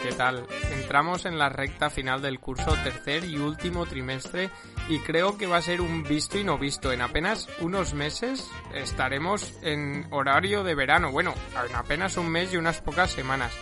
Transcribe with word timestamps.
¿Qué 0.00 0.12
tal? 0.12 0.46
Entramos 0.70 1.26
en 1.26 1.38
la 1.38 1.48
recta 1.48 1.90
final 1.90 2.22
del 2.22 2.38
curso 2.38 2.72
tercer 2.84 3.24
y 3.24 3.36
último 3.36 3.84
trimestre 3.84 4.48
y 4.88 5.00
creo 5.00 5.36
que 5.36 5.48
va 5.48 5.56
a 5.56 5.62
ser 5.62 5.80
un 5.80 6.04
visto 6.04 6.38
y 6.38 6.44
no 6.44 6.56
visto. 6.56 6.92
En 6.92 7.00
apenas 7.00 7.48
unos 7.60 7.92
meses 7.92 8.48
estaremos 8.74 9.54
en 9.62 10.06
horario 10.10 10.62
de 10.62 10.76
verano, 10.76 11.10
bueno, 11.10 11.34
en 11.68 11.74
apenas 11.74 12.16
un 12.16 12.28
mes 12.28 12.52
y 12.52 12.58
unas 12.58 12.80
pocas 12.80 13.10
semanas. 13.10 13.52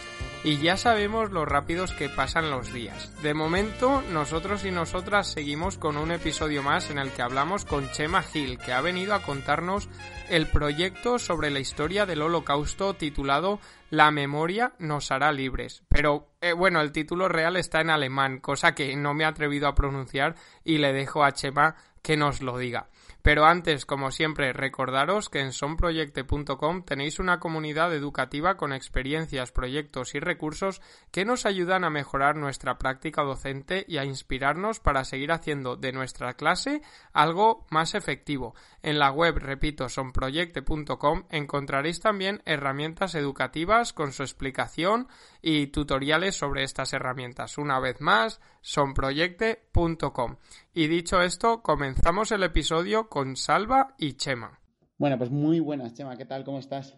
Y 0.42 0.56
ya 0.56 0.78
sabemos 0.78 1.30
lo 1.32 1.44
rápidos 1.44 1.92
que 1.92 2.08
pasan 2.08 2.50
los 2.50 2.72
días. 2.72 3.14
De 3.22 3.34
momento, 3.34 4.02
nosotros 4.10 4.64
y 4.64 4.70
nosotras 4.70 5.30
seguimos 5.30 5.76
con 5.76 5.98
un 5.98 6.12
episodio 6.12 6.62
más 6.62 6.88
en 6.88 6.98
el 6.98 7.10
que 7.10 7.20
hablamos 7.20 7.66
con 7.66 7.90
Chema 7.90 8.22
Gil, 8.22 8.56
que 8.56 8.72
ha 8.72 8.80
venido 8.80 9.12
a 9.14 9.20
contarnos 9.20 9.90
el 10.30 10.46
proyecto 10.46 11.18
sobre 11.18 11.50
la 11.50 11.58
historia 11.58 12.06
del 12.06 12.22
holocausto 12.22 12.94
titulado 12.94 13.60
La 13.90 14.10
memoria 14.10 14.72
nos 14.78 15.10
hará 15.10 15.30
libres. 15.30 15.82
Pero 15.90 16.28
eh, 16.40 16.54
bueno, 16.54 16.80
el 16.80 16.90
título 16.90 17.28
real 17.28 17.58
está 17.58 17.82
en 17.82 17.90
alemán, 17.90 18.38
cosa 18.38 18.74
que 18.74 18.96
no 18.96 19.12
me 19.12 19.24
he 19.24 19.26
atrevido 19.26 19.68
a 19.68 19.74
pronunciar 19.74 20.36
y 20.64 20.78
le 20.78 20.94
dejo 20.94 21.22
a 21.22 21.32
Chema 21.32 21.76
que 22.00 22.16
nos 22.16 22.40
lo 22.40 22.56
diga. 22.56 22.88
Pero 23.22 23.44
antes, 23.44 23.84
como 23.84 24.10
siempre, 24.10 24.52
recordaros 24.52 25.28
que 25.28 25.40
en 25.40 25.52
sonproyecte.com 25.52 26.84
tenéis 26.84 27.18
una 27.18 27.38
comunidad 27.38 27.94
educativa 27.94 28.56
con 28.56 28.72
experiencias, 28.72 29.52
proyectos 29.52 30.14
y 30.14 30.20
recursos 30.20 30.80
que 31.10 31.24
nos 31.24 31.46
ayudan 31.46 31.84
a 31.84 31.90
mejorar 31.90 32.36
nuestra 32.36 32.78
práctica 32.78 33.22
docente 33.22 33.84
y 33.86 33.98
a 33.98 34.04
inspirarnos 34.04 34.80
para 34.80 35.04
seguir 35.04 35.32
haciendo 35.32 35.76
de 35.76 35.92
nuestra 35.92 36.34
clase 36.34 36.82
algo 37.12 37.66
más 37.70 37.94
efectivo. 37.94 38.54
En 38.82 38.98
la 38.98 39.10
web, 39.10 39.36
repito, 39.38 39.88
sonproyecte.com 39.88 41.24
encontraréis 41.30 42.00
también 42.00 42.42
herramientas 42.46 43.14
educativas 43.14 43.92
con 43.92 44.12
su 44.12 44.22
explicación 44.22 45.08
y 45.42 45.68
tutoriales 45.68 46.36
sobre 46.36 46.64
estas 46.64 46.92
herramientas. 46.92 47.58
Una 47.58 47.78
vez 47.80 48.00
más, 48.00 48.40
sonproyecte.com. 48.62 50.36
Y 50.72 50.86
dicho 50.86 51.20
esto, 51.22 51.62
comenzamos 51.62 52.30
el 52.32 52.42
episodio 52.44 53.08
con 53.08 53.36
Salva 53.36 53.94
y 53.98 54.12
Chema. 54.14 54.60
Bueno, 54.98 55.18
pues 55.18 55.30
muy 55.30 55.58
buenas, 55.60 55.94
Chema. 55.94 56.16
¿Qué 56.16 56.24
tal? 56.26 56.44
¿Cómo 56.44 56.58
estás? 56.58 56.96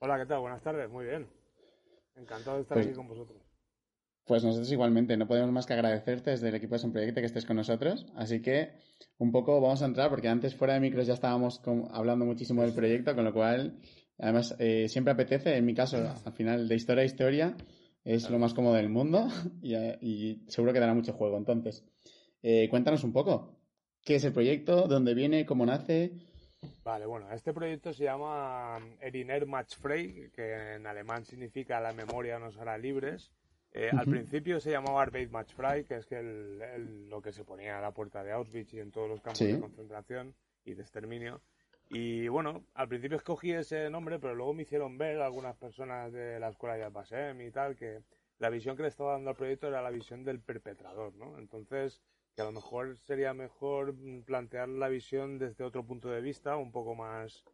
Hola, 0.00 0.18
¿qué 0.18 0.26
tal? 0.26 0.40
Buenas 0.40 0.62
tardes. 0.62 0.90
Muy 0.90 1.04
bien. 1.06 1.28
Encantado 2.16 2.56
de 2.56 2.62
estar 2.62 2.76
Pues- 2.76 2.86
aquí 2.88 2.96
con 2.96 3.08
vosotros. 3.08 3.40
Pues 4.26 4.42
nosotros 4.42 4.72
igualmente, 4.72 5.18
no 5.18 5.28
podemos 5.28 5.52
más 5.52 5.66
que 5.66 5.74
agradecerte 5.74 6.30
desde 6.30 6.48
el 6.48 6.54
equipo 6.54 6.74
de 6.74 6.78
Son 6.78 6.92
Proyecto 6.92 7.20
que 7.20 7.26
estés 7.26 7.44
con 7.44 7.56
nosotros. 7.56 8.06
Así 8.16 8.40
que 8.40 8.72
un 9.18 9.30
poco 9.30 9.60
vamos 9.60 9.82
a 9.82 9.86
entrar, 9.86 10.08
porque 10.08 10.28
antes 10.28 10.56
fuera 10.56 10.72
de 10.72 10.80
micros 10.80 11.06
ya 11.06 11.12
estábamos 11.12 11.58
con- 11.58 11.88
hablando 11.90 12.24
muchísimo 12.24 12.62
del 12.62 12.72
proyecto, 12.72 13.14
con 13.14 13.24
lo 13.26 13.34
cual, 13.34 13.78
además, 14.18 14.56
eh, 14.58 14.88
siempre 14.88 15.12
apetece, 15.12 15.54
en 15.58 15.66
mi 15.66 15.74
caso, 15.74 15.98
al 16.24 16.32
final, 16.32 16.66
de 16.68 16.74
historia 16.74 17.02
a 17.02 17.04
historia, 17.04 17.56
es 18.02 18.30
lo 18.30 18.38
más 18.38 18.54
cómodo 18.54 18.72
del 18.74 18.88
mundo 18.88 19.28
y, 19.62 19.74
eh, 19.74 19.98
y 20.00 20.42
seguro 20.48 20.72
que 20.72 20.80
dará 20.80 20.94
mucho 20.94 21.12
juego. 21.12 21.36
Entonces, 21.36 21.84
eh, 22.46 22.68
cuéntanos 22.68 23.02
un 23.04 23.12
poco, 23.12 23.56
¿qué 24.04 24.16
es 24.16 24.24
el 24.24 24.32
proyecto? 24.34 24.86
¿Dónde 24.86 25.14
viene? 25.14 25.46
¿Cómo 25.46 25.64
nace? 25.64 26.12
Vale, 26.84 27.06
bueno, 27.06 27.32
este 27.32 27.54
proyecto 27.54 27.92
se 27.94 28.04
llama 28.04 28.78
Eriner 29.00 29.46
Matchfrei, 29.46 30.30
que 30.30 30.74
en 30.74 30.86
alemán 30.86 31.24
significa 31.24 31.80
la 31.80 31.92
memoria 31.94 32.38
nos 32.38 32.58
hará 32.58 32.76
libres. 32.76 33.32
Eh, 33.72 33.88
Al 33.96 34.04
principio 34.06 34.60
se 34.60 34.70
llamaba 34.70 35.00
Arbeit 35.02 35.30
Matchfrei, 35.30 35.84
que 35.84 35.96
es 35.96 36.06
que 36.06 36.18
el- 36.20 36.60
el- 36.62 37.08
lo 37.08 37.20
que 37.22 37.32
se 37.32 37.44
ponía 37.44 37.78
a 37.78 37.80
la 37.80 37.90
puerta 37.92 38.22
de 38.22 38.32
Auschwitz 38.32 38.72
y 38.74 38.80
en 38.80 38.92
todos 38.92 39.08
los 39.08 39.20
campos 39.22 39.38
Sí. 39.38 39.52
de 39.52 39.58
concentración 39.60 40.34
y 40.66 40.74
de 40.74 40.82
exterminio. 40.82 41.40
Y 41.88 42.28
bueno, 42.28 42.64
al 42.74 42.88
principio 42.88 43.16
escogí 43.16 43.52
ese 43.52 43.88
nombre, 43.90 44.18
pero 44.18 44.34
luego 44.34 44.52
me 44.54 44.62
hicieron 44.62 44.96
ver 44.96 45.20
algunas 45.20 45.56
personas 45.56 46.12
de 46.12 46.38
la 46.38 46.50
escuela 46.50 46.74
de 46.74 46.80
Yad 46.82 46.92
Vashem 46.92 47.40
y 47.40 47.50
tal 47.50 47.74
que 47.76 48.00
la 48.38 48.48
visión 48.50 48.76
que 48.76 48.82
le 48.82 48.88
estaba 48.88 49.12
dando 49.12 49.30
al 49.30 49.36
proyecto 49.36 49.68
era 49.68 49.82
la 49.82 49.90
visión 49.90 50.24
del 50.24 50.40
perpetrador, 50.40 51.14
¿no? 51.16 51.38
Entonces, 51.38 52.00
que 52.34 52.42
a 52.42 52.44
lo 52.44 52.52
mejor 52.52 52.98
sería 52.98 53.32
mejor 53.34 53.94
mm, 53.94 54.22
plantear 54.22 54.68
la 54.68 54.88
visión 54.88 55.38
desde 55.38 55.64
otro 55.64 55.84
punto 55.84 56.08
de 56.08 56.20
vista, 56.20 56.56
un 56.56 56.72
poco 56.72 56.94
más, 56.94 57.44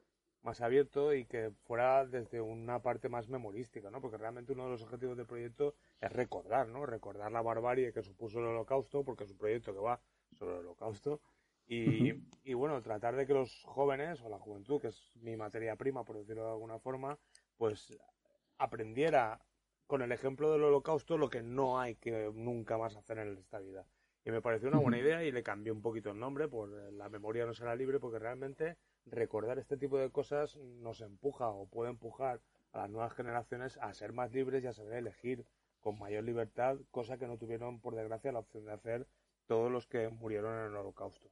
más 0.43 0.61
abierto 0.61 1.15
y 1.15 1.27
que 1.27 1.51
fuera 1.65 2.07
desde 2.07 2.41
una 2.41 2.81
parte 2.81 3.09
más 3.09 3.29
memorística, 3.29 3.91
¿no? 3.91 4.01
Porque 4.01 4.17
realmente 4.17 4.53
uno 4.53 4.65
de 4.65 4.71
los 4.71 4.83
objetivos 4.83 5.17
del 5.17 5.27
proyecto 5.27 5.75
es 6.01 6.11
recordar, 6.13 6.69
¿no? 6.69 6.87
Recordar 6.87 7.31
la 7.31 7.43
barbarie 7.43 7.93
que 7.93 8.03
supuso 8.03 8.39
el 8.39 8.47
holocausto, 8.47 9.05
porque 9.05 9.25
es 9.25 9.31
un 9.31 9.39
proyecto 9.39 9.75
que 9.75 9.81
va 9.81 10.01
sobre 10.33 10.55
el 10.55 10.61
holocausto. 10.61 11.21
Y, 11.67 12.15
y 12.43 12.55
bueno, 12.55 12.83
tratar 12.83 13.15
de 13.15 13.27
que 13.27 13.35
los 13.35 13.63
jóvenes 13.65 14.21
o 14.23 14.29
la 14.29 14.39
juventud, 14.39 14.81
que 14.81 14.89
es 14.89 15.13
mi 15.17 15.37
materia 15.37 15.77
prima, 15.77 16.05
por 16.05 16.17
decirlo 16.19 16.45
de 16.45 16.51
alguna 16.51 16.81
forma, 16.81 17.17
pues 17.57 17.97
aprendiera 18.59 19.41
con 19.87 20.03
el 20.03 20.13
ejemplo 20.13 20.51
del 20.51 20.65
holocausto 20.65 21.19
lo 21.19 21.29
que 21.29 21.43
no 21.43 21.79
hay 21.81 21.97
que 21.97 22.31
nunca 22.35 22.79
más 22.79 22.97
hacer 22.97 23.19
en 23.19 23.39
esta 23.39 23.59
vida. 23.61 23.87
Y 24.25 24.31
me 24.31 24.43
pareció 24.43 24.69
una 24.69 24.79
buena 24.79 24.99
idea 24.99 25.25
y 25.25 25.33
le 25.33 25.43
cambié 25.43 25.73
un 25.73 25.81
poquito 25.81 26.11
el 26.11 26.19
nombre 26.19 26.47
por 26.47 26.69
eh, 26.69 26.93
La 26.93 27.09
memoria 27.09 27.47
no 27.47 27.55
será 27.55 27.75
libre, 27.75 27.99
porque 27.99 28.19
realmente 28.19 28.77
recordar 29.07 29.59
este 29.59 29.77
tipo 29.77 29.99
de 29.99 30.11
cosas 30.11 30.57
nos 30.57 31.01
empuja 31.01 31.49
o 31.49 31.67
puede 31.67 31.91
empujar 31.91 32.41
a 32.73 32.79
las 32.83 32.91
nuevas 32.91 33.15
generaciones 33.15 33.79
a 33.79 33.93
ser 33.95 34.13
más 34.13 34.31
libres 34.33 34.63
y 34.63 34.67
a 34.67 34.73
saber 34.73 34.95
elegir 34.95 35.45
con 35.81 35.99
mayor 35.99 36.25
libertad, 36.25 36.77
cosa 36.91 37.17
que 37.17 37.27
no 37.27 37.39
tuvieron, 37.39 37.81
por 37.81 37.95
desgracia, 37.95 38.31
la 38.33 38.41
opción 38.41 38.67
de 38.67 38.73
hacer 38.73 39.07
todos 39.47 39.73
los 39.73 39.87
que 39.87 40.09
murieron 40.11 40.53
en 40.59 40.67
el 40.67 40.77
holocausto. 40.77 41.31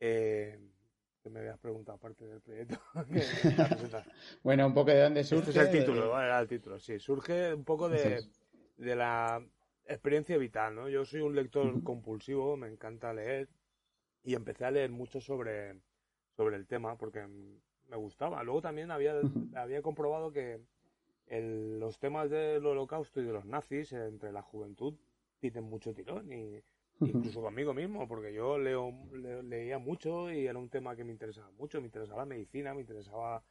Eh, 0.00 0.58
¿Qué 1.22 1.28
me 1.28 1.40
habías 1.40 1.58
preguntado 1.58 1.96
aparte 1.96 2.26
del 2.26 2.40
proyecto? 2.40 2.80
Que-. 3.12 3.20
Bueno, 4.42 4.66
un 4.66 4.72
poco 4.74 4.90
de 4.90 5.02
dónde 5.02 5.22
surge. 5.22 5.50
Este 5.50 5.60
es 5.60 5.66
el 5.66 5.72
de- 5.72 5.78
título, 5.80 6.08
¿vale? 6.10 6.26
Era 6.26 6.40
el 6.40 6.48
título, 6.48 6.78
sí. 6.78 6.98
Surge 6.98 7.52
un 7.52 7.64
poco 7.64 7.90
de, 7.90 8.24
de 8.78 8.96
la 8.96 9.44
experiencia 9.94 10.38
vital, 10.38 10.74
¿no? 10.74 10.88
Yo 10.88 11.04
soy 11.04 11.20
un 11.20 11.34
lector 11.34 11.82
compulsivo, 11.82 12.56
me 12.56 12.68
encanta 12.68 13.12
leer 13.12 13.48
y 14.22 14.34
empecé 14.34 14.64
a 14.64 14.70
leer 14.70 14.90
mucho 14.90 15.20
sobre, 15.20 15.80
sobre 16.36 16.56
el 16.56 16.66
tema 16.66 16.96
porque 16.96 17.26
me 17.26 17.96
gustaba. 17.96 18.42
Luego 18.44 18.62
también 18.62 18.90
había, 18.90 19.14
había 19.54 19.82
comprobado 19.82 20.32
que 20.32 20.60
el- 21.26 21.78
los 21.80 21.98
temas 21.98 22.30
del 22.30 22.64
holocausto 22.66 23.20
y 23.20 23.24
de 23.24 23.32
los 23.32 23.44
nazis 23.46 23.92
entre 23.92 24.32
la 24.32 24.42
juventud 24.42 24.94
tienen 25.38 25.64
mucho 25.64 25.94
tirón 25.94 26.32
y 26.32 26.62
incluso 27.04 27.40
conmigo 27.40 27.72
mismo, 27.74 28.06
porque 28.08 28.32
yo 28.32 28.58
leo, 28.58 28.92
le- 29.12 29.42
leía 29.42 29.78
mucho 29.78 30.30
y 30.30 30.46
era 30.46 30.58
un 30.58 30.68
tema 30.68 30.94
que 30.96 31.04
me 31.04 31.12
interesaba 31.12 31.50
mucho, 31.52 31.80
me 31.80 31.86
interesaba 31.86 32.22
la 32.22 32.26
medicina, 32.26 32.74
me 32.74 32.82
interesaba, 32.82 33.42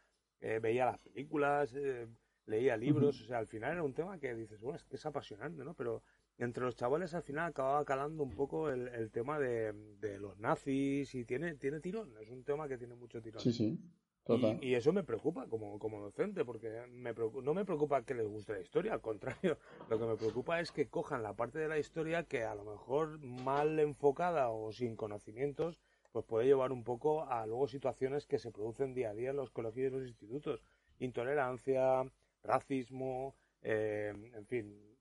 eh, 0.42 0.60
veía 0.62 0.86
las 0.86 1.00
películas, 1.02 1.74
eh, 1.76 2.08
leía 2.46 2.78
libros, 2.78 3.22
o 3.22 3.26
sea, 3.26 3.40
al 3.40 3.48
final 3.48 3.74
era 3.74 3.84
un 3.84 3.94
tema 3.94 4.20
que 4.20 4.36
dices, 4.36 4.62
bueno, 4.62 4.78
es 4.78 4.84
que 4.86 4.96
es 4.98 5.06
apasionante, 5.06 5.64
¿no? 5.64 5.74
Pero 5.74 6.04
entre 6.40 6.64
los 6.64 6.76
chavales 6.76 7.14
al 7.14 7.22
final 7.24 7.50
acababa 7.50 7.86
calando 7.86 8.24
un 8.24 8.32
poco 8.32 8.70
el, 8.70 8.88
el 8.90 9.12
tema 9.12 9.38
de, 9.40 9.74
de 10.00 10.18
los 10.20 10.40
nazis 10.40 11.14
y 11.14 11.26
tiene, 11.26 11.56
tiene 11.56 11.80
tirón, 11.80 12.14
es 12.20 12.30
un 12.30 12.44
tema 12.44 12.68
que 12.68 12.78
tiene 12.78 12.96
mucho 12.96 13.22
tirón. 13.22 13.42
Sí, 13.42 13.52
sí, 13.54 13.80
total. 14.24 14.58
Y, 14.62 14.70
y 14.70 14.76
eso 14.76 14.94
me 14.94 15.04
preocupa 15.04 15.48
como, 15.48 15.78
como 15.80 16.00
docente, 16.02 16.46
porque 16.46 16.86
me 16.90 17.14
preocu- 17.14 17.44
no 17.44 17.54
me 17.54 17.66
preocupa 17.66 18.04
que 18.04 18.14
les 18.16 18.28
guste 18.28 18.54
la 18.54 18.62
historia, 18.62 18.94
al 18.94 19.02
contrario, 19.02 19.58
lo 19.90 20.00
que 20.00 20.06
me 20.06 20.16
preocupa 20.16 20.60
es 20.60 20.72
que 20.72 20.88
cojan 20.88 21.24
la 21.24 21.34
parte 21.36 21.60
de 21.60 21.68
la 21.68 21.78
historia 21.78 22.24
que 22.24 22.44
a 22.44 22.56
lo 22.56 22.64
mejor 22.64 23.20
mal 23.20 23.78
enfocada 23.80 24.50
o 24.50 24.72
sin 24.72 24.96
conocimientos, 24.96 25.82
pues 26.12 26.26
puede 26.26 26.48
llevar 26.48 26.72
un 26.72 26.84
poco 26.84 27.26
a 27.30 27.46
luego 27.46 27.68
situaciones 27.68 28.26
que 28.26 28.40
se 28.40 28.50
producen 28.52 28.94
día 28.96 29.12
a 29.12 29.14
día 29.14 29.30
en 29.30 29.36
los 29.36 29.52
colegios 29.52 29.92
y 29.92 29.96
los 29.96 30.08
institutos. 30.08 30.64
Intolerancia, 31.00 32.04
racismo, 32.44 33.36
eh, 33.62 34.14
en 34.34 34.46
fin, 34.48 34.98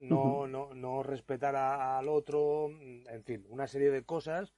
no, 0.00 0.46
no, 0.46 0.74
no 0.74 1.02
respetar 1.02 1.56
a- 1.56 1.98
al 1.98 2.08
otro, 2.08 2.68
en 2.70 3.22
fin, 3.24 3.46
una 3.48 3.66
serie 3.66 3.90
de 3.90 4.04
cosas 4.04 4.52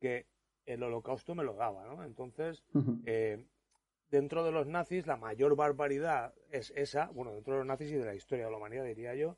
que 0.00 0.26
el 0.66 0.82
holocausto 0.82 1.34
me 1.34 1.44
lo 1.44 1.54
daba, 1.54 1.84
¿no? 1.84 2.04
Entonces, 2.04 2.62
eh, 3.04 3.44
dentro 4.10 4.44
de 4.44 4.52
los 4.52 4.66
nazis 4.66 5.06
la 5.06 5.16
mayor 5.16 5.56
barbaridad 5.56 6.34
es 6.50 6.70
esa, 6.76 7.08
bueno, 7.08 7.32
dentro 7.32 7.54
de 7.54 7.58
los 7.60 7.66
nazis 7.66 7.90
y 7.90 7.96
de 7.96 8.04
la 8.04 8.14
historia 8.14 8.44
de 8.46 8.50
la 8.50 8.56
humanidad 8.58 8.84
diría 8.84 9.14
yo, 9.14 9.36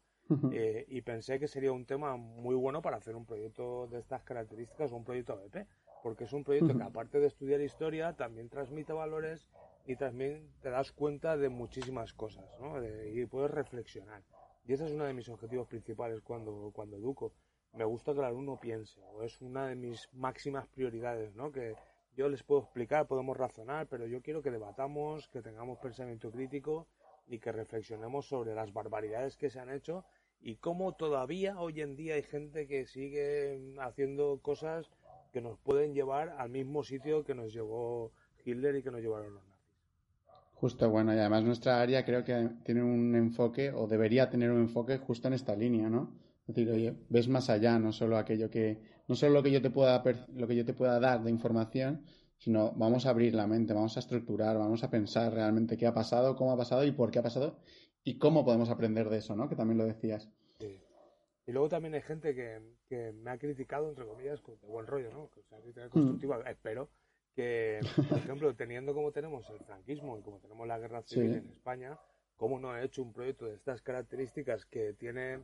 eh, 0.52 0.84
y 0.88 1.00
pensé 1.02 1.40
que 1.40 1.48
sería 1.48 1.72
un 1.72 1.86
tema 1.86 2.16
muy 2.16 2.54
bueno 2.54 2.82
para 2.82 2.98
hacer 2.98 3.16
un 3.16 3.26
proyecto 3.26 3.86
de 3.88 3.98
estas 3.98 4.22
características, 4.22 4.92
un 4.92 5.04
proyecto 5.04 5.32
ABP, 5.32 5.66
porque 6.02 6.24
es 6.24 6.32
un 6.32 6.44
proyecto 6.44 6.68
que 6.76 6.84
aparte 6.84 7.18
de 7.20 7.26
estudiar 7.26 7.60
historia 7.60 8.12
también 8.12 8.48
transmite 8.48 8.92
valores 8.92 9.48
y 9.86 9.96
también 9.96 10.52
te 10.60 10.70
das 10.70 10.92
cuenta 10.92 11.36
de 11.36 11.48
muchísimas 11.48 12.12
cosas, 12.12 12.44
¿no? 12.58 12.80
De- 12.80 13.10
y 13.12 13.26
puedes 13.26 13.50
reflexionar. 13.50 14.22
Y 14.66 14.72
ese 14.72 14.86
es 14.86 14.92
uno 14.92 15.04
de 15.04 15.14
mis 15.14 15.28
objetivos 15.28 15.68
principales 15.68 16.20
cuando, 16.22 16.70
cuando 16.74 16.96
educo. 16.96 17.32
Me 17.72 17.84
gusta 17.84 18.12
que 18.12 18.18
el 18.18 18.24
alumno 18.24 18.58
piense, 18.58 19.00
es 19.22 19.40
una 19.40 19.68
de 19.68 19.76
mis 19.76 20.08
máximas 20.12 20.66
prioridades, 20.66 21.34
¿no? 21.34 21.52
Que 21.52 21.74
yo 22.16 22.28
les 22.28 22.42
puedo 22.42 22.62
explicar, 22.62 23.06
podemos 23.06 23.36
razonar, 23.36 23.86
pero 23.86 24.06
yo 24.06 24.22
quiero 24.22 24.42
que 24.42 24.50
debatamos, 24.50 25.28
que 25.28 25.42
tengamos 25.42 25.78
pensamiento 25.78 26.30
crítico 26.30 26.86
y 27.26 27.38
que 27.38 27.52
reflexionemos 27.52 28.26
sobre 28.26 28.54
las 28.54 28.72
barbaridades 28.72 29.36
que 29.36 29.50
se 29.50 29.60
han 29.60 29.70
hecho 29.70 30.04
y 30.40 30.56
cómo 30.56 30.92
todavía 30.94 31.60
hoy 31.60 31.80
en 31.80 31.96
día 31.96 32.14
hay 32.14 32.22
gente 32.22 32.66
que 32.66 32.86
sigue 32.86 33.74
haciendo 33.80 34.40
cosas 34.42 34.90
que 35.32 35.40
nos 35.40 35.58
pueden 35.58 35.94
llevar 35.94 36.30
al 36.38 36.50
mismo 36.50 36.82
sitio 36.82 37.24
que 37.24 37.34
nos 37.34 37.52
llevó 37.52 38.12
Hitler 38.44 38.76
y 38.76 38.82
que 38.82 38.90
nos 38.90 39.00
llevaron 39.00 39.34
los. 39.34 39.45
Justo, 40.56 40.88
bueno, 40.88 41.14
y 41.14 41.18
además 41.18 41.44
nuestra 41.44 41.82
área 41.82 42.02
creo 42.02 42.24
que 42.24 42.48
tiene 42.64 42.82
un 42.82 43.14
enfoque, 43.14 43.70
o 43.72 43.86
debería 43.86 44.30
tener 44.30 44.50
un 44.50 44.62
enfoque 44.62 44.96
justo 44.96 45.28
en 45.28 45.34
esta 45.34 45.54
línea, 45.54 45.90
¿no? 45.90 46.14
Es 46.48 46.54
decir, 46.54 46.70
oye, 46.70 46.96
ves 47.10 47.28
más 47.28 47.50
allá, 47.50 47.78
no 47.78 47.92
solo 47.92 48.16
aquello 48.16 48.48
que, 48.48 48.80
no 49.06 49.16
solo 49.16 49.34
lo 49.34 49.42
que 49.42 49.50
yo 49.50 49.60
te 49.60 49.68
pueda, 49.68 50.02
lo 50.34 50.46
que 50.48 50.56
yo 50.56 50.64
te 50.64 50.72
pueda 50.72 50.98
dar 50.98 51.22
de 51.22 51.30
información, 51.30 52.06
sino 52.38 52.72
vamos 52.72 53.04
a 53.04 53.10
abrir 53.10 53.34
la 53.34 53.46
mente, 53.46 53.74
vamos 53.74 53.98
a 53.98 54.00
estructurar, 54.00 54.56
vamos 54.56 54.82
a 54.82 54.88
pensar 54.88 55.34
realmente 55.34 55.76
qué 55.76 55.86
ha 55.86 55.92
pasado, 55.92 56.36
cómo 56.36 56.52
ha 56.52 56.56
pasado 56.56 56.84
y 56.84 56.92
por 56.92 57.10
qué 57.10 57.18
ha 57.18 57.22
pasado 57.22 57.58
y 58.02 58.16
cómo 58.16 58.42
podemos 58.42 58.70
aprender 58.70 59.10
de 59.10 59.18
eso, 59.18 59.36
¿no? 59.36 59.50
Que 59.50 59.56
también 59.56 59.76
lo 59.76 59.84
decías. 59.84 60.30
Sí. 60.58 60.80
Y 61.46 61.52
luego 61.52 61.68
también 61.68 61.92
hay 61.92 62.02
gente 62.02 62.34
que, 62.34 62.62
que, 62.88 63.12
me 63.12 63.30
ha 63.30 63.36
criticado, 63.36 63.90
entre 63.90 64.06
comillas, 64.06 64.40
de 64.42 64.66
buen 64.66 64.86
rollo, 64.86 65.10
¿no? 65.12 65.28
Que 65.28 65.42
sea 65.42 65.60
crítica 65.60 65.90
constructiva, 65.90 66.38
mm. 66.38 66.48
espero 66.48 66.88
que, 67.36 67.80
por 68.08 68.18
ejemplo, 68.18 68.56
teniendo 68.56 68.94
como 68.94 69.12
tenemos 69.12 69.48
el 69.50 69.60
franquismo 69.60 70.18
y 70.18 70.22
como 70.22 70.40
tenemos 70.40 70.66
la 70.66 70.78
guerra 70.78 71.02
civil 71.02 71.34
en 71.34 71.48
España, 71.50 71.98
¿cómo 72.36 72.58
no 72.58 72.76
he 72.76 72.84
hecho 72.84 73.02
un 73.02 73.12
proyecto 73.12 73.46
de 73.46 73.54
estas 73.54 73.82
características 73.82 74.64
que 74.64 74.94
tiene, 74.94 75.40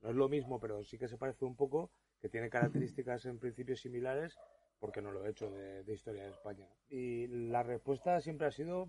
no 0.00 0.10
es 0.10 0.16
lo 0.16 0.28
mismo, 0.28 0.58
pero 0.58 0.82
sí 0.82 0.98
que 0.98 1.06
se 1.06 1.18
parece 1.18 1.44
un 1.44 1.54
poco, 1.54 1.90
que 2.20 2.28
tiene 2.28 2.48
características 2.48 3.26
en 3.26 3.38
principio 3.38 3.76
similares, 3.76 4.36
porque 4.80 5.02
no 5.02 5.12
lo 5.12 5.24
he 5.24 5.30
hecho 5.30 5.50
de, 5.50 5.84
historia 5.92 6.24
de 6.24 6.30
España? 6.30 6.66
Y 6.88 7.26
la 7.26 7.62
respuesta 7.62 8.20
siempre 8.20 8.46
ha 8.46 8.50
sido 8.50 8.88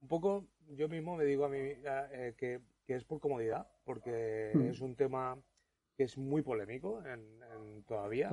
un 0.00 0.08
poco, 0.08 0.46
yo 0.68 0.88
mismo 0.88 1.16
me 1.16 1.24
digo 1.24 1.44
a 1.44 1.48
mí 1.48 1.58
eh, 1.58 2.34
que, 2.38 2.60
que, 2.86 2.94
es 2.94 3.04
por 3.04 3.18
comodidad, 3.20 3.66
porque 3.84 4.52
mm. 4.54 4.62
es 4.62 4.80
un 4.80 4.94
tema 4.94 5.38
que 5.96 6.04
es 6.04 6.18
muy 6.18 6.42
polémico 6.42 7.02
en, 7.06 7.84
todavía, 7.84 8.30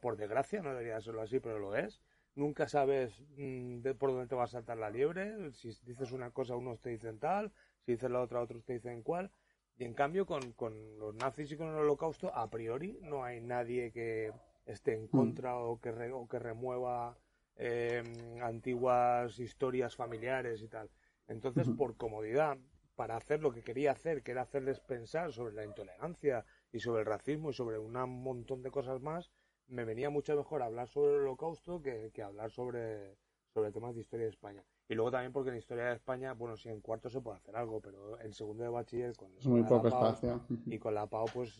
por, 0.00 0.16
desgracia, 0.16 0.62
no 0.62 0.70
debería 0.70 1.00
serlo 1.00 1.22
así, 1.22 1.40
pero 1.40 1.58
lo 1.58 1.76
es. 1.76 2.00
Nunca 2.34 2.66
sabes 2.66 3.20
mm, 3.36 3.80
de 3.80 3.94
por 3.94 4.10
dónde 4.10 4.26
te 4.26 4.34
va 4.34 4.44
a 4.44 4.48
saltar 4.48 4.78
la 4.78 4.90
liebre. 4.90 5.52
Si 5.52 5.68
dices 5.84 6.12
una 6.12 6.30
cosa, 6.30 6.56
unos 6.56 6.80
te 6.80 6.90
dicen 6.90 7.18
tal, 7.18 7.52
si 7.84 7.92
dices 7.92 8.10
la 8.10 8.20
otra, 8.20 8.40
otros 8.40 8.64
te 8.64 8.74
dicen 8.74 9.02
cuál. 9.02 9.30
Y 9.76 9.84
en 9.84 9.94
cambio, 9.94 10.26
con, 10.26 10.52
con 10.52 10.98
los 10.98 11.14
nazis 11.14 11.52
y 11.52 11.56
con 11.56 11.68
el 11.68 11.74
holocausto, 11.74 12.34
a 12.34 12.48
priori 12.50 12.98
no 13.02 13.24
hay 13.24 13.40
nadie 13.40 13.90
que 13.90 14.32
esté 14.66 14.94
en 14.94 15.04
mm. 15.04 15.08
contra 15.08 15.56
o, 15.56 15.80
que 15.80 15.90
o 15.90 16.28
que 16.28 16.38
remueva 16.38 17.16
em, 17.56 18.40
antiguas 18.42 19.38
historias 19.38 19.96
familiares 19.96 20.62
y 20.62 20.68
tal. 20.68 20.90
Entonces, 21.28 21.68
por 21.76 21.96
comodidad, 21.96 22.58
para 22.94 23.16
hacer 23.16 23.40
lo 23.40 23.52
que 23.52 23.62
quería 23.62 23.92
hacer, 23.92 24.22
que 24.22 24.32
era 24.32 24.42
hacerles 24.42 24.80
pensar 24.80 25.32
sobre 25.32 25.54
la 25.54 25.64
intolerancia 25.64 26.44
y 26.70 26.80
sobre 26.80 27.00
el 27.00 27.06
racismo 27.06 27.50
y 27.50 27.54
sobre 27.54 27.78
un 27.78 27.92
montón 28.22 28.62
de 28.62 28.70
cosas 28.70 29.00
más, 29.00 29.30
me 29.72 29.84
venía 29.84 30.10
mucho 30.10 30.36
mejor 30.36 30.62
hablar 30.62 30.86
sobre 30.88 31.14
el 31.14 31.22
holocausto 31.22 31.82
que, 31.82 32.10
hablar 32.22 32.50
sobre, 32.50 33.16
sobre 33.52 33.72
temas 33.72 33.94
de 33.94 34.02
historia 34.02 34.26
de 34.26 34.30
España. 34.30 34.62
Y 34.88 34.94
luego 34.94 35.10
también 35.10 35.32
porque 35.32 35.50
en 35.50 35.56
historia 35.56 35.86
de 35.86 35.94
España, 35.94 36.34
bueno, 36.34 36.56
sí, 36.56 36.68
en 36.68 36.80
cuarto 36.80 37.08
se 37.08 37.20
puede 37.20 37.38
hacer 37.38 37.56
algo, 37.56 37.80
pero 37.80 38.20
en 38.20 38.34
segundo 38.34 38.62
de 38.62 38.68
bachiller 38.68 39.16
con 39.16 39.30
muy 39.44 39.62
poco 39.62 39.88
espacio. 39.88 40.42
Y 40.66 40.78
con 40.78 40.94
la 40.94 41.06
PAO, 41.06 41.24
pues 41.32 41.58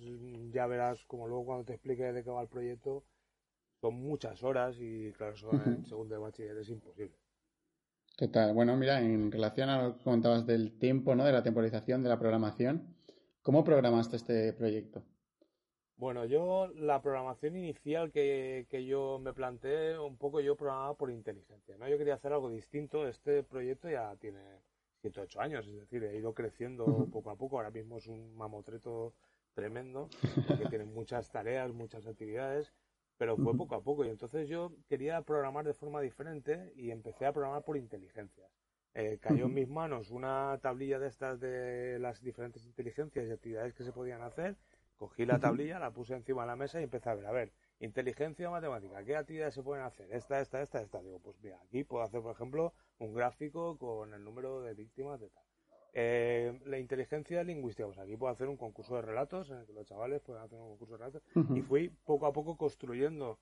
ya 0.53 0.67
verás, 0.67 1.05
como 1.07 1.27
luego 1.27 1.47
cuando 1.47 1.65
te 1.65 1.73
explique 1.73 2.13
de 2.13 2.23
qué 2.23 2.31
va 2.31 2.43
el 2.43 2.49
proyecto, 2.49 3.05
son 3.81 3.95
muchas 3.95 4.43
horas 4.43 4.77
y 4.79 5.11
claro, 5.13 5.35
eso 5.35 5.51
en 5.51 5.87
segundo 5.87 6.15
de 6.15 6.21
bachiller 6.21 6.57
es 6.59 6.69
imposible. 6.69 7.17
¿Qué 8.17 8.29
tal? 8.29 8.53
Bueno, 8.53 8.77
mira, 8.77 9.01
en 9.01 9.33
relación 9.33 9.71
a 9.71 9.83
lo 9.83 9.97
que 9.97 10.05
comentabas 10.05 10.47
del 10.47 10.79
tiempo, 10.79 11.15
¿no? 11.15 11.25
De 11.25 11.33
la 11.33 11.43
temporización, 11.43 12.03
de 12.03 12.11
la 12.11 12.19
programación, 12.19 12.95
¿Cómo 13.43 13.65
programaste 13.65 14.15
este 14.15 14.53
proyecto? 14.53 15.03
Bueno, 16.03 16.25
yo 16.25 16.67
la 16.75 17.01
programación 17.01 17.55
inicial 17.55 18.11
que, 18.11 18.67
yo 18.89 19.21
me 19.21 19.33
planteé, 19.33 19.97
un 19.97 20.17
poco 20.17 20.41
yo 20.41 20.57
programaba 20.57 20.95
por 20.97 21.13
inteligencia, 21.13 21.77
¿no? 21.79 21.89
Yo 21.89 21.97
quería 21.97 22.15
hacer 22.15 22.33
algo 22.33 22.51
distinto. 22.51 23.07
Este 23.07 23.45
proyecto 23.45 23.89
ya 23.89 24.17
tiene 24.17 24.41
108 25.03 25.41
años, 25.41 25.65
es 25.65 25.79
decir, 25.79 26.03
he 26.03 26.17
ido 26.19 26.35
creciendo 26.35 27.07
poco 27.13 27.31
a 27.31 27.37
poco. 27.37 27.57
Ahora 27.59 27.71
mismo 27.71 27.99
es 27.99 28.09
un 28.09 28.35
mamotreto 28.35 29.15
tremendo, 29.55 30.09
que 30.59 30.69
tiene 30.69 30.87
muchas 30.87 31.31
tareas, 31.31 31.73
muchas 31.73 32.05
actividades, 32.09 32.73
pero 33.17 33.37
fue 33.37 33.57
poco 33.57 33.77
a 33.77 33.83
poco. 33.85 34.05
Y 34.05 34.09
entonces 34.09 34.49
yo 34.49 34.73
quería 34.89 35.23
programar 35.23 35.65
de 35.65 35.73
forma 35.73 36.01
diferente 36.01 36.73
y 36.75 36.91
empecé 36.91 37.27
a 37.27 37.33
programar 37.33 37.63
por 37.63 37.77
inteligencia. 37.77 38.49
Eh, 38.95 39.19
cayó 39.23 39.47
en 39.47 39.55
mis 39.55 39.69
manos 39.69 40.11
una 40.11 40.59
tablilla 40.61 40.99
de 40.99 41.07
estas 41.07 41.39
de 41.39 42.01
las 42.01 42.21
diferentes 42.21 42.67
inteligencias 42.67 43.29
y 43.29 43.31
actividades 43.31 43.73
que 43.73 43.85
se 43.85 43.93
podían 43.93 44.23
hacer. 44.23 44.57
Cogí 44.97 45.27
la 45.27 45.39
tablilla, 45.39 45.79
la 45.79 45.91
puse 45.91 46.15
encima 46.15 46.43
de 46.43 46.49
la 46.49 46.57
mesa 46.57 46.81
y 46.81 46.85
empecé 46.85 47.11
a 47.11 47.15
ver, 47.15 47.27
a 47.27 47.33
ver, 47.33 47.53
inteligencia 47.81 48.51
matemática, 48.51 49.03
¿qué 49.05 49.17
actividades 49.17 49.55
se 49.55 49.63
pueden 49.63 49.85
hacer? 49.85 50.13
Esta, 50.13 50.41
esta, 50.41 50.63
esta, 50.63 50.81
esta. 50.81 51.03
Digo, 51.03 51.19
pues 51.19 51.37
mira, 51.43 51.61
aquí 51.63 51.83
puedo 51.85 52.05
hacer, 52.05 52.21
por 52.23 52.33
ejemplo, 52.33 52.73
un 52.99 53.13
gráfico 53.15 53.77
con 53.79 54.15
el 54.15 54.23
número 54.23 54.61
de 54.63 54.75
víctimas 54.75 55.21
de 55.21 55.29
tal. 55.31 55.45
Eh, 55.95 56.59
la 56.65 56.79
inteligencia 56.79 57.43
lingüística, 57.45 57.87
pues 57.87 57.99
aquí 57.99 58.17
puedo 58.17 58.33
hacer 58.33 58.49
un 58.49 58.57
concurso 58.57 58.97
de 58.97 59.03
relatos 59.03 59.51
en 59.51 59.59
el 59.59 59.67
que 59.67 59.73
los 59.73 59.87
chavales 59.87 60.23
pueden 60.23 60.43
hacer 60.43 60.59
un 60.59 60.71
concurso 60.71 60.95
de 60.95 60.99
relatos. 60.99 61.23
Y 61.55 61.63
fui 61.63 61.91
poco 62.05 62.27
a 62.27 62.33
poco 62.33 62.57
construyendo 62.57 63.39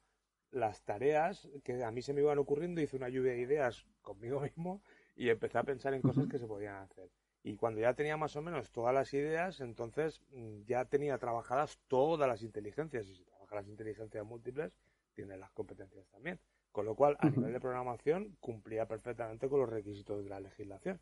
las 0.51 0.83
tareas 0.83 1.49
que 1.63 1.85
a 1.85 1.91
mí 1.91 2.03
se 2.03 2.13
me 2.13 2.23
iban 2.23 2.39
ocurriendo, 2.39 2.81
hice 2.81 2.97
una 2.97 3.09
lluvia 3.09 3.33
de 3.33 3.41
ideas 3.41 3.87
conmigo 4.03 4.41
mismo 4.41 4.83
y 5.15 5.29
empecé 5.29 5.59
a 5.59 5.63
pensar 5.63 5.95
en 5.95 6.03
cosas 6.03 6.27
que 6.27 6.39
se 6.39 6.47
podían 6.47 6.77
hacer. 6.77 7.11
Y 7.43 7.57
cuando 7.57 7.81
ya 7.81 7.95
tenía 7.95 8.17
más 8.17 8.37
o 8.37 8.43
menos 8.43 8.71
todas 8.71 8.95
las 8.95 9.13
ideas, 9.15 9.61
entonces 9.61 10.21
mm, 10.33 10.63
ya 10.67 10.85
tenía 10.85 11.19
trabajadas 11.19 11.79
todas 11.89 12.29
las 12.29 12.43
inteligencias. 12.43 13.09
Y 13.09 13.15
si 13.15 13.25
trabaja 13.25 13.57
las 13.57 13.69
inteligencias 13.69 14.25
múltiples, 14.25 14.77
tiene 15.15 15.37
las 15.37 15.51
competencias 15.53 16.07
también. 16.09 16.39
Con 16.73 16.85
lo 16.85 16.95
cual, 16.95 17.17
a 17.21 17.29
nivel 17.29 17.53
de 17.53 17.61
programación, 17.61 18.37
cumplía 18.41 18.87
perfectamente 18.87 19.49
con 19.49 19.61
los 19.61 19.69
requisitos 19.69 20.23
de 20.23 20.31
la 20.31 20.41
legislación. 20.41 21.01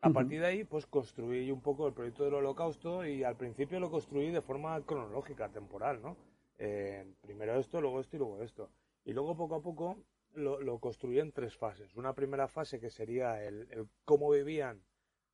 A 0.00 0.10
partir 0.10 0.40
de 0.40 0.46
ahí, 0.46 0.64
pues 0.64 0.86
construí 0.86 1.50
un 1.50 1.60
poco 1.60 1.86
el 1.86 1.92
proyecto 1.94 2.24
del 2.24 2.34
holocausto 2.34 3.04
y 3.04 3.24
al 3.24 3.36
principio 3.36 3.80
lo 3.80 3.90
construí 3.90 4.30
de 4.30 4.42
forma 4.42 4.80
cronológica, 4.82 5.48
temporal, 5.48 6.00
¿no? 6.00 6.16
Eh, 6.58 7.04
primero 7.20 7.58
esto, 7.58 7.80
luego 7.80 8.00
esto 8.00 8.16
y 8.16 8.18
luego 8.18 8.42
esto. 8.42 8.70
Y 9.04 9.12
luego 9.12 9.36
poco 9.36 9.56
a 9.56 9.62
poco 9.62 9.98
lo, 10.34 10.60
lo 10.60 10.78
construí 10.78 11.18
en 11.18 11.32
tres 11.32 11.56
fases. 11.56 11.94
Una 11.96 12.14
primera 12.14 12.46
fase 12.46 12.78
que 12.78 12.90
sería 12.90 13.42
el, 13.42 13.88
cómo 14.04 14.30
vivían 14.30 14.82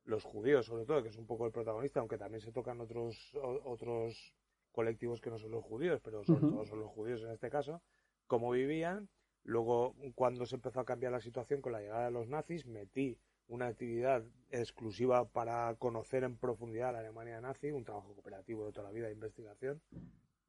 los 0.05 0.23
judíos, 0.23 0.65
sobre 0.65 0.85
todo, 0.85 1.01
que 1.01 1.09
es 1.09 1.17
un 1.17 1.25
poco 1.25 1.45
el 1.45 1.51
protagonista, 1.51 1.99
aunque 1.99 2.17
también 2.17 2.41
se 2.41 2.51
tocan 2.51 2.81
otros, 2.81 3.35
otros 3.63 4.35
colectivos 4.71 5.21
que 5.21 5.29
no 5.29 5.37
son 5.37 5.51
los 5.51 5.63
judíos, 5.63 6.01
pero 6.03 6.23
sobre 6.23 6.41
todo 6.41 6.65
son 6.65 6.79
los 6.79 6.89
judíos 6.89 7.21
en 7.23 7.31
este 7.31 7.49
caso, 7.49 7.81
cómo 8.27 8.51
vivían. 8.51 9.09
Luego, 9.43 9.95
cuando 10.15 10.45
se 10.45 10.55
empezó 10.55 10.79
a 10.79 10.85
cambiar 10.85 11.11
la 11.11 11.19
situación 11.19 11.61
con 11.61 11.73
la 11.73 11.81
llegada 11.81 12.05
de 12.05 12.11
los 12.11 12.27
nazis, 12.27 12.65
metí 12.65 13.17
una 13.47 13.67
actividad 13.67 14.23
exclusiva 14.49 15.25
para 15.25 15.75
conocer 15.75 16.23
en 16.23 16.37
profundidad 16.37 16.93
la 16.93 16.99
Alemania 16.99 17.41
nazi, 17.41 17.71
un 17.71 17.83
trabajo 17.83 18.13
cooperativo 18.13 18.65
de 18.65 18.71
toda 18.71 18.87
la 18.87 18.93
vida 18.93 19.07
de 19.07 19.13
investigación, 19.13 19.81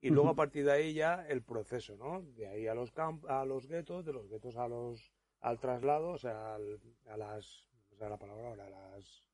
y 0.01 0.11
luego 0.11 0.29
a 0.29 0.35
partir 0.35 0.65
de 0.65 0.73
ahí 0.73 0.95
ya 0.95 1.27
el 1.29 1.43
proceso, 1.43 1.97
¿no? 1.97 2.23
De 2.23 2.47
ahí 2.47 2.67
a 2.67 2.75
los 2.75 2.93
camp 2.93 3.25
a 3.27 3.45
los 3.45 3.67
guetos, 3.67 4.05
de 4.05 4.13
los 4.13 4.29
guetos 4.29 4.57
a 4.57 4.69
los 4.69 5.13
al 5.41 5.59
traslado, 5.59 6.11
o 6.11 6.19
sea, 6.19 6.55
a 6.55 7.17
las 7.17 7.69
no 7.91 7.97
sé 7.97 8.09
la 8.09 8.19
palabra 8.19 8.49
ahora, 8.49 8.67
a 8.67 8.71
las 8.71 9.25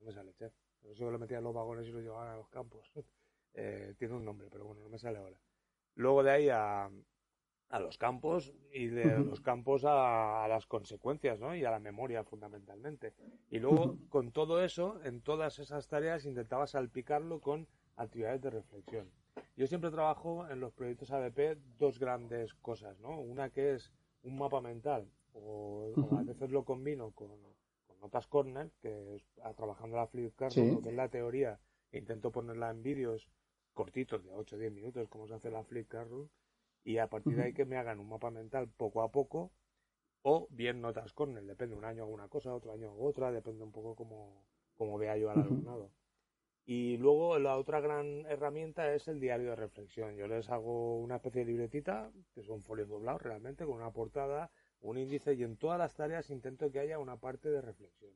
no 0.00 0.06
me 0.06 0.12
sale, 0.12 0.34
che. 0.34 0.50
Por 0.80 0.92
eso 0.92 1.10
lo 1.10 1.18
metían 1.18 1.42
los 1.42 1.54
vagones 1.54 1.86
y 1.88 1.92
los 1.92 2.02
llevaban 2.02 2.28
a 2.28 2.36
los 2.36 2.48
campos. 2.48 2.90
eh, 3.54 3.94
tiene 3.98 4.14
un 4.14 4.24
nombre, 4.24 4.48
pero 4.50 4.64
bueno, 4.64 4.82
no 4.82 4.88
me 4.88 4.98
sale 4.98 5.18
ahora. 5.18 5.40
Luego 5.94 6.22
de 6.22 6.30
ahí 6.30 6.48
a, 6.48 6.90
a 7.70 7.80
los 7.80 7.98
campos 7.98 8.52
y 8.72 8.86
de 8.86 9.18
los 9.18 9.40
campos 9.40 9.84
a, 9.84 10.44
a, 10.44 10.48
las 10.48 10.66
consecuencias, 10.66 11.40
¿no? 11.40 11.56
Y 11.56 11.64
a 11.64 11.70
la 11.70 11.80
memoria 11.80 12.22
fundamentalmente. 12.22 13.14
Y 13.50 13.58
luego, 13.58 13.96
con 14.08 14.30
todo 14.30 14.62
eso, 14.62 15.00
en 15.04 15.22
todas 15.22 15.58
esas 15.58 15.88
tareas 15.88 16.26
intentaba 16.26 16.66
salpicarlo 16.66 17.40
con 17.40 17.66
actividades 17.96 18.42
de 18.42 18.50
reflexión. 18.50 19.10
Yo 19.56 19.66
siempre 19.66 19.90
trabajo 19.90 20.46
en 20.48 20.60
los 20.60 20.72
proyectos 20.72 21.10
ABP 21.10 21.56
dos 21.78 21.98
grandes 21.98 22.54
cosas, 22.54 22.98
¿no? 23.00 23.20
Una 23.20 23.50
que 23.50 23.74
es 23.74 23.92
un 24.22 24.36
mapa 24.36 24.60
mental, 24.60 25.10
o, 25.32 25.92
a 26.18 26.22
veces 26.22 26.50
lo 26.50 26.64
combino 26.64 27.10
con, 27.12 27.30
notas 28.00 28.26
corner, 28.26 28.70
que 28.80 29.16
es 29.16 29.24
trabajando 29.56 29.96
la 29.96 30.06
Flipkart, 30.06 30.54
que 30.54 30.88
es 30.88 30.94
la 30.94 31.08
teoría, 31.08 31.58
e 31.92 31.98
intento 31.98 32.30
ponerla 32.30 32.70
en 32.70 32.82
vídeos 32.82 33.28
cortitos 33.74 34.24
de 34.24 34.32
8 34.32 34.56
o 34.56 34.58
10 34.58 34.72
minutos, 34.72 35.08
como 35.08 35.26
se 35.26 35.34
hace 35.34 35.50
la 35.50 35.62
Flipkart, 35.64 36.10
y 36.84 36.98
a 36.98 37.08
partir 37.08 37.36
de 37.36 37.44
ahí 37.44 37.52
que 37.52 37.64
me 37.64 37.76
hagan 37.76 37.98
un 37.98 38.08
mapa 38.08 38.30
mental 38.30 38.68
poco 38.68 39.02
a 39.02 39.10
poco, 39.10 39.50
o 40.22 40.48
bien 40.50 40.80
notas 40.80 41.12
corner, 41.12 41.44
depende, 41.44 41.76
un 41.76 41.84
año 41.84 42.04
hago 42.04 42.12
una 42.12 42.28
cosa, 42.28 42.54
otro 42.54 42.72
año 42.72 42.88
hago 42.90 43.04
otra, 43.04 43.30
depende 43.30 43.62
un 43.62 43.72
poco 43.72 43.94
como, 43.94 44.44
como 44.76 44.98
vea 44.98 45.16
yo 45.16 45.30
al 45.30 45.40
alumnado. 45.40 45.90
Y 46.68 46.96
luego 46.96 47.38
la 47.38 47.56
otra 47.58 47.78
gran 47.80 48.26
herramienta 48.26 48.92
es 48.92 49.06
el 49.06 49.20
diario 49.20 49.50
de 49.50 49.56
reflexión. 49.56 50.16
Yo 50.16 50.26
les 50.26 50.50
hago 50.50 50.98
una 50.98 51.16
especie 51.16 51.44
de 51.44 51.52
libretita, 51.52 52.10
que 52.34 52.42
son 52.42 52.60
folios 52.60 52.88
doblados 52.88 53.22
realmente, 53.22 53.64
con 53.64 53.76
una 53.76 53.92
portada, 53.92 54.50
un 54.80 54.98
índice, 54.98 55.34
y 55.34 55.42
en 55.42 55.56
todas 55.56 55.78
las 55.78 55.94
tareas 55.94 56.30
intento 56.30 56.70
que 56.70 56.80
haya 56.80 56.98
una 56.98 57.16
parte 57.16 57.50
de 57.50 57.60
reflexión. 57.60 58.12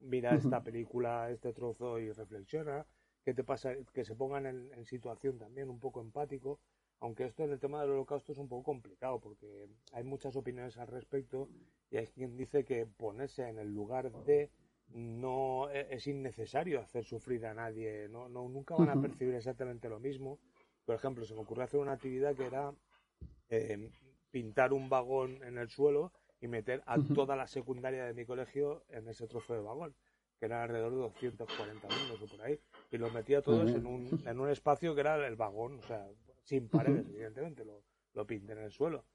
Mira 0.00 0.34
esta 0.34 0.62
película, 0.62 1.30
este 1.30 1.52
trozo 1.52 1.98
y 1.98 2.12
reflexiona. 2.12 2.86
¿Qué 3.24 3.34
te 3.34 3.44
pasa? 3.44 3.74
Que 3.92 4.04
se 4.04 4.14
pongan 4.14 4.46
en, 4.46 4.72
en 4.72 4.84
situación 4.84 5.38
también, 5.38 5.68
un 5.70 5.80
poco 5.80 6.00
empático. 6.00 6.60
Aunque 7.00 7.24
esto 7.24 7.44
en 7.44 7.52
el 7.52 7.60
tema 7.60 7.80
del 7.80 7.90
holocausto 7.90 8.32
es 8.32 8.38
un 8.38 8.48
poco 8.48 8.62
complicado, 8.62 9.20
porque 9.20 9.68
hay 9.92 10.04
muchas 10.04 10.36
opiniones 10.36 10.78
al 10.78 10.86
respecto, 10.86 11.48
y 11.90 11.98
hay 11.98 12.06
quien 12.06 12.36
dice 12.36 12.64
que 12.64 12.86
ponerse 12.86 13.48
en 13.48 13.58
el 13.58 13.74
lugar 13.74 14.12
de 14.24 14.50
no 14.94 15.68
e, 15.70 15.94
es 15.94 16.06
innecesario 16.06 16.80
hacer 16.80 17.04
sufrir 17.04 17.44
a 17.46 17.54
nadie, 17.54 18.08
no, 18.08 18.28
no 18.28 18.48
nunca 18.48 18.76
van 18.76 18.90
a 18.90 19.00
percibir 19.00 19.34
exactamente 19.34 19.88
lo 19.88 19.98
mismo. 19.98 20.38
Por 20.84 20.94
ejemplo, 20.94 21.24
se 21.24 21.34
me 21.34 21.40
ocurrió 21.40 21.64
hacer 21.64 21.80
una 21.80 21.92
actividad 21.92 22.34
que 22.34 22.46
era 22.46 22.72
eh, 23.48 23.90
pintar 24.36 24.74
un 24.74 24.90
vagón 24.90 25.42
en 25.44 25.56
el 25.56 25.70
suelo 25.70 26.12
y 26.42 26.46
meter 26.46 26.82
a 26.84 26.98
toda 27.14 27.36
la 27.36 27.46
secundaria 27.46 28.04
de 28.04 28.12
mi 28.12 28.26
colegio 28.26 28.84
en 28.90 29.08
ese 29.08 29.26
trozo 29.26 29.54
de 29.54 29.60
vagón, 29.60 29.94
que 30.38 30.44
era 30.44 30.62
alrededor 30.62 30.92
de 30.92 30.98
240 30.98 31.86
alumnos 31.86 32.20
o 32.20 32.26
por 32.26 32.42
ahí, 32.42 32.60
y 32.90 32.98
los 32.98 33.14
metía 33.14 33.40
todos 33.40 33.70
en 33.70 33.86
un, 33.86 34.22
en 34.26 34.38
un 34.38 34.50
espacio 34.50 34.94
que 34.94 35.00
era 35.00 35.26
el 35.26 35.36
vagón, 35.36 35.78
o 35.78 35.82
sea, 35.82 36.06
sin 36.42 36.68
paredes, 36.68 37.08
evidentemente, 37.08 37.64
lo, 37.64 37.82
lo 38.12 38.26
pinté 38.26 38.52
en 38.52 38.58
el 38.58 38.70
suelo. 38.70 39.06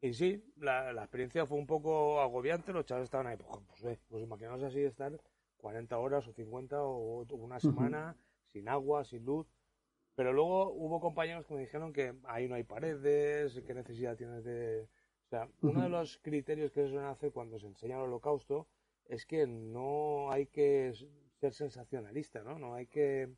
Y 0.00 0.14
sí, 0.14 0.40
la, 0.58 0.92
la, 0.92 1.02
experiencia 1.02 1.46
fue 1.46 1.58
un 1.58 1.66
poco 1.66 2.20
agobiante, 2.20 2.72
los 2.72 2.84
chavales 2.84 3.08
estaban 3.08 3.26
ahí, 3.26 3.38
pues, 3.38 3.58
pues, 3.80 3.98
pues 4.06 4.22
imaginaos 4.22 4.62
así 4.62 4.84
estar 4.84 5.20
40 5.56 5.98
horas 5.98 6.28
o 6.28 6.32
50 6.32 6.80
o 6.80 7.24
una 7.34 7.58
semana 7.58 8.16
sin 8.52 8.68
agua, 8.68 9.02
sin 9.02 9.24
luz. 9.24 9.48
Pero 10.20 10.34
luego 10.34 10.70
hubo 10.74 11.00
compañeros 11.00 11.46
que 11.46 11.54
me 11.54 11.60
dijeron 11.60 11.94
que 11.94 12.12
ahí 12.24 12.46
no 12.46 12.54
hay 12.54 12.62
paredes, 12.62 13.58
qué 13.66 13.72
necesidad 13.72 14.18
tienes 14.18 14.44
de... 14.44 14.82
O 14.82 15.28
sea, 15.30 15.48
uno 15.62 15.80
de 15.80 15.88
los 15.88 16.18
criterios 16.18 16.70
que 16.72 16.82
se 16.82 16.88
suelen 16.90 17.06
hacer 17.06 17.32
cuando 17.32 17.58
se 17.58 17.66
enseña 17.66 17.96
el 17.96 18.02
holocausto 18.02 18.68
es 19.06 19.24
que 19.24 19.46
no 19.46 20.30
hay 20.30 20.44
que 20.44 20.92
ser 21.40 21.54
sensacionalista, 21.54 22.42
¿no? 22.42 22.58
No 22.58 22.74
hay 22.74 22.86
que 22.86 23.30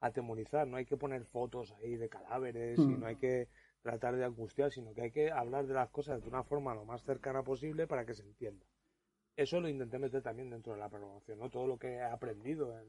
atemorizar, 0.00 0.68
no 0.68 0.76
hay 0.76 0.84
que 0.84 0.98
poner 0.98 1.24
fotos 1.24 1.72
ahí 1.78 1.96
de 1.96 2.10
cadáveres 2.10 2.78
y 2.80 2.98
no 2.98 3.06
hay 3.06 3.16
que 3.16 3.48
tratar 3.80 4.16
de 4.16 4.26
angustiar, 4.26 4.70
sino 4.70 4.92
que 4.92 5.00
hay 5.04 5.12
que 5.12 5.30
hablar 5.30 5.66
de 5.66 5.72
las 5.72 5.88
cosas 5.88 6.20
de 6.20 6.28
una 6.28 6.42
forma 6.42 6.74
lo 6.74 6.84
más 6.84 7.02
cercana 7.02 7.44
posible 7.44 7.86
para 7.86 8.04
que 8.04 8.12
se 8.12 8.24
entienda. 8.24 8.66
Eso 9.36 9.58
lo 9.58 9.70
intenté 9.70 9.98
meter 9.98 10.20
también 10.20 10.50
dentro 10.50 10.74
de 10.74 10.80
la 10.80 10.90
programación, 10.90 11.38
¿no? 11.38 11.48
Todo 11.48 11.66
lo 11.66 11.78
que 11.78 11.94
he 11.94 12.02
aprendido 12.02 12.78
en, 12.78 12.86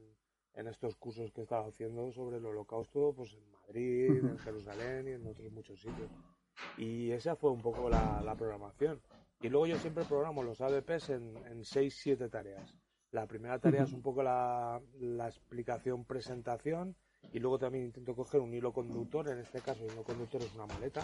en 0.58 0.66
estos 0.66 0.96
cursos 0.96 1.30
que 1.30 1.40
he 1.40 1.44
estado 1.44 1.68
haciendo 1.68 2.10
sobre 2.10 2.38
el 2.38 2.44
holocausto, 2.44 3.14
pues 3.16 3.32
en 3.32 3.50
Madrid, 3.52 4.28
en 4.28 4.38
Jerusalén 4.38 5.06
y 5.06 5.12
en 5.12 5.26
otros 5.26 5.52
muchos 5.52 5.80
sitios. 5.80 6.10
Y 6.76 7.12
esa 7.12 7.36
fue 7.36 7.52
un 7.52 7.62
poco 7.62 7.88
la, 7.88 8.20
la 8.24 8.34
programación. 8.34 9.00
Y 9.40 9.48
luego 9.48 9.68
yo 9.68 9.78
siempre 9.78 10.04
programo 10.04 10.42
los 10.42 10.60
ABPs 10.60 11.10
en, 11.10 11.36
en 11.46 11.60
6-7 11.60 12.28
tareas. 12.28 12.74
La 13.12 13.26
primera 13.28 13.60
tarea 13.60 13.84
es 13.84 13.92
un 13.92 14.02
poco 14.02 14.24
la, 14.24 14.82
la 14.98 15.28
explicación, 15.28 16.04
presentación, 16.04 16.96
y 17.32 17.38
luego 17.38 17.58
también 17.58 17.84
intento 17.84 18.16
coger 18.16 18.40
un 18.40 18.52
hilo 18.52 18.72
conductor, 18.72 19.28
en 19.28 19.38
este 19.38 19.60
caso 19.60 19.84
el 19.84 19.92
hilo 19.92 20.02
conductor 20.02 20.42
es 20.42 20.54
una 20.56 20.66
maleta, 20.66 21.02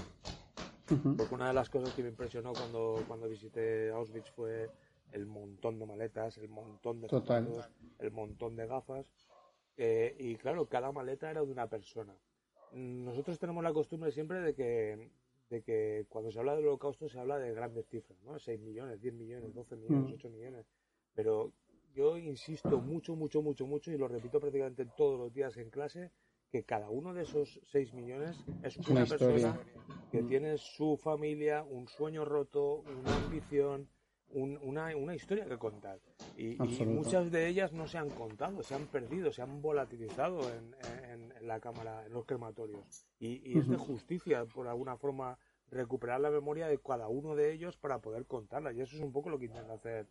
porque 1.17 1.35
una 1.35 1.49
de 1.49 1.55
las 1.55 1.71
cosas 1.71 1.95
que 1.95 2.03
me 2.03 2.09
impresionó 2.09 2.53
cuando, 2.53 3.05
cuando 3.07 3.29
visité 3.29 3.91
Auschwitz 3.91 4.31
fue 4.33 4.69
el 5.13 5.27
montón 5.27 5.79
de 5.79 5.87
maletas, 5.87 6.39
el 6.39 6.49
montón 6.49 7.01
de 7.01 7.09
zapatos, 7.09 7.71
el 8.01 8.11
montón 8.11 8.57
de 8.57 8.67
gafas, 8.67 9.13
eh, 9.77 10.15
y 10.19 10.37
claro, 10.37 10.67
cada 10.67 10.93
maleta 10.93 11.31
era 11.31 11.45
de 11.45 11.51
una 11.51 11.69
persona. 11.69 12.15
Nosotros 12.73 13.39
tenemos 13.39 13.63
la 13.63 13.73
costumbre 13.73 14.11
siempre 14.11 14.41
de 14.41 14.55
que, 14.55 15.11
de 15.51 15.63
que 15.63 16.07
cuando 16.09 16.31
se 16.31 16.39
habla 16.39 16.57
del 16.57 16.67
holocausto 16.67 17.09
se 17.09 17.19
habla 17.19 17.39
de 17.39 17.53
grandes 17.53 17.87
cifras, 17.89 18.21
¿no? 18.23 18.39
6 18.39 18.61
millones, 18.61 19.01
10 19.01 19.15
millones, 19.15 19.55
12 19.55 19.77
millones, 19.77 20.13
8 20.15 20.31
millones, 20.31 20.67
pero 21.15 21.53
yo 21.95 22.17
insisto 22.19 22.81
mucho, 22.81 23.15
mucho, 23.15 23.43
mucho, 23.43 23.67
mucho, 23.67 23.93
y 23.93 23.99
lo 23.99 24.09
repito 24.09 24.41
prácticamente 24.41 24.87
todos 24.97 25.19
los 25.19 25.33
días 25.33 25.57
en 25.57 25.71
clase, 25.71 26.11
que 26.51 26.65
cada 26.65 26.91
uno 26.91 27.15
de 27.15 27.23
esos 27.23 27.61
6 27.71 27.95
millones 27.95 28.45
es 28.63 28.77
una, 28.79 29.03
una 29.03 29.07
persona 29.07 29.61
que 30.11 30.23
tiene 30.23 30.57
su 30.59 30.97
familia, 30.97 31.63
un 31.63 31.89
sueño 31.89 32.25
roto, 32.25 32.85
una 32.87 33.17
ambición, 33.17 33.89
un, 34.35 34.59
una, 34.63 34.95
una, 34.97 35.15
historia 35.15 35.47
que 35.47 35.57
contar. 35.57 35.99
Y, 36.37 36.63
y, 36.63 36.87
muchas 36.87 37.31
de 37.31 37.49
ellas 37.49 37.73
no 37.73 37.87
se 37.87 37.99
han 37.99 38.11
contado, 38.11 38.63
se 38.63 38.75
han 38.75 38.87
perdido, 38.87 39.33
se 39.33 39.43
han 39.43 39.63
volatilizado 39.63 40.41
en, 40.53 40.75
en, 41.11 41.33
en 41.33 41.47
la 41.47 41.61
cámara, 41.61 42.05
en 42.05 42.13
los 42.13 42.27
crematorios. 42.27 43.07
Y, 43.19 43.43
y 43.51 43.59
es 43.59 43.69
de 43.69 43.77
justicia, 43.77 44.45
por 44.45 44.69
alguna 44.69 44.97
forma, 44.97 45.39
recuperar 45.71 46.21
la 46.21 46.31
memoria 46.31 46.69
de 46.69 46.79
cada 46.79 47.09
uno 47.09 47.35
de 47.35 47.53
ellos 47.53 47.77
para 47.77 47.99
poder 48.01 48.27
contarla. 48.27 48.73
Y 48.73 48.81
eso 48.81 48.97
es 48.97 49.03
un 49.03 49.13
poco 49.13 49.31
lo 49.31 49.39
que 49.39 49.47
intenta 49.47 49.75
hacer 49.75 50.07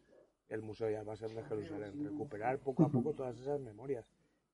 el 0.49 0.61
Museo 0.61 0.87
de 0.87 0.97
Almacén 0.97 1.35
de 1.35 1.43
Jerusalén, 1.43 2.03
recuperar 2.03 2.59
poco 2.59 2.83
a 2.83 2.89
poco 2.89 3.13
todas 3.13 3.37
esas 3.39 3.59
memorias. 3.59 4.11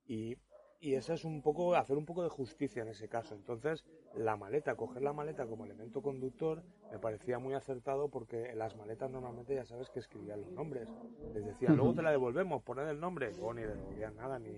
Y, 0.08 0.38
y 0.82 0.94
eso 0.94 1.14
es 1.14 1.26
un 1.26 1.42
poco, 1.42 1.76
hacer 1.76 1.98
un 1.98 2.06
poco 2.06 2.24
de 2.24 2.30
justicia 2.30 2.82
en 2.84 2.90
ese 2.90 3.10
caso. 3.10 3.36
Entonces, 3.36 3.84
la 4.16 4.38
maleta, 4.38 4.76
coger 4.76 5.02
la 5.02 5.12
maleta 5.12 5.46
como 5.46 5.66
elemento 5.66 6.02
conductor, 6.02 6.64
me 6.92 7.00
parecía 7.00 7.38
muy 7.38 7.54
acertado 7.54 8.10
porque 8.10 8.52
en 8.52 8.60
las 8.60 8.76
maletas 8.78 9.12
normalmente 9.12 9.56
ya 9.56 9.66
sabes 9.66 9.90
que 9.90 10.00
escribían 10.00 10.42
los 10.42 10.52
nombres. 10.52 10.88
Les 11.34 11.46
decía, 11.46 11.70
luego 11.70 11.94
te 11.94 12.02
la 12.02 12.12
devolvemos, 12.12 12.64
poned 12.64 12.88
el 12.88 13.00
nombre. 13.00 13.32
O 13.42 13.54
ni 13.54 13.64
devolvían 13.64 14.16
nada, 14.16 14.40
ni. 14.40 14.50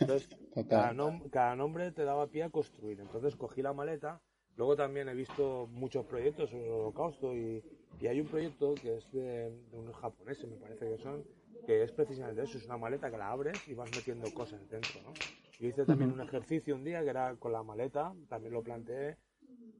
Entonces, 0.00 0.28
cada, 0.68 0.92
nom 0.92 1.28
cada 1.30 1.56
nombre 1.56 1.92
te 1.92 2.04
daba 2.04 2.26
pie 2.26 2.42
a 2.44 2.50
construir. 2.50 3.00
Entonces, 3.00 3.34
cogí 3.34 3.62
la 3.62 3.72
maleta. 3.72 4.20
Luego 4.56 4.76
también 4.76 5.08
he 5.08 5.14
visto 5.14 5.68
muchos 5.70 6.04
proyectos 6.04 6.50
sobre 6.50 6.66
el 6.66 6.72
holocausto 6.72 7.34
y, 7.34 7.62
y 8.00 8.06
hay 8.06 8.20
un 8.20 8.26
proyecto 8.26 8.74
que 8.74 8.96
es 8.96 9.10
de, 9.12 9.50
de, 9.50 9.78
unos 9.78 9.96
japoneses, 9.96 10.50
me 10.50 10.56
parece 10.56 10.90
que 10.90 10.98
son, 10.98 11.24
que 11.66 11.82
es 11.82 11.92
precisamente 11.92 12.42
eso, 12.42 12.58
es 12.58 12.66
una 12.66 12.78
maleta 12.78 13.10
que 13.10 13.18
la 13.18 13.30
abres 13.30 13.66
y 13.68 13.74
vas 13.74 13.90
metiendo 13.90 14.32
cosas 14.32 14.68
dentro, 14.68 15.02
¿no? 15.02 15.18
Yo 15.58 15.68
hice 15.68 15.84
también 15.84 16.12
un 16.12 16.20
ejercicio 16.20 16.74
un 16.74 16.84
día 16.84 17.02
que 17.02 17.10
era 17.10 17.34
con 17.36 17.52
la 17.52 17.62
maleta, 17.62 18.14
también 18.28 18.52
lo 18.54 18.62
planteé, 18.62 19.18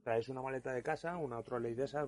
traes 0.03 0.29
una 0.29 0.41
maleta 0.41 0.73
de 0.73 0.83
casa, 0.83 1.17
una 1.17 1.39
otra 1.39 1.59
ley 1.59 1.73
de 1.73 1.85
esas 1.85 2.07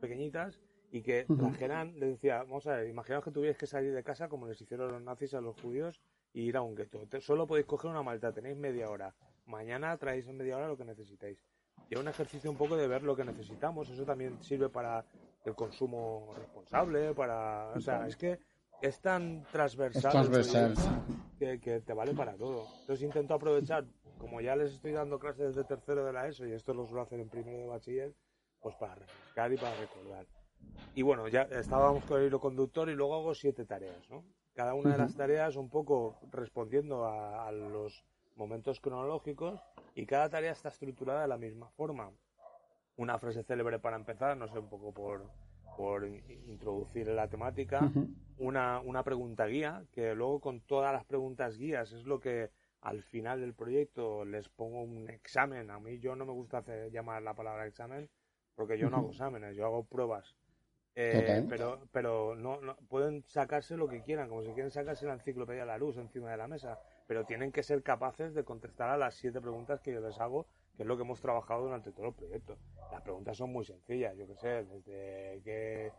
pequeñitas, 0.00 0.60
y 0.90 1.02
que 1.02 1.24
trajeran, 1.36 1.98
le 2.00 2.06
decía, 2.06 2.38
vamos 2.38 2.66
a 2.66 2.76
ver, 2.76 2.88
imaginaos 2.88 3.22
que 3.24 3.30
tuvierais 3.30 3.58
que 3.58 3.66
salir 3.66 3.94
de 3.94 4.02
casa 4.02 4.28
como 4.28 4.46
les 4.46 4.60
hicieron 4.60 4.90
los 4.90 5.02
nazis 5.02 5.34
a 5.34 5.40
los 5.40 5.56
judíos 5.60 6.00
y 6.32 6.42
ir 6.42 6.56
a 6.56 6.62
un 6.62 6.74
gueto. 6.74 7.00
Solo 7.20 7.46
podéis 7.46 7.66
coger 7.66 7.90
una 7.90 8.02
maleta, 8.02 8.32
tenéis 8.32 8.56
media 8.56 8.88
hora. 8.88 9.14
Mañana 9.44 9.96
traéis 9.98 10.26
en 10.26 10.36
media 10.38 10.56
hora 10.56 10.68
lo 10.68 10.78
que 10.78 10.84
necesitéis. 10.84 11.44
Y 11.90 11.96
un 11.96 12.08
ejercicio 12.08 12.50
un 12.50 12.56
poco 12.56 12.76
de 12.76 12.86
ver 12.88 13.02
lo 13.02 13.16
que 13.16 13.24
necesitamos. 13.24 13.88
Eso 13.90 14.04
también 14.04 14.42
sirve 14.42 14.68
para 14.68 15.04
el 15.48 15.54
consumo 15.54 16.32
responsable, 16.36 17.14
para... 17.14 17.72
O 17.74 17.80
sea, 17.80 18.06
es 18.06 18.16
que 18.16 18.38
es 18.80 19.00
tan 19.00 19.44
transversal, 19.50 20.04
es 20.04 20.10
transversal. 20.10 20.74
Que, 21.38 21.60
que, 21.60 21.80
te 21.80 21.92
vale 21.92 22.14
para 22.14 22.36
todo. 22.36 22.66
Entonces 22.80 23.02
intento 23.04 23.34
aprovechar, 23.34 23.84
como 24.18 24.40
ya 24.40 24.56
les 24.56 24.72
estoy 24.72 24.92
dando 24.92 25.18
clases 25.18 25.54
desde 25.54 25.64
tercero 25.64 26.04
de 26.04 26.12
la 26.12 26.28
ESO 26.28 26.46
y 26.46 26.52
esto 26.52 26.74
lo 26.74 26.86
suelo 26.86 27.02
hacer 27.02 27.20
en 27.20 27.28
primero 27.28 27.58
de 27.58 27.66
bachiller, 27.66 28.14
pues 28.60 28.76
para 28.76 28.94
refrescar 28.96 29.52
y 29.52 29.56
para 29.56 29.76
recordar. 29.76 30.26
Y 30.94 31.02
bueno, 31.02 31.28
ya 31.28 31.42
estábamos 31.42 32.04
con 32.04 32.20
el 32.20 32.26
hilo 32.26 32.40
conductor 32.40 32.88
y 32.88 32.94
luego 32.94 33.14
hago 33.14 33.34
siete 33.34 33.64
tareas, 33.64 34.08
¿no? 34.10 34.24
Cada 34.54 34.74
una 34.74 34.92
de 34.92 34.98
las 34.98 35.14
tareas 35.14 35.54
un 35.54 35.70
poco 35.70 36.18
respondiendo 36.32 37.04
a, 37.04 37.46
a 37.46 37.52
los 37.52 38.04
momentos 38.34 38.80
cronológicos 38.80 39.60
y 39.94 40.04
cada 40.06 40.28
tarea 40.28 40.52
está 40.52 40.68
estructurada 40.70 41.22
de 41.22 41.28
la 41.28 41.38
misma 41.38 41.68
forma. 41.70 42.10
Una 42.98 43.18
frase 43.18 43.42
célebre 43.42 43.78
para 43.78 43.96
empezar, 43.96 44.36
no 44.36 44.46
sé, 44.48 44.58
un 44.58 44.68
poco 44.68 44.92
por, 44.92 45.30
por 45.76 46.06
introducir 46.06 47.08
la 47.08 47.28
temática, 47.28 47.78
uh 47.82 47.88
-huh. 47.88 48.14
una, 48.38 48.80
una 48.80 49.02
pregunta 49.02 49.46
guía, 49.46 49.84
que 49.92 50.14
luego 50.14 50.40
con 50.40 50.60
todas 50.60 50.92
las 50.92 51.04
preguntas 51.04 51.56
guías 51.56 51.92
es 51.92 52.04
lo 52.04 52.18
que 52.18 52.50
al 52.80 53.02
final 53.02 53.40
del 53.40 53.54
proyecto 53.54 54.24
les 54.24 54.48
pongo 54.48 54.82
un 54.82 55.08
examen. 55.10 55.70
A 55.70 55.78
mí 55.78 55.98
yo 56.00 56.14
no 56.16 56.26
me 56.26 56.32
gusta 56.32 56.58
hacer, 56.58 56.90
llamar 56.90 57.22
la 57.22 57.34
palabra 57.34 57.66
examen 57.66 58.08
porque 58.54 58.76
yo 58.76 58.86
uh 58.86 58.88
-huh. 58.88 58.92
no 58.92 58.96
hago 58.98 59.10
exámenes, 59.10 59.56
yo 59.56 59.64
hago 59.64 59.84
pruebas. 59.84 60.36
Eh, 61.00 61.46
pero 61.48 61.78
pero 61.92 62.34
no, 62.34 62.60
no, 62.60 62.76
pueden 62.88 63.22
sacarse 63.28 63.76
lo 63.76 63.86
que 63.86 64.02
quieran, 64.02 64.28
como 64.28 64.42
si 64.42 64.50
quieren 64.52 64.72
sacarse 64.72 65.06
la 65.06 65.12
enciclopedia 65.14 65.60
de 65.60 65.68
la 65.68 65.78
luz 65.78 65.96
encima 65.96 66.28
de 66.32 66.36
la 66.36 66.48
mesa, 66.48 66.80
pero 67.06 67.24
tienen 67.24 67.52
que 67.52 67.62
ser 67.62 67.84
capaces 67.84 68.34
de 68.34 68.42
contestar 68.42 68.90
a 68.90 68.96
las 68.96 69.14
siete 69.14 69.40
preguntas 69.40 69.80
que 69.80 69.92
yo 69.92 70.00
les 70.00 70.18
hago, 70.18 70.46
que 70.78 70.84
es 70.84 70.86
lo 70.86 70.96
que 70.96 71.02
hemos 71.02 71.20
trabajado 71.20 71.64
durante 71.64 71.90
todo 71.90 72.06
el 72.06 72.14
proyecto. 72.14 72.56
Las 72.92 73.02
preguntas 73.02 73.36
son 73.36 73.52
muy 73.52 73.64
sencillas, 73.64 74.16
yo 74.16 74.28
que 74.28 74.36
sé, 74.36 74.64
desde 74.64 75.42
que 75.42 75.92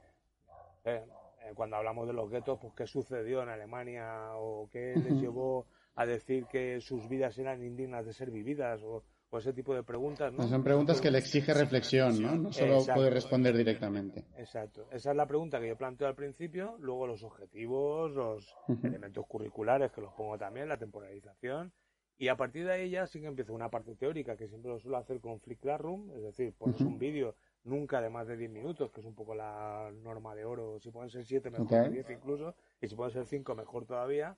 eh, 0.86 1.05
cuando 1.53 1.75
hablamos 1.75 2.07
de 2.07 2.13
los 2.13 2.29
guetos, 2.31 2.57
pues 2.62 2.74
qué 2.77 2.88
sucedió 2.88 3.43
en 3.43 3.50
Alemania 3.50 4.29
o 4.36 4.69
qué 4.71 4.93
les 4.95 5.13
llevó 5.21 5.65
a 5.95 6.05
decir 6.05 6.45
que 6.45 6.79
sus 6.79 7.09
vidas 7.09 7.38
eran 7.38 7.62
indignas 7.62 8.05
de 8.05 8.13
ser 8.13 8.31
vividas 8.31 8.81
o, 8.81 9.03
ese 9.38 9.51
tipo 9.51 9.75
de 9.75 9.83
preguntas. 9.83 10.31
¿no? 10.33 10.48
Son 10.48 10.63
preguntas 10.63 11.01
que 11.01 11.12
le 11.12 11.17
exige 11.17 11.53
reflexión, 11.53 12.19
¿no? 12.21 12.36
No 12.36 12.53
solo 12.53 12.83
puede 12.95 13.09
responder 13.09 13.55
directamente. 13.55 14.24
Exacto. 14.38 14.88
Esa 14.91 15.12
es 15.12 15.17
la 15.17 15.27
pregunta 15.27 15.59
que 15.59 15.67
yo 15.67 15.75
planteo 15.75 16.07
al 16.07 16.15
principio, 16.15 16.77
luego 16.79 17.05
los 17.05 17.21
objetivos, 17.24 18.12
los 18.12 18.55
elementos 18.81 19.27
curriculares 19.27 19.91
que 19.91 20.01
los 20.01 20.13
pongo 20.13 20.38
también, 20.38 20.69
la 20.69 20.77
temporalización. 20.77 21.71
Y 22.19 22.27
a 22.27 22.35
partir 22.35 22.65
de 22.65 22.73
ahí 22.73 22.89
ya 22.89 23.07
sí 23.07 23.21
que 23.21 23.27
empiezo 23.27 23.53
una 23.53 23.71
parte 23.71 23.95
teórica 23.95 24.35
que 24.35 24.49
siempre 24.49 24.69
lo 24.69 24.77
suelo 24.77 24.97
hacer 24.97 25.21
con 25.21 25.39
Flick 25.39 25.61
Classroom, 25.61 26.11
es 26.17 26.21
decir, 26.21 26.53
pones 26.53 26.81
un 26.81 26.99
vídeo 26.99 27.35
nunca 27.63 28.01
de 28.01 28.09
más 28.09 28.27
de 28.27 28.35
10 28.35 28.51
minutos, 28.51 28.91
que 28.91 28.99
es 28.99 29.05
un 29.05 29.15
poco 29.15 29.35
la 29.35 29.89
norma 30.03 30.35
de 30.35 30.43
oro. 30.43 30.79
Si 30.79 30.91
pueden 30.91 31.09
ser 31.09 31.23
7, 31.23 31.49
mejor 31.49 31.67
que 31.67 31.89
10 31.89 32.09
incluso. 32.09 32.55
Y 32.81 32.89
si 32.89 32.95
pueden 32.95 33.13
ser 33.13 33.25
5, 33.25 33.55
mejor 33.55 33.85
todavía. 33.85 34.38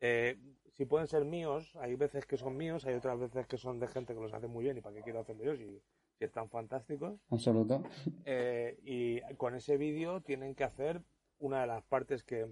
Eh, 0.00 0.38
si 0.76 0.84
pueden 0.84 1.08
ser 1.08 1.24
míos, 1.24 1.74
hay 1.80 1.96
veces 1.96 2.24
que 2.24 2.36
son 2.36 2.56
míos, 2.56 2.86
hay 2.86 2.94
otras 2.94 3.18
veces 3.18 3.48
que 3.48 3.58
son 3.58 3.80
de 3.80 3.88
gente 3.88 4.14
que 4.14 4.20
los 4.20 4.32
hace 4.32 4.46
muy 4.46 4.62
bien 4.62 4.78
y 4.78 4.80
para 4.80 4.94
qué 4.94 5.02
quiero 5.02 5.18
hacerlo 5.18 5.42
yo 5.42 5.56
si, 5.56 5.82
si 6.18 6.24
están 6.24 6.48
fantásticos. 6.48 7.18
Absoluto. 7.30 7.82
Eh, 8.24 8.78
y 8.84 9.20
con 9.34 9.56
ese 9.56 9.76
vídeo 9.76 10.20
tienen 10.20 10.54
que 10.54 10.62
hacer 10.62 11.02
una 11.40 11.62
de 11.62 11.66
las 11.66 11.82
partes 11.82 12.22
que, 12.22 12.46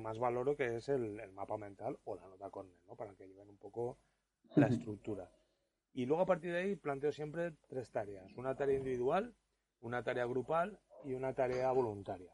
más 0.00 0.18
valoro, 0.18 0.56
que 0.56 0.76
es 0.76 0.88
el, 0.88 1.20
mapa 1.32 1.56
mental 1.56 1.98
o 2.04 2.16
la 2.16 2.26
nota 2.26 2.50
Cornell, 2.50 2.80
¿no? 2.86 2.96
para 2.96 3.14
que 3.14 3.28
lleven 3.28 3.48
un 3.48 3.56
poco 3.56 3.98
la 4.54 4.66
estructura. 4.66 5.30
Y 5.94 6.06
luego 6.06 6.22
a 6.22 6.26
partir 6.26 6.52
de 6.52 6.58
ahí 6.58 6.76
planteo 6.76 7.12
siempre 7.12 7.52
tres 7.68 7.90
tareas. 7.90 8.32
Una 8.36 8.54
tarea 8.54 8.78
individual, 8.78 9.34
una 9.80 10.02
tarea 10.02 10.26
grupal 10.26 10.78
y 11.04 11.14
una 11.14 11.32
tarea 11.32 11.70
voluntaria. 11.72 12.32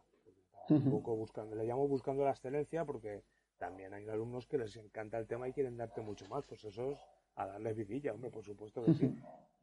Un 0.68 0.90
poco 0.90 1.14
buscando, 1.14 1.54
le 1.54 1.64
llamo 1.64 1.86
buscando 1.86 2.24
la 2.24 2.30
excelencia 2.30 2.84
porque 2.84 3.22
también 3.58 3.92
hay 3.92 4.08
alumnos 4.08 4.46
que 4.46 4.58
les 4.58 4.76
encanta 4.76 5.18
el 5.18 5.26
tema 5.26 5.48
y 5.48 5.52
quieren 5.52 5.76
darte 5.76 6.00
mucho 6.00 6.26
más, 6.28 6.46
pues 6.46 6.64
eso 6.64 6.92
es 6.92 6.98
a 7.36 7.46
darles 7.46 7.76
vidilla, 7.76 8.12
hombre, 8.12 8.30
por 8.30 8.44
supuesto 8.44 8.84
que 8.84 8.94
sí. 8.94 9.14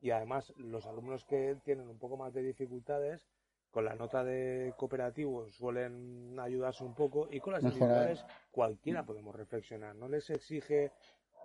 Y 0.01 0.11
además, 0.11 0.53
los 0.57 0.85
alumnos 0.85 1.25
que 1.25 1.57
tienen 1.63 1.87
un 1.89 1.97
poco 1.97 2.17
más 2.17 2.33
de 2.33 2.43
dificultades, 2.43 3.27
con 3.71 3.85
la 3.85 3.95
nota 3.95 4.23
de 4.23 4.73
cooperativo 4.77 5.47
suelen 5.47 6.37
ayudarse 6.39 6.83
un 6.83 6.93
poco 6.93 7.27
y 7.31 7.39
con 7.39 7.53
las 7.53 7.63
individuales 7.63 8.25
cualquiera 8.51 9.05
podemos 9.05 9.33
reflexionar, 9.33 9.95
no 9.95 10.09
les 10.09 10.29
exige 10.29 10.91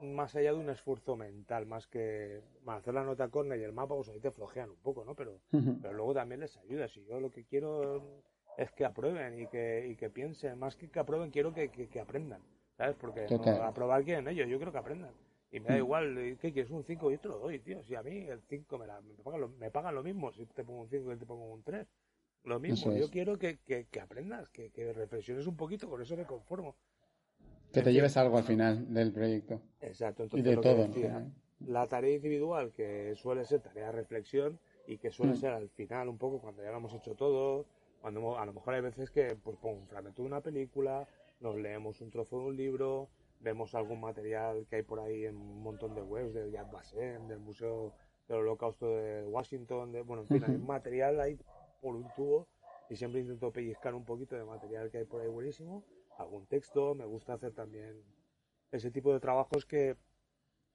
más 0.03 0.35
allá 0.35 0.53
de 0.53 0.59
un 0.59 0.71
esfuerzo 0.71 1.17
mental, 1.17 1.67
más 1.67 1.87
que 1.87 2.41
hacer 2.67 2.95
la 2.95 3.05
nota 3.05 3.29
con 3.29 3.49
y 3.49 3.62
el 3.62 3.73
mapa, 3.73 3.95
pues 3.95 4.09
ahí 4.09 4.21
te 4.21 4.31
flojean 4.31 4.71
un 4.71 4.76
poco, 4.76 5.05
¿no? 5.05 5.15
Pero, 5.15 5.41
pero 5.50 5.95
luego 5.95 6.15
también 6.15 6.41
les 6.41 6.57
ayuda. 6.59 6.88
Si 6.88 7.05
yo 7.05 7.21
lo 7.21 7.31
que 7.31 7.45
quiero 7.45 8.23
es 8.57 8.71
que 8.73 8.85
aprueben 8.85 9.41
y 9.41 9.47
que, 9.47 9.87
y 9.91 9.97
que 9.97 10.11
piensen, 10.11 10.59
más 10.59 10.76
que 10.76 10.88
que 10.88 10.99
aprueben, 10.99 11.31
quiero 11.31 11.53
que, 11.53 11.71
que, 11.71 12.00
aprendan, 12.00 12.41
¿sabes? 12.76 12.97
Porque 12.97 13.26
no, 13.31 13.62
aprobar 13.62 14.05
quieren 14.05 14.29
ellos, 14.29 14.49
yo 14.49 14.57
quiero 14.57 14.73
que 14.73 14.79
aprendan. 14.79 15.12
Y 15.50 15.61
me 15.61 15.69
da 15.69 15.75
mm. 15.75 15.79
igual, 15.79 16.38
¿qué 16.41 16.53
quieres? 16.53 16.71
Un 16.71 16.85
5 16.85 17.12
y 17.12 17.19
te 17.19 17.29
lo 17.29 17.38
doy, 17.38 17.61
tío. 17.61 17.83
Si 17.85 17.95
a 17.95 18.03
mí 18.03 18.26
el 18.29 18.43
5 18.43 18.79
me, 18.79 18.87
me, 18.87 19.23
pagan 19.23 19.41
lo, 19.41 19.49
me 19.49 19.71
pagan 19.71 19.95
lo 19.95 20.03
mismo 20.03 20.33
si 20.33 20.45
te 20.47 20.65
pongo 20.65 20.83
un 20.83 20.88
5 20.88 21.12
y 21.12 21.17
te 21.17 21.26
pongo 21.26 21.53
un 21.53 21.62
3. 21.62 21.87
Lo 22.45 22.61
mismo, 22.61 22.93
yo 22.93 23.11
quiero 23.11 23.38
que, 23.38 23.59
que, 23.59 23.87
que 23.87 24.00
aprendas, 24.00 24.49
que, 24.50 24.71
que 24.71 24.93
reflexiones 24.93 25.49
un 25.49 25.57
poquito, 25.57 25.88
con 25.91 26.00
eso 26.00 26.17
me 26.17 26.25
conformo. 26.25 26.76
Que 27.73 27.83
te 27.83 27.93
lleves 27.93 28.17
algo 28.17 28.39
al 28.39 28.45
final 28.45 28.93
del 28.93 29.13
proyecto. 29.13 29.61
Exacto, 29.81 30.23
entonces 30.23 30.47
y 30.47 30.51
de 30.51 30.57
todo. 30.61 30.89
la 31.61 31.87
tarea 31.87 32.15
individual, 32.15 32.73
que 32.73 33.15
suele 33.17 33.45
ser 33.45 33.61
tarea 33.61 33.87
de 33.87 33.93
reflexión 33.93 34.59
y 34.87 34.99
que 34.99 35.11
suele 35.11 35.33
mm. 35.33 35.37
ser 35.37 35.53
al 35.53 35.69
final 35.71 36.09
un 36.09 36.19
poco 36.19 36.41
cuando 36.41 36.63
ya 36.63 36.71
lo 36.71 36.79
hemos 36.79 36.95
hecho 36.95 37.15
todo, 37.15 37.67
cuando 38.01 38.39
a 38.39 38.47
lo 38.47 38.53
mejor 38.53 38.75
hay 38.75 38.81
veces 38.83 39.11
que 39.11 39.37
pues 39.43 39.57
pongo 39.57 39.81
un 39.81 39.89
fragmento 39.89 40.23
de 40.23 40.29
una 40.29 40.41
película, 40.41 41.07
nos 41.41 41.57
leemos 41.57 42.01
un 42.01 42.11
trozo 42.11 42.39
de 42.39 42.45
un 42.47 42.57
libro, 42.57 43.09
vemos 43.41 43.75
algún 43.75 44.01
material 44.01 44.67
que 44.69 44.77
hay 44.77 44.83
por 44.83 45.01
ahí 45.01 45.25
en 45.25 45.37
un 45.37 45.63
montón 45.63 45.95
de 45.95 46.03
webs 46.03 46.35
del 46.35 46.51
Yad 46.51 46.71
Vashem, 46.71 47.29
del 47.29 47.41
Museo 47.41 47.93
del 48.29 48.39
Holocausto 48.39 48.97
de 48.97 49.25
Washington, 49.27 49.93
de, 49.93 50.03
bueno, 50.03 50.23
en 50.23 50.29
fin, 50.29 50.45
hay 50.47 50.59
material 50.59 51.21
ahí 51.21 51.39
por 51.81 51.95
un 51.95 52.09
tubo 52.15 52.47
y 52.89 52.97
siempre 52.97 53.21
intento 53.21 53.51
pellizcar 53.51 53.95
un 53.95 54.05
poquito 54.05 54.37
de 54.37 54.45
material 54.45 54.91
que 54.91 54.99
hay 54.99 55.05
por 55.05 55.21
ahí 55.21 55.29
buenísimo 55.29 55.85
algún 56.19 56.47
texto, 56.47 56.95
me 56.95 57.05
gusta 57.05 57.35
hacer 57.35 57.53
también 57.53 58.03
ese 58.73 58.91
tipo 58.91 59.13
de 59.13 59.21
trabajos 59.21 59.65
que, 59.65 59.97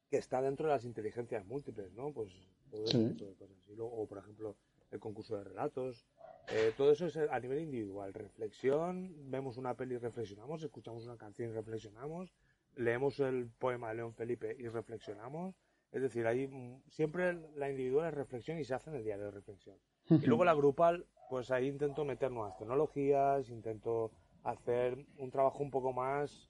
que 0.09 0.17
está 0.17 0.41
dentro 0.41 0.67
de 0.67 0.73
las 0.73 0.85
inteligencias 0.85 1.45
múltiples, 1.45 1.93
¿no? 1.93 2.11
Pues 2.11 2.33
todo 2.69 2.85
ese 2.85 3.09
tipo 3.09 3.25
de 3.25 3.35
cosas. 3.35 3.57
o, 3.77 4.05
por 4.07 4.17
ejemplo, 4.17 4.55
el 4.91 4.99
concurso 4.99 5.37
de 5.37 5.43
relatos. 5.43 6.05
Eh, 6.49 6.73
todo 6.75 6.91
eso 6.91 7.05
es 7.05 7.17
a 7.17 7.39
nivel 7.39 7.59
individual. 7.59 8.13
Reflexión, 8.13 9.13
vemos 9.31 9.57
una 9.57 9.75
peli 9.75 9.95
y 9.95 9.97
reflexionamos, 9.97 10.63
escuchamos 10.63 11.05
una 11.05 11.17
canción 11.17 11.49
y 11.49 11.53
reflexionamos, 11.53 12.33
leemos 12.75 13.19
el 13.19 13.49
poema 13.59 13.89
de 13.89 13.95
León 13.95 14.13
Felipe 14.13 14.55
y 14.57 14.67
reflexionamos. 14.67 15.55
Es 15.91 16.01
decir, 16.01 16.25
ahí 16.25 16.47
mm, 16.47 16.81
siempre 16.89 17.33
la 17.55 17.69
individual 17.69 18.07
es 18.07 18.13
reflexión 18.13 18.59
y 18.59 18.63
se 18.63 18.73
hace 18.73 18.89
en 18.89 18.97
el 18.97 19.03
diario 19.03 19.25
de 19.25 19.31
reflexión. 19.31 19.77
Y 20.09 20.25
luego 20.25 20.43
la 20.43 20.53
grupal, 20.53 21.05
pues 21.29 21.51
ahí 21.51 21.67
intento 21.67 22.03
meter 22.03 22.31
nuevas 22.31 22.57
tecnologías, 22.57 23.49
intento 23.49 24.11
hacer 24.43 25.05
un 25.17 25.31
trabajo 25.31 25.63
un 25.63 25.71
poco 25.71 25.93
más 25.93 26.49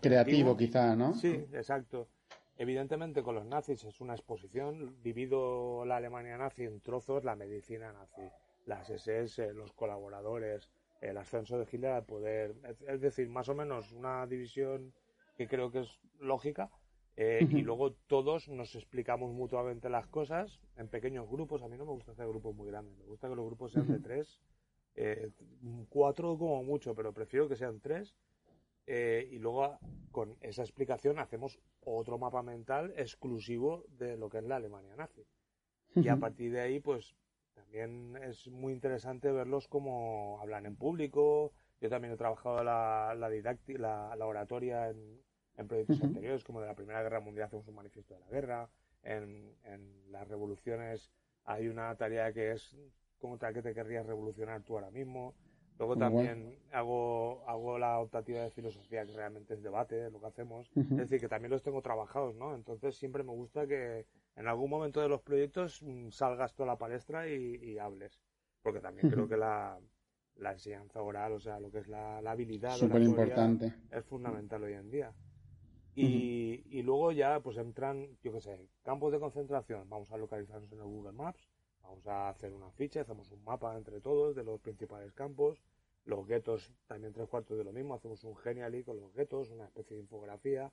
creativo 0.00 0.56
quizá, 0.56 0.94
¿no? 0.96 1.14
Sí, 1.14 1.46
exacto. 1.52 2.08
Evidentemente 2.56 3.22
con 3.22 3.34
los 3.34 3.46
nazis 3.46 3.84
es 3.84 4.00
una 4.00 4.14
exposición, 4.14 5.02
divido 5.02 5.84
la 5.86 5.96
Alemania 5.96 6.36
nazi 6.36 6.64
en 6.64 6.80
trozos, 6.80 7.24
la 7.24 7.34
medicina 7.34 7.92
nazi, 7.92 8.28
las 8.66 8.90
SS, 8.90 9.54
los 9.54 9.72
colaboradores, 9.72 10.68
el 11.00 11.16
ascenso 11.16 11.58
de 11.58 11.66
Hitler 11.70 11.92
al 11.92 12.04
poder, 12.04 12.54
es 12.86 13.00
decir, 13.00 13.30
más 13.30 13.48
o 13.48 13.54
menos 13.54 13.92
una 13.92 14.26
división 14.26 14.92
que 15.38 15.48
creo 15.48 15.70
que 15.70 15.80
es 15.80 16.00
lógica, 16.18 16.70
eh, 17.16 17.46
y 17.50 17.62
luego 17.62 17.92
todos 18.06 18.48
nos 18.48 18.74
explicamos 18.74 19.32
mutuamente 19.32 19.88
las 19.88 20.06
cosas 20.06 20.60
en 20.76 20.88
pequeños 20.88 21.28
grupos. 21.28 21.62
A 21.62 21.68
mí 21.68 21.76
no 21.76 21.84
me 21.84 21.92
gusta 21.92 22.12
hacer 22.12 22.26
grupos 22.26 22.54
muy 22.54 22.68
grandes, 22.68 22.96
me 22.98 23.04
gusta 23.04 23.28
que 23.28 23.34
los 23.34 23.46
grupos 23.46 23.72
sean 23.72 23.88
de 23.88 23.98
tres 24.00 24.40
eh, 24.94 25.30
cuatro 25.88 26.36
como 26.38 26.62
mucho, 26.62 26.94
pero 26.94 27.12
prefiero 27.12 27.48
que 27.48 27.56
sean 27.56 27.80
tres. 27.80 28.14
Eh, 28.86 29.28
y 29.30 29.38
luego 29.38 29.78
con 30.10 30.36
esa 30.40 30.62
explicación 30.62 31.18
hacemos 31.18 31.60
otro 31.84 32.18
mapa 32.18 32.42
mental 32.42 32.92
exclusivo 32.96 33.84
de 33.98 34.16
lo 34.16 34.28
que 34.28 34.38
es 34.38 34.44
la 34.44 34.56
Alemania 34.56 34.96
nazi. 34.96 35.24
Y 35.94 36.08
a 36.08 36.16
partir 36.16 36.52
de 36.52 36.60
ahí, 36.60 36.80
pues 36.80 37.14
también 37.54 38.16
es 38.22 38.48
muy 38.48 38.72
interesante 38.72 39.30
verlos 39.30 39.68
cómo 39.68 40.38
hablan 40.40 40.66
en 40.66 40.76
público. 40.76 41.52
Yo 41.80 41.88
también 41.88 42.14
he 42.14 42.16
trabajado 42.16 42.62
la, 42.62 43.14
la, 43.16 44.16
la, 44.16 44.26
oratoria 44.26 44.90
en, 44.90 45.20
proyectos 45.68 46.02
anteriores, 46.02 46.42
como 46.42 46.60
de 46.60 46.66
la 46.66 46.74
Primera 46.74 47.02
Guerra 47.02 47.20
Mundial 47.20 47.46
hacemos 47.46 47.68
un 47.68 47.74
manifiesto 47.74 48.14
de 48.14 48.20
la 48.20 48.28
guerra. 48.28 48.70
En, 49.02 49.54
en 49.64 50.10
las 50.10 50.26
revoluciones 50.26 51.10
hay 51.44 51.68
una 51.68 51.94
tarea 51.96 52.32
que 52.32 52.52
es 52.52 52.76
tal 53.38 53.54
que 53.54 53.62
te 53.62 53.74
querrías 53.74 54.06
revolucionar 54.06 54.62
tú 54.62 54.74
ahora 54.74 54.90
mismo. 54.90 55.34
Luego 55.78 55.96
también 55.96 56.58
hago, 56.72 57.42
hago 57.48 57.78
la 57.78 58.00
optativa 58.00 58.42
de 58.42 58.50
filosofía, 58.50 59.06
que 59.06 59.14
realmente 59.14 59.54
es 59.54 59.62
debate, 59.62 60.10
lo 60.10 60.20
que 60.20 60.26
hacemos. 60.26 60.70
Es 60.76 60.96
decir, 60.96 61.20
que 61.20 61.28
también 61.28 61.50
los 61.50 61.62
tengo 61.62 61.80
trabajados, 61.80 62.34
¿no? 62.34 62.54
Entonces 62.54 62.96
siempre 62.96 63.22
me 63.22 63.32
gusta 63.32 63.66
que 63.66 64.04
en 64.36 64.46
algún 64.46 64.68
momento 64.68 65.00
de 65.00 65.08
los 65.08 65.22
proyectos 65.22 65.82
mm, 65.82 66.10
salgas 66.10 66.54
tú 66.54 66.64
a 66.64 66.66
la 66.66 66.76
palestra 66.76 67.30
y, 67.30 67.78
hables. 67.78 68.20
Porque 68.62 68.80
también 68.80 69.08
creo 69.10 69.26
que 69.26 69.38
la, 69.38 69.78
la, 70.36 70.52
enseñanza 70.52 71.00
oral, 71.00 71.32
o 71.32 71.40
sea, 71.40 71.58
lo 71.58 71.70
que 71.70 71.78
es 71.78 71.88
la, 71.88 72.20
la 72.20 72.32
habilidad 72.32 72.76
Súper 72.76 73.00
importante. 73.00 73.72
es 73.90 74.04
fundamental 74.04 74.62
hoy 74.62 74.74
en 74.74 74.90
día. 74.90 75.14
Y, 75.94 76.62
y 76.68 76.82
luego 76.82 77.10
ya 77.12 77.40
pues 77.40 77.56
entran, 77.56 78.06
yo 78.22 78.32
qué 78.32 78.40
sé, 78.40 78.68
campos 78.82 79.12
de 79.12 79.18
concentración. 79.18 79.88
Vamos 79.88 80.12
a 80.12 80.18
localizarnos 80.18 80.70
en 80.72 80.78
el 80.78 80.84
Google 80.84 81.12
Maps 81.12 81.48
Vamos 81.90 82.06
a 82.06 82.28
hacer 82.28 82.52
una 82.52 82.70
ficha, 82.70 83.00
hacemos 83.00 83.32
un 83.32 83.42
mapa 83.42 83.76
entre 83.76 84.00
todos 84.00 84.36
de 84.36 84.44
los 84.44 84.60
principales 84.60 85.12
campos. 85.12 85.60
Los 86.04 86.24
guetos, 86.24 86.72
también 86.86 87.12
tres 87.12 87.28
cuartos 87.28 87.58
de 87.58 87.64
lo 87.64 87.72
mismo, 87.72 87.94
hacemos 87.94 88.22
un 88.22 88.36
Genially 88.36 88.84
con 88.84 89.00
los 89.00 89.12
guetos, 89.12 89.50
una 89.50 89.64
especie 89.64 89.96
de 89.96 90.02
infografía. 90.04 90.72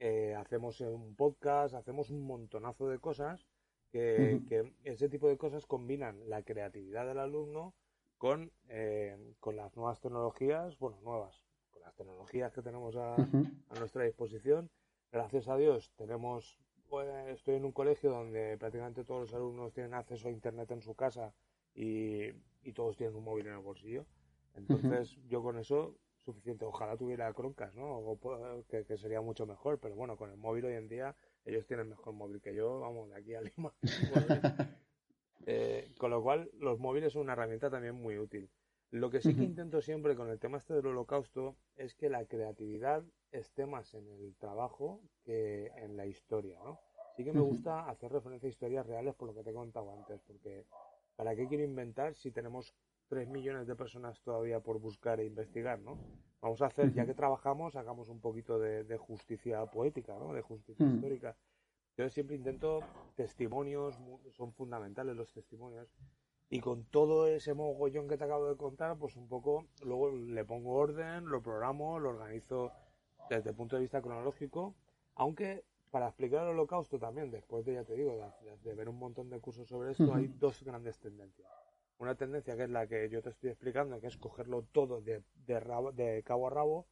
Eh, 0.00 0.34
hacemos 0.34 0.80
un 0.80 1.14
podcast, 1.14 1.74
hacemos 1.74 2.10
un 2.10 2.26
montonazo 2.26 2.88
de 2.88 2.98
cosas 2.98 3.46
que, 3.92 4.40
ese 4.82 5.08
tipo 5.08 5.28
de 5.28 5.38
cosas 5.38 5.66
combinan 5.66 6.28
la 6.28 6.42
creatividad 6.42 7.06
del 7.06 7.20
alumno 7.20 7.72
con, 8.18 8.50
eh, 8.68 9.36
con 9.38 9.54
las 9.54 9.76
nuevas 9.76 10.00
tecnologías, 10.00 10.76
bueno, 10.80 11.00
nuevas, 11.02 11.44
con 11.70 11.82
las 11.82 11.94
tecnologías 11.94 12.52
que 12.52 12.62
tenemos 12.62 12.96
a, 12.96 13.14
a 13.14 13.78
nuestra 13.78 14.02
disposición. 14.02 14.68
Gracias 15.12 15.46
a 15.46 15.56
Dios 15.56 15.92
tenemos 15.94 16.58
estoy 17.28 17.56
en 17.56 17.64
un 17.64 17.72
colegio 17.72 18.10
donde 18.10 18.56
prácticamente 18.58 19.04
todos 19.04 19.22
los 19.22 19.34
alumnos 19.34 19.72
tienen 19.72 19.94
acceso 19.94 20.28
a 20.28 20.32
Internet 20.32 20.70
en 20.70 20.82
su 20.82 20.94
casa 20.94 21.32
y, 21.74 22.32
todos 22.74 22.96
tienen 22.96 23.16
un 23.16 23.24
móvil 23.24 23.46
en 23.46 23.54
el 23.54 23.60
bolsillo. 23.60 24.06
Entonces, 24.54 25.16
yo 25.28 25.42
con 25.42 25.58
eso, 25.58 25.96
suficiente. 26.24 26.64
Ojalá 26.64 26.96
tuviera 26.96 27.32
croncas, 27.32 27.74
¿no? 27.74 28.18
que, 28.68 28.96
sería 28.96 29.20
mucho 29.20 29.46
mejor, 29.46 29.78
pero 29.78 29.94
bueno, 29.94 30.16
con 30.16 30.30
el 30.30 30.36
móvil 30.36 30.66
hoy 30.66 30.74
en 30.74 30.88
día, 30.88 31.16
ellos 31.44 31.66
tienen 31.66 31.88
mejor 31.88 32.12
móvil 32.14 32.40
que 32.40 32.54
yo, 32.54 32.80
vamos, 32.80 33.10
de 33.10 33.16
aquí 33.16 33.34
a 33.34 33.42
Lima. 33.42 33.72
Eh, 35.46 35.94
con 35.96 36.10
lo 36.10 36.22
cual, 36.22 36.50
los 36.58 36.78
móviles 36.78 37.14
son 37.14 37.22
una 37.22 37.32
herramienta 37.32 37.70
también 37.70 37.94
muy 37.94 38.18
útil. 38.18 38.50
Lo 38.90 39.08
que 39.08 39.20
sí 39.20 39.36
que 39.36 39.44
intento 39.44 39.80
siempre 39.80 40.16
con 40.16 40.28
el 40.30 40.40
tema 40.40 40.58
este 40.58 40.74
del 40.74 40.86
holocausto 40.86 41.56
es 41.76 41.94
que 41.94 42.10
la 42.10 42.24
creatividad 42.24 43.04
esté 43.30 43.64
más 43.64 43.94
en 43.94 44.08
el 44.08 44.34
trabajo 44.34 45.00
que 45.22 45.70
en 45.76 45.96
la 45.96 46.06
historia, 46.06 46.58
¿no? 46.64 46.80
Sí 47.16 47.24
que 47.24 47.32
me 47.32 47.40
gusta 47.40 47.88
hacer 47.88 48.10
referencia 48.10 48.48
a 48.48 48.50
historias 48.50 48.86
reales 48.86 49.14
por 49.14 49.28
lo 49.28 49.34
que 49.34 49.44
te 49.44 49.50
he 49.50 49.54
contado 49.54 49.92
antes, 49.92 50.20
porque 50.22 50.66
¿para 51.14 51.36
qué 51.36 51.46
quiero 51.46 51.62
inventar 51.62 52.14
si 52.16 52.32
tenemos 52.32 52.74
3 53.08 53.28
millones 53.28 53.66
de 53.66 53.76
personas 53.76 54.20
todavía 54.22 54.60
por 54.60 54.80
buscar 54.80 55.20
e 55.20 55.26
investigar, 55.26 55.78
¿no? 55.80 55.98
Vamos 56.40 56.62
a 56.62 56.66
hacer, 56.66 56.92
ya 56.92 57.04
que 57.06 57.14
trabajamos, 57.14 57.76
hagamos 57.76 58.08
un 58.08 58.20
poquito 58.20 58.58
de, 58.58 58.96
justicia 58.96 59.66
poética, 59.66 60.14
¿no? 60.18 60.32
De 60.32 60.42
justicia 60.42 60.86
histórica. 60.86 61.36
Yo 61.96 62.08
siempre 62.08 62.36
intento 62.36 62.80
testimonios, 63.14 63.98
son 64.30 64.52
fundamentales 64.52 65.14
los 65.16 65.32
testimonios, 65.32 65.88
y 66.50 66.60
con 66.60 66.84
todo 66.84 67.28
ese 67.28 67.54
mogollón 67.54 68.08
que 68.08 68.18
te 68.18 68.24
acabo 68.24 68.48
de 68.48 68.56
contar, 68.56 68.98
pues 68.98 69.14
un 69.14 69.28
poco, 69.28 69.68
luego 69.84 70.10
le 70.10 70.44
pongo 70.44 70.72
orden, 70.72 71.26
lo 71.26 71.40
programo, 71.40 72.00
lo 72.00 72.10
organizo 72.10 72.72
desde 73.30 73.50
el 73.50 73.56
punto 73.56 73.76
de 73.76 73.82
vista 73.82 74.02
cronológico, 74.02 74.74
aunque 75.14 75.64
para 75.92 76.08
explicar 76.08 76.42
el 76.42 76.50
holocausto 76.50 76.98
también, 76.98 77.30
después 77.30 77.64
de, 77.64 77.74
ya 77.74 77.84
te 77.84 77.94
digo, 77.94 78.18
de, 78.64 78.74
ver 78.74 78.88
un 78.88 78.98
montón 78.98 79.30
de 79.30 79.38
cursos 79.38 79.68
sobre 79.68 79.92
esto, 79.92 80.12
hay 80.12 80.26
dos 80.26 80.62
grandes 80.64 80.98
tendencias. 80.98 81.48
Una 81.98 82.16
tendencia 82.16 82.56
que 82.56 82.64
es 82.64 82.70
la 82.70 82.86
que 82.88 83.08
yo 83.08 83.22
te 83.22 83.30
estoy 83.30 83.50
explicando, 83.50 84.00
que 84.00 84.08
es 84.08 84.16
cogerlo 84.16 84.64
todo 84.72 85.00
de, 85.00 85.22
de, 85.46 86.22
cabo 86.24 86.48
a 86.48 86.50
rabo, 86.50 86.86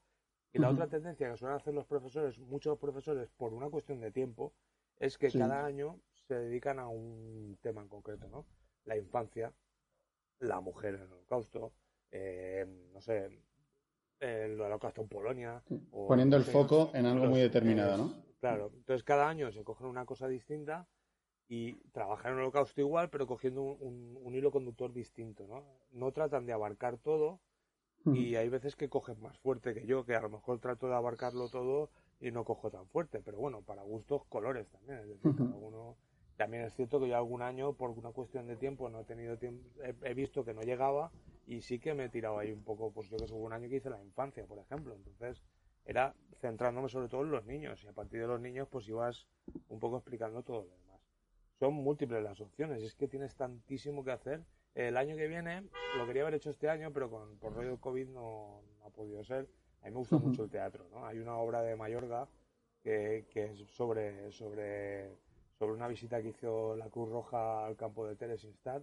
y 0.53 0.59
la 0.61 0.71
otra 0.71 0.87
tendencia 0.87 1.31
que 1.31 1.37
suelen 1.37 1.57
hacer 1.57 1.75
los 1.75 1.87
profesores, 1.87 2.38
muchos 2.38 2.79
profesores, 2.79 3.29
por 3.37 3.53
una 3.53 3.68
cuestión 3.71 4.01
de 4.01 4.12
tiempo, 4.12 4.53
es 4.99 5.18
que 5.18 5.31
cada 5.31 5.64
año 5.64 5.99
se 6.27 6.35
dedican 6.35 6.79
a 6.79 6.88
un 6.88 7.59
tema 7.61 7.83
en 7.83 7.88
concreto, 7.88 8.29
¿no? 8.29 8.44
La 8.88 8.96
infancia, 8.96 9.53
la 10.40 10.61
mujer 10.61 10.94
en 10.94 11.03
el 11.03 11.12
holocausto, 11.12 11.72
eh, 12.11 12.66
no 12.92 13.01
sé, 13.03 13.29
el 14.18 14.59
holocausto 14.59 15.03
en 15.03 15.09
Polonia. 15.09 15.62
Poniendo 15.90 16.38
el 16.38 16.44
foco 16.44 16.90
en 16.94 17.05
algo 17.05 17.27
muy 17.27 17.40
determinado, 17.40 17.98
¿no? 17.98 18.14
Claro, 18.40 18.70
entonces 18.74 19.05
cada 19.05 19.29
año 19.29 19.53
se 19.53 19.62
cogen 19.62 19.88
una 19.88 20.07
cosa 20.07 20.27
distinta 20.27 20.88
y 21.48 21.74
trabajan 21.90 22.33
en 22.33 22.38
el 22.38 22.44
holocausto 22.44 22.81
igual, 22.81 23.11
pero 23.11 23.27
cogiendo 23.27 23.62
un, 23.62 24.35
hilo 24.35 24.51
conductor 24.51 24.90
distinto, 24.90 25.46
¿no? 25.46 25.64
No 25.90 26.11
tratan 26.12 26.46
de 26.46 26.55
abarcar 26.55 26.96
todo 26.96 27.40
y 28.07 28.37
hay 28.37 28.48
veces 28.48 28.74
que 28.74 28.88
cogen 28.88 29.20
más 29.20 29.38
fuerte 29.38 29.74
que 29.74 29.85
yo, 29.85 30.07
que 30.07 30.14
a 30.14 30.20
lo 30.22 30.31
mejor 30.31 30.61
trato 30.61 30.88
de 30.88 30.94
abarcarlo 30.94 31.51
todo 31.51 31.90
y 32.20 32.31
no 32.31 32.44
cojo 32.44 32.70
tan 32.70 32.87
fuerte, 32.87 33.20
pero 33.20 33.37
bueno, 33.37 33.61
para 33.61 33.83
gustos 33.83 34.24
colores 34.31 34.66
también, 34.70 35.01
es 35.01 35.09
decir, 35.09 35.33
también 36.38 36.62
es 36.62 36.74
cierto 36.74 37.01
que 37.01 37.09
yo 37.09 37.16
algún 37.16 37.42
año, 37.42 37.72
por 37.72 37.90
una 37.90 38.12
cuestión 38.12 38.46
de 38.46 38.55
tiempo, 38.55 38.88
no 38.88 39.01
he 39.01 39.05
tenido 39.05 39.37
tiempo, 39.37 39.68
he, 39.83 40.14
visto 40.14 40.44
que 40.44 40.55
no 40.55 40.62
llegaba 40.62 41.11
y 41.48 41.62
sí 41.62 41.81
que 41.81 41.94
me 41.94 42.05
he 42.05 42.09
tirado 42.09 42.38
ahí 42.38 42.53
un 42.53 42.62
poco, 42.62 42.92
pues 42.92 43.09
yo 43.11 43.16
que 43.16 43.27
sé, 43.27 43.35
hubo 43.35 43.44
un 43.44 43.53
año 43.53 43.68
que 43.68 43.77
hice 43.77 43.90
la 43.90 44.01
infancia, 44.01 44.46
por 44.46 44.61
ejemplo, 44.61 44.94
entonces 44.94 45.42
era 45.85 46.14
centrándome 46.40 46.88
sobre 46.88 47.09
todo 47.09 47.22
en 47.22 47.33
los 47.33 47.44
niños 47.44 47.83
y 47.83 47.88
a 47.88 47.92
partir 47.92 48.20
de 48.20 48.29
los 48.29 48.40
niños 48.40 48.68
pues 48.70 48.88
ibas 48.88 49.27
un 49.68 49.81
poco 49.81 49.96
explicando 49.96 50.44
todo 50.44 50.62
lo 50.62 50.77
demás. 50.77 51.01
Son 51.59 51.74
múltiples 51.74 52.22
las 52.22 52.40
opciones, 52.40 52.85
es 52.85 52.94
que 52.94 53.09
tienes 53.09 53.35
tantísimo 53.35 54.05
que 54.05 54.12
hacer. 54.12 54.44
El 54.77 54.96
año 54.96 55.16
que 55.16 55.27
viene, 55.27 55.64
lo 55.96 56.07
quería 56.07 56.22
haber 56.22 56.35
hecho 56.35 56.51
este 56.51 56.68
año, 56.70 56.92
pero 56.92 57.11
con, 57.11 57.37
por 57.38 57.53
rollo 57.53 57.81
COVID 57.81 58.11
no, 58.11 58.62
ha 58.85 58.90
podido 58.90 59.24
ser. 59.24 59.48
A 59.83 59.87
mí 59.87 59.90
me 59.90 59.96
gusta 59.96 60.18
mucho 60.18 60.44
el 60.44 60.51
teatro, 60.51 60.87
¿no? 60.92 61.05
Hay 61.05 61.18
una 61.18 61.37
obra 61.37 61.62
de 61.62 61.74
Mayorga 61.74 62.29
que, 62.85 63.27
que 63.29 63.46
es 63.46 63.59
sobre, 63.70 64.31
sobre, 64.31 65.16
sobre 65.59 65.73
una 65.73 65.88
visita 65.88 66.23
que 66.23 66.29
hizo 66.29 66.77
la 66.77 66.88
Cruz 66.88 67.09
Roja 67.11 67.66
al 67.66 67.77
campo 67.77 68.07
de 68.07 68.16
Teresinstad 68.16 68.83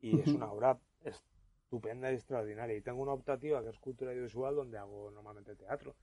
y 0.00 0.20
es 0.20 0.28
una 0.28 0.50
obra 0.52 0.78
estupenda 1.00 2.10
y 2.10 2.14
extraordinaria. 2.14 2.76
Y 2.76 2.82
tengo 2.82 3.02
una 3.02 3.12
optativa 3.12 3.62
que 3.62 3.70
es 3.70 3.78
cultura 3.78 4.12
audiovisual 4.12 4.54
donde 4.54 4.78
hago 4.78 5.10
normalmente 5.10 5.56
teatro 5.56 5.94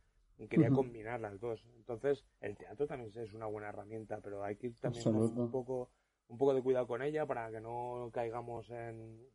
quería 0.48 0.70
combinar 0.70 1.20
las 1.20 1.40
dos. 1.40 1.66
Entonces, 1.76 2.26
el 2.40 2.58
teatro 2.58 2.88
también 2.88 3.12
es 3.16 3.34
una 3.34 3.46
buena 3.48 3.70
herramienta, 3.70 4.20
pero 4.22 4.44
hay 4.44 4.56
que 4.56 4.68
ir 4.68 4.76
también 4.80 5.04
con 5.04 5.16
un 5.16 5.52
poco, 5.52 5.90
un 6.28 6.38
poco 6.38 6.54
de 6.54 6.62
cuidado 6.62 6.88
con 6.88 7.02
ella 7.02 7.26
para 7.26 7.52
que 7.52 7.62
no 7.62 8.10
caigamos 8.14 8.70
en, 8.70 9.28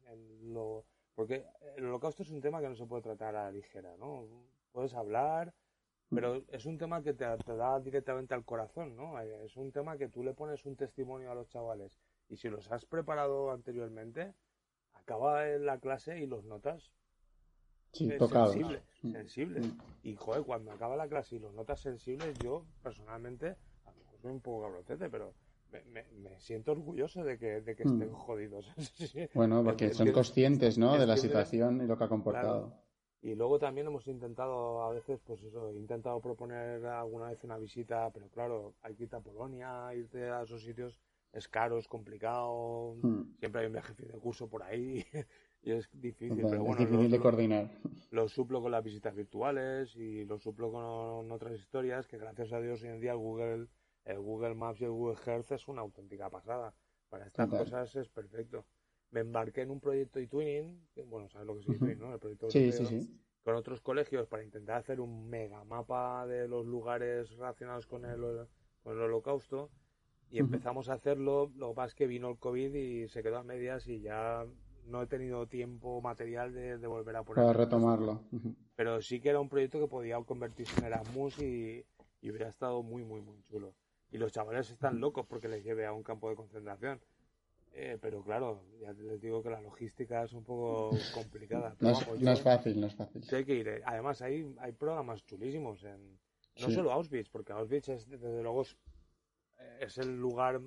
lo... 0.42 0.84
Porque 1.14 1.46
el 1.76 1.86
holocausto 1.86 2.22
es 2.22 2.30
un 2.30 2.40
tema 2.40 2.60
que 2.60 2.68
no 2.68 2.76
se 2.76 2.86
puede 2.86 3.02
tratar 3.02 3.34
a 3.36 3.44
la 3.44 3.50
ligera, 3.50 3.96
¿no? 3.96 4.26
Puedes 4.72 4.94
hablar, 4.94 5.54
pero 6.10 6.42
es 6.48 6.66
un 6.66 6.78
tema 6.78 7.02
que 7.02 7.14
te, 7.14 7.24
da 7.24 7.80
directamente 7.80 8.34
al 8.34 8.44
corazón, 8.44 8.96
¿no? 8.96 9.18
Es 9.20 9.56
un 9.56 9.72
tema 9.72 9.96
que 9.96 10.08
tú 10.08 10.22
le 10.22 10.34
pones 10.34 10.64
un 10.64 10.76
testimonio 10.76 11.30
a 11.30 11.34
los 11.34 11.48
chavales 11.48 11.98
y 12.28 12.36
si 12.36 12.48
los 12.48 12.70
has 12.70 12.84
preparado 12.84 13.50
anteriormente, 13.50 14.34
acaba 14.92 15.48
en 15.48 15.66
la 15.66 15.78
clase 15.78 16.18
y 16.18 16.26
los 16.26 16.44
notas 16.44 16.90
Sí, 17.92 18.10
sensible, 18.10 18.82
mm. 19.02 19.12
sensible. 19.12 19.60
Mm. 19.60 19.78
Y 20.02 20.16
joder, 20.16 20.42
cuando 20.42 20.70
acaba 20.70 20.96
la 20.96 21.08
clase 21.08 21.36
y 21.36 21.38
los 21.38 21.54
notas 21.54 21.80
sensibles, 21.80 22.36
yo 22.42 22.66
personalmente, 22.82 23.56
a 23.84 23.90
lo 23.90 23.96
mejor 23.96 24.20
soy 24.20 24.30
un 24.32 24.40
poco 24.40 24.64
cabrotete, 24.64 25.08
pero 25.08 25.32
me, 25.70 26.04
me, 26.12 26.38
siento 26.38 26.72
orgulloso 26.72 27.24
de 27.24 27.38
que, 27.38 27.62
de 27.62 27.74
que 27.74 27.84
mm. 27.84 27.92
estén 27.92 28.12
jodidos. 28.12 28.66
bueno, 29.34 29.64
porque 29.64 29.94
son 29.94 30.12
conscientes, 30.12 30.76
¿no? 30.76 30.98
De 30.98 31.06
la 31.06 31.16
situación 31.16 31.82
y 31.82 31.86
lo 31.86 31.96
que 31.96 32.04
ha 32.04 32.08
comportado. 32.08 32.85
Y 33.26 33.34
luego 33.34 33.58
también 33.58 33.88
hemos 33.88 34.06
intentado, 34.06 34.82
a 34.82 34.92
veces, 34.92 35.18
pues 35.26 35.42
eso, 35.42 35.70
he 35.70 35.74
intentado 35.74 36.20
proponer 36.20 36.86
alguna 36.86 37.30
vez 37.30 37.42
una 37.42 37.58
visita, 37.58 38.08
pero 38.14 38.28
claro, 38.28 38.74
hay 38.82 38.94
que 38.94 39.02
ir 39.02 39.14
a 39.16 39.20
Polonia, 39.20 39.92
irte 39.96 40.30
a 40.30 40.42
esos 40.42 40.62
sitios 40.62 40.96
es 41.32 41.48
caro, 41.48 41.76
es 41.76 41.88
complicado, 41.88 42.94
siempre 43.40 43.62
hay 43.62 43.66
un 43.66 43.72
viaje 43.72 43.94
de 43.94 44.16
curso 44.20 44.48
por 44.48 44.62
ahí 44.62 45.04
y 45.62 45.72
es 45.72 45.90
difícil, 45.92 46.44
pero 46.48 46.62
bueno. 46.62 46.80
Es 46.80 46.88
difícil 46.88 47.10
de 47.10 47.18
coordinar. 47.18 47.68
Lo 48.12 48.28
suplo 48.28 48.62
con 48.62 48.70
las 48.70 48.84
visitas 48.84 49.12
virtuales 49.12 49.96
y 49.96 50.24
lo 50.24 50.38
suplo 50.38 50.70
con 50.70 51.32
otras 51.32 51.58
historias 51.58 52.06
que 52.06 52.18
gracias 52.18 52.52
a 52.52 52.60
Dios 52.60 52.80
hoy 52.84 52.90
en 52.90 53.00
día 53.00 53.10
el 53.10 53.18
Google, 53.18 53.66
el 54.04 54.20
Google 54.20 54.54
Maps 54.54 54.80
y 54.80 54.84
el 54.84 54.92
Google 54.92 55.18
Earth 55.26 55.50
es 55.50 55.66
una 55.66 55.80
auténtica 55.82 56.30
pasada. 56.30 56.72
Para 57.08 57.26
estas 57.26 57.50
cosas 57.50 57.96
es 57.96 58.08
perfecto. 58.08 58.64
Me 59.10 59.20
embarqué 59.20 59.62
en 59.62 59.70
un 59.70 59.80
proyecto 59.80 60.18
de 60.18 60.26
twinning, 60.26 60.88
bueno, 61.06 61.28
sabes 61.28 61.46
lo 61.46 61.54
que 61.54 61.60
es 61.60 61.68
e-twinning, 61.68 61.98
¿no? 61.98 62.12
El 62.12 62.18
proyecto 62.18 62.50
sí, 62.50 62.72
sí, 62.72 62.86
sí. 62.86 63.20
Con 63.42 63.54
otros 63.54 63.80
colegios 63.80 64.26
para 64.26 64.42
intentar 64.42 64.78
hacer 64.78 65.00
un 65.00 65.28
mega 65.28 65.62
mapa 65.64 66.26
de 66.26 66.48
los 66.48 66.66
lugares 66.66 67.30
relacionados 67.30 67.86
con 67.86 68.04
el, 68.04 68.20
con 68.82 68.94
el 68.94 69.02
holocausto 69.02 69.70
y 70.30 70.38
empezamos 70.38 70.88
a 70.88 70.94
hacerlo. 70.94 71.52
Lo 71.56 71.68
que 71.70 71.74
pasa 71.76 71.88
es 71.88 71.94
que 71.94 72.06
vino 72.06 72.28
el 72.28 72.38
COVID 72.38 72.74
y 72.74 73.08
se 73.08 73.22
quedó 73.22 73.38
a 73.38 73.42
medias 73.44 73.86
y 73.86 74.00
ya 74.00 74.44
no 74.86 75.02
he 75.02 75.06
tenido 75.06 75.46
tiempo 75.46 76.00
material 76.00 76.52
de, 76.52 76.86
volver 76.86 77.16
a 77.16 77.22
poner. 77.22 77.44
Para 77.44 77.52
retomarlo. 77.52 78.22
Pero 78.74 79.00
sí 79.00 79.20
que 79.20 79.30
era 79.30 79.40
un 79.40 79.48
proyecto 79.48 79.80
que 79.80 79.88
podía 79.88 80.20
convertirse 80.22 80.78
en 80.80 80.86
Erasmus 80.86 81.38
y, 81.40 81.84
y 82.20 82.30
hubiera 82.30 82.48
estado 82.48 82.82
muy, 82.82 83.04
muy, 83.04 83.20
muy 83.20 83.42
chulo. 83.44 83.74
Y 84.10 84.18
los 84.18 84.32
chavales 84.32 84.70
están 84.70 85.00
locos 85.00 85.26
porque 85.26 85.48
les 85.48 85.64
lleve 85.64 85.86
a 85.86 85.92
un 85.92 86.02
campo 86.02 86.28
de 86.30 86.36
concentración. 86.36 87.00
Eh, 87.78 87.98
pero 88.00 88.22
claro, 88.22 88.62
ya 88.80 88.92
les 88.94 89.20
digo 89.20 89.42
que 89.42 89.50
la 89.50 89.60
logística 89.60 90.24
es 90.24 90.32
un 90.32 90.44
poco 90.44 90.96
complicada. 91.12 91.76
no, 91.78 91.90
es, 91.90 91.98
fácil, 92.40 92.80
no 92.80 92.86
es 92.86 92.94
fácil. 92.94 93.22
hay 93.30 93.44
que 93.44 93.54
ir. 93.54 93.82
Además, 93.84 94.22
hay, 94.22 94.54
hay 94.60 94.72
programas 94.72 95.22
chulísimos. 95.26 95.84
En, 95.84 96.18
no 96.58 96.70
solo 96.70 96.90
Auschwitz, 96.90 97.28
porque 97.28 97.52
Auschwitz 97.52 97.90
es, 97.90 98.08
desde 98.08 98.42
luego 98.42 98.62
es 99.78 99.98
el 99.98 100.16
lugar 100.16 100.58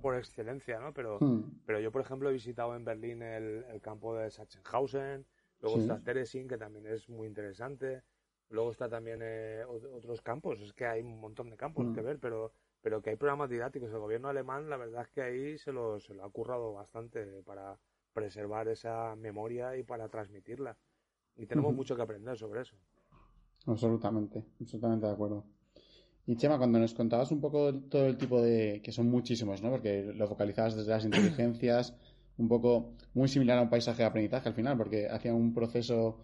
por 0.00 0.16
excelencia, 0.16 0.78
¿no? 0.78 0.92
Pero, 0.92 1.18
hmm. 1.20 1.60
pero 1.66 1.80
yo, 1.80 1.92
por 1.92 2.00
ejemplo, 2.00 2.30
he 2.30 2.32
visitado 2.32 2.74
en 2.74 2.84
Berlín 2.84 3.22
el, 3.22 3.80
campo 3.82 4.16
de 4.16 4.30
Sachsenhausen, 4.30 5.26
luego 5.60 5.78
está 5.78 6.00
Teresin, 6.00 6.48
que 6.48 6.58
también 6.58 6.86
es 6.86 7.08
muy 7.08 7.28
interesante, 7.28 8.02
luego 8.48 8.70
está 8.72 8.88
también 8.88 9.20
eh, 9.22 9.64
otros 9.66 10.22
campos, 10.22 10.60
es 10.60 10.72
que 10.72 10.86
hay 10.86 11.02
un 11.02 11.20
montón 11.20 11.50
de 11.50 11.56
campos 11.56 11.86
hmm. 11.86 11.94
que 11.94 12.00
ver, 12.00 12.18
pero, 12.18 12.52
pero 12.84 13.00
que 13.00 13.08
hay 13.08 13.16
programas 13.16 13.48
didácticos. 13.48 13.90
El 13.90 13.98
gobierno 13.98 14.28
alemán, 14.28 14.68
la 14.68 14.76
verdad 14.76 15.04
es 15.04 15.08
que 15.08 15.22
ahí 15.22 15.56
se 15.56 15.72
lo, 15.72 15.98
se 16.00 16.12
lo 16.12 16.22
ha 16.22 16.28
currado 16.30 16.74
bastante 16.74 17.24
para 17.42 17.78
preservar 18.12 18.68
esa 18.68 19.16
memoria 19.16 19.74
y 19.74 19.82
para 19.82 20.10
transmitirla. 20.10 20.76
Y 21.34 21.46
tenemos 21.46 21.74
mucho 21.74 21.96
que 21.96 22.02
aprender 22.02 22.36
sobre 22.36 22.60
eso. 22.60 22.76
Absolutamente, 23.66 24.44
absolutamente 24.60 25.06
de 25.06 25.12
acuerdo. 25.12 25.46
Y 26.26 26.36
Chema, 26.36 26.58
cuando 26.58 26.78
nos 26.78 26.92
contabas 26.92 27.30
un 27.32 27.40
poco 27.40 27.74
todo 27.74 28.04
el 28.04 28.18
tipo 28.18 28.42
de. 28.42 28.82
que 28.84 28.92
son 28.92 29.08
muchísimos, 29.08 29.62
¿no? 29.62 29.70
Porque 29.70 30.02
lo 30.14 30.28
focalizabas 30.28 30.76
desde 30.76 30.90
las 30.90 31.06
inteligencias, 31.06 31.96
un 32.36 32.48
poco 32.48 32.92
muy 33.14 33.28
similar 33.28 33.56
a 33.56 33.62
un 33.62 33.70
paisaje 33.70 34.02
de 34.02 34.08
aprendizaje 34.08 34.50
al 34.50 34.54
final, 34.54 34.76
porque 34.76 35.08
hacía 35.08 35.32
un 35.32 35.54
proceso 35.54 36.18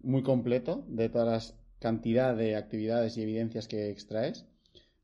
muy 0.00 0.22
completo 0.22 0.86
de 0.88 1.10
todas 1.10 1.28
las 1.28 1.58
cantidad 1.80 2.34
de 2.34 2.56
actividades 2.56 3.18
y 3.18 3.22
evidencias 3.22 3.68
que 3.68 3.90
extraes. 3.90 4.46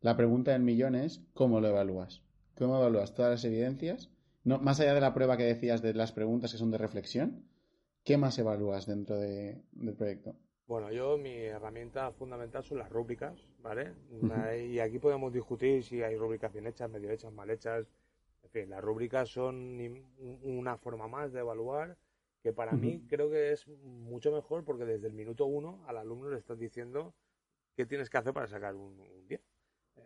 La 0.00 0.16
pregunta 0.16 0.54
en 0.54 0.64
millones, 0.64 1.22
¿cómo 1.34 1.60
lo 1.60 1.68
evalúas? 1.68 2.22
¿Cómo 2.56 2.76
evalúas 2.76 3.14
todas 3.14 3.32
las 3.32 3.44
evidencias? 3.44 4.10
No, 4.44 4.58
más 4.58 4.78
allá 4.80 4.94
de 4.94 5.00
la 5.00 5.12
prueba 5.12 5.36
que 5.36 5.44
decías 5.44 5.82
de 5.82 5.92
las 5.94 6.12
preguntas 6.12 6.52
que 6.52 6.58
son 6.58 6.70
de 6.70 6.78
reflexión, 6.78 7.44
¿qué 8.04 8.16
más 8.16 8.38
evalúas 8.38 8.86
dentro 8.86 9.16
del 9.18 9.94
proyecto? 9.96 10.36
Bueno, 10.66 10.92
yo 10.92 11.18
mi 11.18 11.34
herramienta 11.34 12.12
fundamental 12.12 12.62
son 12.62 12.78
las 12.78 12.90
rúbricas, 12.90 13.40
¿vale? 13.60 13.94
Y 14.68 14.78
aquí 14.78 14.98
podemos 14.98 15.32
discutir 15.32 15.82
si 15.82 16.02
hay 16.02 16.16
rúbricas 16.16 16.52
bien 16.52 16.66
hechas, 16.66 16.90
medio 16.90 17.10
hechas, 17.10 17.32
mal 17.32 17.50
hechas. 17.50 17.86
En 18.42 18.50
fin, 18.50 18.70
las 18.70 18.82
rúbricas 18.82 19.30
son 19.30 19.78
una 20.42 20.76
forma 20.76 21.08
más 21.08 21.32
de 21.32 21.40
evaluar 21.40 21.96
que 22.42 22.52
para 22.52 22.72
mí 22.72 23.04
creo 23.08 23.30
que 23.30 23.52
es 23.52 23.66
mucho 23.66 24.30
mejor 24.30 24.64
porque 24.64 24.84
desde 24.84 25.08
el 25.08 25.12
minuto 25.12 25.46
uno 25.46 25.84
al 25.86 25.96
alumno 25.96 26.30
le 26.30 26.38
estás 26.38 26.58
diciendo 26.58 27.14
qué 27.74 27.84
tienes 27.84 28.10
que 28.10 28.18
hacer 28.18 28.32
para 28.32 28.46
sacar 28.46 28.74
un, 28.74 28.96
10. 29.26 29.40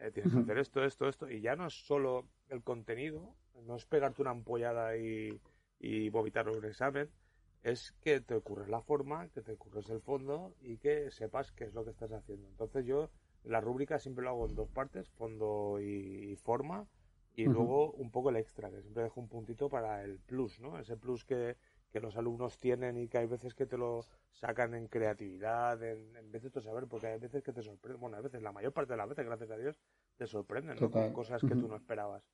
Eh, 0.03 0.11
tienes 0.11 0.33
que 0.33 0.41
hacer 0.41 0.59
esto, 0.59 0.85
esto, 0.85 1.09
esto, 1.09 1.31
y 1.31 1.41
ya 1.41 1.55
no 1.55 1.67
es 1.67 1.87
solo 1.87 2.27
el 2.49 2.63
contenido, 2.65 3.37
no 3.67 3.77
es 3.77 3.87
pegarte 3.87 4.21
una 4.21 4.33
ampollada 4.33 4.97
y, 4.97 5.41
y 5.79 6.09
vomitar 6.09 6.49
un 6.49 6.65
examen, 6.65 7.09
es 7.63 7.93
que 8.01 8.21
te 8.21 8.35
ocurres 8.35 8.69
la 8.69 8.81
forma, 8.81 9.29
que 9.29 9.43
te 9.43 9.53
ocurres 9.53 9.89
el 9.91 10.01
fondo 10.01 10.57
y 10.61 10.79
que 10.79 11.13
sepas 11.13 11.53
qué 11.53 11.65
es 11.65 11.75
lo 11.75 11.85
que 11.85 11.91
estás 11.91 12.11
haciendo. 12.11 12.49
Entonces 12.49 12.85
yo 12.85 13.11
la 13.45 13.61
rúbrica 13.61 14.01
siempre 14.01 14.25
lo 14.25 14.31
hago 14.31 14.49
en 14.49 14.57
dos 14.57 14.69
partes, 14.71 15.09
fondo 15.11 15.81
y, 15.81 16.35
forma, 16.35 16.89
y 17.35 17.45
luego 17.45 17.93
un 17.93 18.11
poco 18.11 18.31
el 18.31 18.37
extra, 18.37 18.71
que 18.71 18.83
siempre 18.83 19.05
dejo 19.05 19.21
un 19.21 19.29
puntito 19.29 19.69
para 19.69 20.03
el 20.03 20.19
plus, 20.19 20.59
¿no? 20.59 20.79
Ese 20.81 20.97
plus 20.97 21.25
que, 21.25 21.57
que 21.93 22.01
los 22.01 22.17
alumnos 22.17 22.59
tienen 22.59 22.97
y 22.97 23.07
que 23.07 23.19
hay 23.19 23.27
veces 23.27 23.55
que 23.55 23.67
te 23.67 23.77
lo 23.77 24.07
sacan 24.31 24.75
en 24.75 24.89
creatividad, 24.89 25.81
en, 25.83 26.17
en 26.17 26.33
vez 26.33 26.43
de 26.43 26.61
saber, 26.61 26.87
porque 26.89 27.07
hay 27.09 27.19
veces 27.21 27.43
que 27.43 27.53
te 27.53 27.63
sorprenden, 27.63 28.01
bueno, 28.01 28.17
a 28.17 28.21
veces, 28.21 28.43
la 28.43 28.51
mayor 28.51 28.73
parte 28.73 28.95
de 28.95 28.97
las 28.97 29.09
veces, 29.09 29.27
gracias 29.27 29.51
a 29.51 29.57
Dios, 29.57 29.79
te 30.17 30.27
sorprenden, 30.27 30.77
¿no? 30.81 30.91
Con 30.91 31.13
cosas 31.13 31.43
que 31.43 31.55
tú 31.55 31.69
no 31.69 31.77
esperabas. 31.77 32.25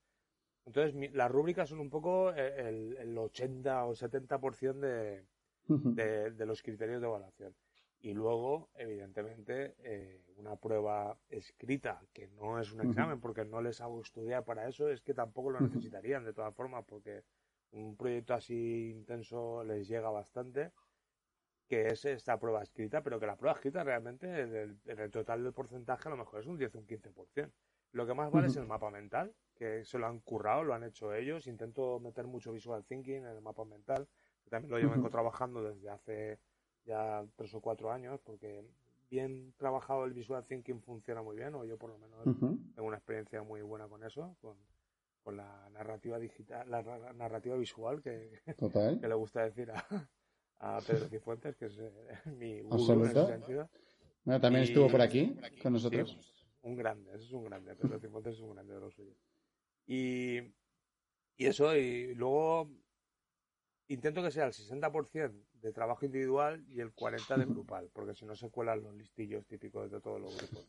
Entonces, 0.65 0.95
las 1.15 1.31
rúbricas 1.31 1.69
son 1.69 1.81
un 1.81 1.91
poco 1.91 2.33
eh, 2.35 2.69
el, 2.69 2.97
el 2.99 3.19
80 3.19 3.85
o 3.87 3.95
70% 3.95 4.79
de, 4.81 5.27
de, 5.67 6.31
de 6.31 6.47
los 6.47 6.63
criterios 6.63 7.01
de 7.01 7.07
evaluación. 7.07 7.55
Y 8.01 8.13
luego, 8.15 8.69
evidentemente, 8.75 9.75
eh, 9.79 10.23
una 10.37 10.55
prueba 10.55 11.19
escrita, 11.31 12.01
que 12.13 12.29
no 12.29 12.61
es 12.61 12.71
un 12.73 12.81
examen, 12.89 13.19
porque 13.21 13.45
no 13.45 13.61
les 13.61 13.81
hago 13.81 14.01
estudiar 14.01 14.45
para 14.45 14.69
eso, 14.69 14.89
es 14.89 15.01
que 15.01 15.15
tampoco 15.15 15.51
lo 15.51 15.61
necesitarían 15.61 16.25
de 16.25 16.33
todas 16.33 16.55
formas, 16.55 16.85
porque 16.87 17.25
un 17.73 17.97
proyecto 17.97 18.35
así 18.35 18.91
intenso 18.91 19.65
les 19.65 19.89
llega 19.89 20.11
bastante, 20.11 20.73
que 21.69 21.89
es 21.89 22.05
esta 22.05 22.39
prueba 22.39 22.63
escrita, 22.63 23.03
pero 23.03 23.21
que 23.21 23.27
la 23.27 23.37
prueba 23.37 23.55
escrita 23.55 23.85
realmente, 23.85 24.27
en 24.41 24.81
el, 24.87 25.11
total 25.11 25.45
del 25.45 25.53
porcentaje, 25.53 26.09
a 26.09 26.11
lo 26.11 26.17
mejor 26.17 26.41
es 26.41 26.47
un 26.47 26.57
10 26.57 26.75
o 26.75 26.79
un 26.79 26.87
15%. 26.87 27.51
Lo 27.93 28.07
que 28.07 28.15
más 28.15 28.31
vale 28.31 28.49
es 28.49 28.57
el 28.57 28.67
mapa 28.67 28.91
mental, 28.91 29.35
que 29.55 29.85
se 29.85 29.99
lo 29.99 30.07
han 30.07 30.21
currado, 30.21 30.65
lo 30.65 30.75
han 30.75 30.85
hecho 30.85 31.15
ellos. 31.15 31.47
Intento 31.47 32.01
meter 32.01 32.27
mucho 32.27 32.53
visual 32.53 32.85
thinking 32.85 33.25
en 33.25 33.27
el 33.27 33.41
mapa 33.41 33.65
mental, 33.65 34.09
que 34.45 34.51
también 34.51 34.71
lo 34.71 34.79
llevo 34.79 35.09
trabajando 35.11 35.63
desde 35.63 35.89
hace 35.89 36.39
ya 36.85 37.25
tres 37.37 37.55
o 37.55 37.61
cuatro 37.61 37.91
años, 37.91 38.21
porque 38.21 38.65
bien 39.11 39.55
trabajado 39.57 40.05
el 40.05 40.13
visual 40.13 40.45
thinking 40.47 40.81
funciona 40.81 41.23
muy 41.23 41.37
bien, 41.37 41.55
o 41.55 41.65
yo 41.65 41.79
por 41.79 41.91
lo 41.91 41.99
menos 41.99 42.25
tengo 42.75 42.89
una 42.89 42.97
experiencia 42.97 43.43
muy 43.43 43.63
buena 43.63 43.89
con 43.89 44.05
eso, 44.05 44.37
con, 44.41 44.57
con 45.29 45.37
la 45.37 45.69
narrativa 45.75 46.19
digital, 46.19 46.71
la, 46.71 46.83
narrativa 47.13 47.55
visual 47.55 48.01
que, 48.01 48.41
que 48.47 49.09
le 49.09 49.15
gusta 49.15 49.45
decir 49.45 49.71
a, 49.71 50.09
a 50.61 50.81
Pedro 50.81 51.07
Cifuentes, 51.07 51.55
que 51.55 51.67
es 51.67 51.79
eh, 51.79 51.91
mi 52.39 52.63
gurú 52.63 52.93
en 52.95 53.11
ese 53.11 53.27
sentido. 53.27 53.71
Bueno, 54.25 54.41
también 54.41 54.65
estuvo 54.65 54.89
por 54.89 55.03
aquí 55.03 55.39
con 55.63 55.75
nosotros. 55.75 56.19
un 56.63 56.75
grande, 56.77 57.11
eso 57.11 57.27
es 57.27 57.33
un 57.35 57.45
grande, 57.45 57.77
Pedro 57.77 57.99
Cifuentes 58.01 58.37
es 58.37 58.41
un 58.41 58.55
grande 58.55 58.73
de 58.73 58.81
los 58.81 58.95
suyos. 58.95 59.19
Y, 59.87 60.39
y 61.37 61.45
eso, 61.45 61.77
y 61.77 62.15
luego 62.15 62.71
intento 63.89 64.23
que 64.23 64.31
sea 64.31 64.47
el 64.47 64.53
60% 64.53 65.45
de 65.63 65.73
trabajo 65.73 66.05
individual 66.05 66.65
y 66.69 66.81
el 66.81 66.95
40% 66.95 67.37
de 67.37 67.45
grupal, 67.47 67.91
porque 67.93 68.15
si 68.15 68.25
no 68.25 68.35
se 68.35 68.51
cuelan 68.51 68.83
los 68.83 68.95
listillos 68.95 69.47
típicos 69.47 69.91
de 69.91 70.01
todos 70.01 70.21
los 70.21 70.37
grupos. 70.37 70.67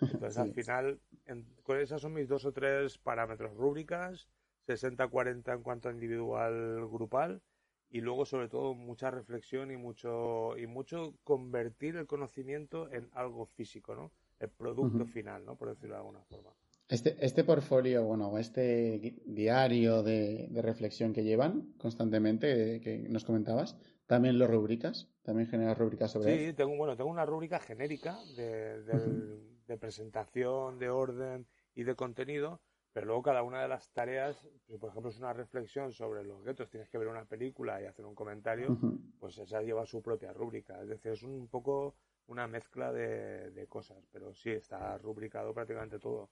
Entonces, 0.00 0.38
al 0.38 0.52
final, 0.52 1.00
en, 1.26 1.46
esas 1.80 2.00
son 2.00 2.14
mis 2.14 2.28
dos 2.28 2.44
o 2.44 2.52
tres 2.52 2.98
parámetros 2.98 3.54
rúbricas, 3.54 4.28
60-40 4.66 5.54
en 5.54 5.62
cuanto 5.62 5.88
a 5.88 5.92
individual 5.92 6.88
grupal, 6.88 7.42
y 7.90 8.00
luego, 8.00 8.24
sobre 8.24 8.48
todo, 8.48 8.74
mucha 8.74 9.10
reflexión 9.10 9.70
y 9.70 9.76
mucho, 9.76 10.56
y 10.56 10.66
mucho 10.66 11.14
convertir 11.24 11.96
el 11.96 12.06
conocimiento 12.06 12.90
en 12.90 13.10
algo 13.12 13.46
físico, 13.46 13.94
¿no? 13.94 14.12
El 14.40 14.48
producto 14.48 15.06
final, 15.06 15.44
¿no? 15.44 15.56
Por 15.56 15.68
decirlo 15.68 15.94
de 15.94 16.00
alguna 16.00 16.22
forma. 16.22 16.50
Este, 16.88 17.16
este 17.24 17.44
portfolio, 17.44 18.04
bueno, 18.04 18.36
este 18.38 19.16
diario 19.24 20.02
de, 20.02 20.50
reflexión 20.62 21.12
que 21.12 21.22
llevan 21.22 21.72
constantemente, 21.78 22.80
que 22.80 23.06
nos 23.08 23.24
comentabas, 23.24 23.78
¿también 24.06 24.38
lo 24.38 24.46
rubricas? 24.46 25.08
¿También 25.22 25.48
generas 25.48 25.78
rúbricas 25.78 26.10
sobre 26.10 26.48
Sí, 26.48 26.52
tengo, 26.52 26.76
bueno, 26.76 26.96
tengo 26.96 27.10
una 27.10 27.26
rúbrica 27.26 27.58
genérica 27.58 28.18
de, 28.36 28.82
de, 28.82 29.78
presentación, 29.78 30.78
de 30.78 30.90
orden 30.90 31.46
y 31.74 31.84
de 31.84 31.94
contenido, 31.94 32.60
pero 32.92 33.06
luego 33.06 33.22
cada 33.22 33.42
una 33.42 33.62
de 33.62 33.68
las 33.68 33.90
tareas, 33.90 34.36
por 34.78 34.90
ejemplo, 34.90 35.10
es 35.10 35.18
una 35.18 35.32
reflexión 35.32 35.92
sobre 35.92 36.24
los 36.24 36.44
guetos, 36.44 36.68
tienes 36.68 36.90
que 36.90 36.98
ver 36.98 37.08
una 37.08 37.24
película 37.24 37.80
y 37.80 37.86
hacer 37.86 38.04
un 38.04 38.14
comentario, 38.14 38.78
pues 39.18 39.38
esa 39.38 39.62
lleva 39.62 39.86
su 39.86 40.02
propia 40.02 40.32
rúbrica. 40.32 40.82
Es 40.82 40.88
decir, 40.88 41.12
es 41.12 41.22
un 41.22 41.48
poco 41.48 41.94
una 42.26 42.46
mezcla 42.46 42.92
de, 42.92 43.50
de 43.50 43.66
cosas, 43.66 44.04
pero 44.12 44.34
sí, 44.34 44.50
está 44.50 44.98
rubricado 44.98 45.54
prácticamente 45.54 45.98
todo. 45.98 46.28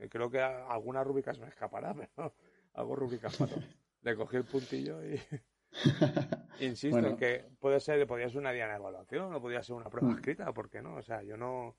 Eh, 0.00 0.08
creo 0.08 0.30
que 0.30 0.40
alguna 0.40 1.04
rúbrica 1.04 1.34
se 1.34 1.40
me 1.40 1.48
escapará, 1.48 1.94
pero 2.16 2.34
hago 2.74 2.96
rúbricas 2.96 3.36
para 3.36 3.50
todo. 3.50 3.64
Le 4.02 4.16
cogí 4.16 4.36
el 4.36 4.44
puntillo 4.44 5.04
y... 5.04 5.18
Insisto 6.60 6.98
en 6.98 7.16
que 7.16 7.44
puede 7.58 7.80
ser, 7.80 8.06
podría 8.06 8.28
ser 8.28 8.38
una 8.38 8.52
diana 8.52 8.72
de 8.72 8.78
evaluación 8.78 9.34
o 9.34 9.40
podría 9.40 9.62
ser 9.62 9.76
una 9.76 9.90
prueba 9.90 10.08
mm. 10.08 10.14
escrita, 10.16 10.52
¿por 10.52 10.70
qué 10.70 10.82
no? 10.82 10.96
O 10.96 11.02
sea, 11.02 11.22
yo 11.22 11.36
no... 11.36 11.76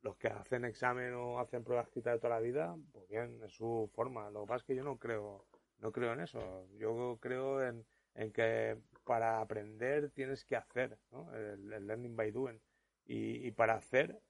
Los 0.00 0.16
que 0.16 0.28
hacen 0.28 0.64
examen 0.64 1.12
o 1.14 1.40
hacen 1.40 1.64
prueba 1.64 1.82
escrita 1.82 2.12
de 2.12 2.18
toda 2.18 2.36
la 2.36 2.40
vida, 2.40 2.76
pues 2.92 3.08
bien, 3.08 3.40
es 3.44 3.52
su 3.52 3.90
forma. 3.92 4.30
Lo 4.30 4.42
que 4.42 4.46
pasa 4.46 4.56
es 4.58 4.64
que 4.64 4.76
yo 4.76 4.84
no 4.84 4.96
creo, 4.96 5.44
no 5.78 5.90
creo 5.90 6.12
en 6.12 6.20
eso. 6.20 6.68
Yo 6.78 7.18
creo 7.20 7.66
en, 7.66 7.84
en 8.14 8.30
que 8.30 8.78
para 9.04 9.40
aprender 9.40 10.10
tienes 10.10 10.44
que 10.44 10.54
hacer, 10.54 10.96
¿no? 11.10 11.34
El, 11.34 11.68
learning 11.84 12.14
by 12.14 12.30
doing. 12.30 12.60
Y, 13.06 13.44
y 13.44 13.50
para 13.50 13.74
hacer 13.74 14.20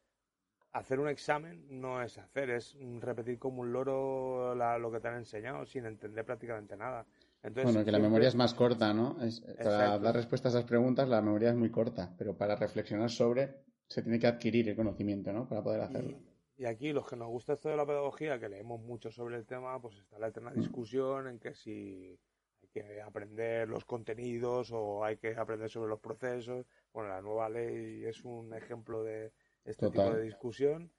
hacer 0.73 1.01
un 1.01 1.09
examen 1.09 1.65
no 1.69 2.03
es 2.03 2.19
hacer, 2.19 2.51
es 2.51 2.77
repetir 3.01 3.39
como 3.39 3.63
un 3.63 3.73
loro 3.73 4.55
lo 4.55 4.91
que 4.91 5.01
te 5.01 5.09
han 5.09 5.17
enseñado 5.17 5.65
sin 5.67 5.87
entender 5.87 6.25
prácticamente 6.25 6.77
nada. 6.77 7.07
Entonces, 7.43 7.65
bueno, 7.65 7.85
que 7.85 7.93
la 7.93 7.99
memoria 7.99 8.29
es 8.29 8.35
más 8.35 8.53
corta, 8.55 8.93
¿no? 8.93 9.17
para 9.57 9.99
dar 9.99 10.15
respuesta 10.15 10.49
a 10.49 10.51
esas 10.51 10.65
preguntas 10.65 11.09
la 11.09 11.23
memoria 11.23 11.51
es 11.51 11.57
muy 11.57 11.71
corta, 11.71 12.15
pero 12.19 12.37
para 12.37 12.57
reflexionar 12.57 13.11
sobre 13.11 13.63
se 13.89 14.03
tiene 14.03 14.19
que 14.19 14.27
adquirir 14.27 14.69
el 14.69 14.77
conocimiento, 14.77 15.33
¿no? 15.33 15.49
Para 15.49 15.63
poder 15.63 15.81
hacerlo. 15.81 16.19
Y, 16.57 16.65
aquí 16.65 16.93
los 16.93 17.09
que 17.09 17.17
nos 17.17 17.29
gusta 17.29 17.55
esto 17.55 17.69
de 17.69 17.77
la 17.77 17.87
pedagogía, 17.87 18.39
que 18.39 18.49
leemos 18.49 18.81
mucho 18.81 19.11
sobre 19.11 19.37
el 19.37 19.47
tema, 19.47 19.81
pues 19.81 19.97
está 19.97 20.19
la 20.19 20.29
eterna 20.29 20.53
discusión 20.53 21.29
en 21.29 21.39
que 21.39 21.55
si 21.55 22.19
hay 22.61 22.69
que 22.69 23.01
aprender 23.01 23.69
los 23.69 23.85
contenidos 23.85 24.73
o 24.73 25.05
hay 25.05 25.17
que 25.17 25.37
aprender 25.37 25.71
sobre 25.71 25.89
los 25.89 26.01
procesos. 26.01 26.67
Bueno, 26.93 27.11
la 27.11 27.23
nueva 27.23 27.49
ley 27.49 28.05
es 28.05 28.25
un 28.25 28.53
ejemplo 28.53 29.05
de, 29.05 29.33
este 29.65 29.87
tipo 29.87 30.11
de 30.11 30.23
discusión. 30.23 30.91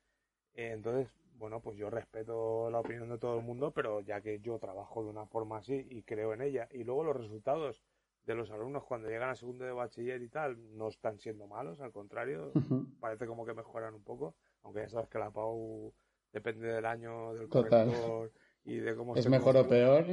Entonces, 0.54 1.14
bueno, 1.40 1.62
pues 1.62 1.78
yo 1.78 1.90
respeto 1.90 2.70
la 2.70 2.80
opinión 2.80 3.10
de 3.10 3.18
todo 3.18 3.40
el 3.40 3.46
mundo, 3.46 3.72
pero 3.72 4.02
ya 4.02 4.22
que 4.22 4.40
yo 4.42 4.60
trabajo 4.60 5.04
de 5.04 5.10
una 5.10 5.26
forma 5.26 5.58
así 5.58 5.88
y 5.90 6.04
creo 6.04 6.34
en 6.34 6.42
ella, 6.42 6.68
y 6.72 6.84
luego 6.84 7.06
los 7.06 7.16
resultados 7.16 7.82
de 8.26 8.36
los 8.36 8.52
alumnos 8.52 8.84
cuando 8.84 9.10
llegan 9.10 9.30
a 9.30 9.36
segundo 9.36 9.66
de 9.66 9.72
bachiller 9.72 10.22
y 10.22 10.30
tal 10.30 10.78
no 10.78 10.90
están 10.90 11.18
siendo 11.18 11.48
malos, 11.48 11.80
al 11.80 11.92
contrario, 11.92 12.52
parece 13.00 13.26
como 13.26 13.46
que 13.46 13.54
mejoran 13.54 13.96
un 13.96 14.04
poco, 14.04 14.36
aunque 14.64 14.82
ya 14.82 14.90
sabes 14.90 15.10
que 15.10 15.18
la 15.18 15.32
PAU 15.32 15.94
depende 16.34 16.68
del 16.68 16.86
año 16.86 17.34
del 17.34 17.48
corrector 17.48 18.32
y 18.66 18.76
de 18.76 18.96
cómo 18.96 19.16
es 19.16 19.28
mejor 19.30 19.58
o 19.58 19.68
peor 19.68 20.06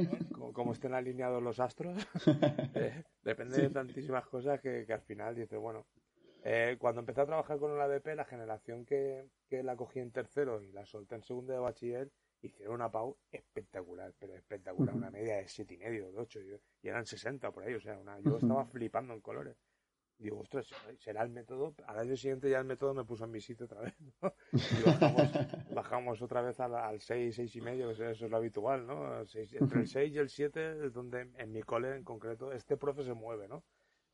cómo, 0.53 0.71
estén 0.71 0.93
alineados 0.95 1.43
los 1.43 1.59
astros 1.59 1.95
eh, 2.75 3.03
depende 3.21 3.61
de 3.61 3.69
tantísimas 3.69 4.25
cosas 4.25 4.59
que, 4.61 4.85
que 4.87 4.93
al 4.93 5.01
final 5.01 5.35
dice 5.35 5.57
bueno 5.57 5.85
eh, 6.49 6.77
cuando 6.79 7.01
empecé 7.01 7.19
a 7.19 7.25
trabajar 7.25 7.59
con 7.59 7.73
el 7.73 7.81
ADP, 7.81 8.15
la 8.15 8.23
generación 8.23 8.85
que, 8.85 9.27
la 9.49 9.75
cogí 9.75 9.99
en 9.99 10.11
tercero 10.11 10.61
y 10.61 10.71
la 10.71 10.85
solté 10.85 11.15
en 11.15 11.23
segundo 11.23 11.51
de 11.51 11.59
bachiller, 11.59 12.09
hicieron 12.41 12.75
una 12.75 12.89
PAU 12.89 13.17
espectacular, 13.29 14.13
pero 14.17 14.33
espectacular, 14.33 14.95
una 14.95 15.11
media 15.11 15.35
de 15.35 15.47
siete 15.49 15.73
y 15.73 15.77
medio, 15.77 16.09
de 16.09 16.17
ocho, 16.17 16.39
y, 16.39 16.57
eran 16.87 17.05
60 17.05 17.51
por 17.51 17.65
ahí, 17.65 17.73
o 17.73 17.81
sea, 17.81 17.97
una, 17.97 18.17
yo 18.21 18.37
estaba 18.37 18.65
flipando 18.65 19.13
en 19.13 19.19
colores. 19.19 19.57
Digo, 20.17 20.39
ostras, 20.39 20.73
será 20.97 21.21
el 21.23 21.31
método. 21.31 21.75
Al 21.85 21.99
año 21.99 22.15
siguiente 22.15 22.49
ya 22.49 22.59
el 22.59 22.65
método 22.65 22.93
me 22.93 23.03
puso 23.03 23.25
en 23.25 23.31
mi 23.31 23.41
sitio 23.41 23.65
otra 23.65 23.81
vez, 23.81 23.93
¿no? 23.99 24.33
Y 24.53 25.73
bajamos, 25.73 26.21
otra 26.21 26.41
vez 26.41 26.57
al, 26.61 27.01
6, 27.01 27.35
6 27.35 27.55
y 27.57 27.61
medio, 27.61 27.87
que 27.87 28.09
eso 28.09 28.25
es 28.25 28.31
lo 28.31 28.37
habitual, 28.37 28.87
¿no? 28.87 29.19
entre 29.19 29.81
el 29.81 29.87
6 29.87 30.13
y 30.13 30.17
el 30.17 30.29
7 30.29 30.85
es 30.85 30.93
donde 30.93 31.29
en 31.35 31.51
mi 31.51 31.61
cole 31.61 31.93
en 31.93 32.05
concreto 32.05 32.53
este 32.53 32.77
profe 32.77 33.03
se 33.03 33.13
mueve, 33.13 33.49
¿no? 33.49 33.65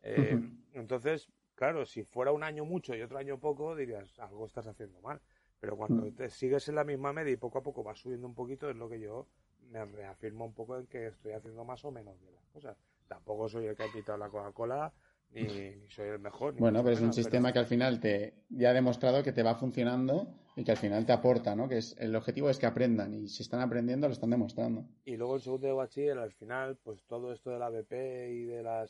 Eh, 0.02 0.38
entonces, 0.74 1.30
Claro, 1.56 1.86
si 1.86 2.04
fuera 2.04 2.32
un 2.32 2.44
año 2.44 2.66
mucho 2.66 2.96
y 2.96 3.02
otro 3.02 3.18
año 3.18 3.40
poco, 3.40 3.76
dirías, 3.76 4.18
algo 4.20 4.46
estás 4.46 4.68
haciendo 4.68 5.00
mal. 5.02 5.22
Pero 5.60 5.78
cuando 5.78 6.08
mm. 6.08 6.16
te 6.16 6.30
sigues 6.30 6.68
en 6.68 6.76
la 6.76 6.84
misma 6.84 7.14
media 7.14 7.32
y 7.32 7.38
poco 7.38 7.60
a 7.60 7.64
poco 7.64 7.84
vas 7.84 8.00
subiendo 8.00 8.28
un 8.28 8.36
poquito, 8.36 8.70
es 8.70 8.76
lo 8.76 8.90
que 8.90 9.00
yo 9.00 9.28
me 9.70 9.86
reafirmo 9.86 10.46
un 10.46 10.54
poco 10.54 10.78
en 10.78 10.88
que 10.88 11.08
estoy 11.08 11.34
haciendo 11.34 11.64
más 11.64 11.86
o 11.86 11.92
menos 11.92 12.20
bien 12.20 12.34
las 12.36 12.48
cosas. 12.48 12.78
Tampoco 13.08 13.48
soy 13.48 13.68
el 13.68 13.76
que 13.76 13.84
ha 13.84 13.92
quitado 13.92 14.18
la 14.18 14.30
Coca-Cola, 14.30 14.92
ni, 15.32 15.88
soy 15.88 16.10
el 16.10 16.20
mejor. 16.20 16.56
bueno, 16.56 16.84
pero 16.84 16.96
es 16.96 17.02
un 17.02 17.14
sistema 17.14 17.52
que 17.52 17.60
al 17.60 17.66
final 17.66 18.00
te 18.00 18.34
ya 18.50 18.70
ha 18.70 18.74
demostrado 18.74 19.24
que 19.24 19.32
te 19.32 19.42
va 19.42 19.56
funcionando 19.56 20.28
y 20.56 20.64
que 20.64 20.72
al 20.72 20.78
final 20.78 21.06
te 21.06 21.14
aporta, 21.14 21.56
¿no? 21.56 21.68
Que 21.68 21.78
es 21.78 21.96
el 21.98 22.16
objetivo 22.16 22.50
es 22.50 22.60
que 22.60 22.66
aprendan 22.66 23.14
y 23.14 23.28
si 23.28 23.42
están 23.42 23.62
aprendiendo 23.62 24.08
lo 24.08 24.14
están 24.14 24.30
demostrando. 24.30 24.86
Y 25.06 25.16
luego 25.16 25.36
el 25.36 25.42
segundo 25.42 25.68
de 25.68 25.74
bachiller, 25.74 26.18
al 26.20 26.34
final, 26.34 26.78
pues 26.84 27.04
todo 27.06 27.32
esto 27.32 27.50
de 27.50 27.60
la 27.60 27.70
BP 27.70 27.94
y 28.32 28.44
de 28.44 28.64
la 28.64 28.86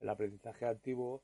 el 0.00 0.08
aprendizaje 0.08 0.66
activo, 0.66 1.22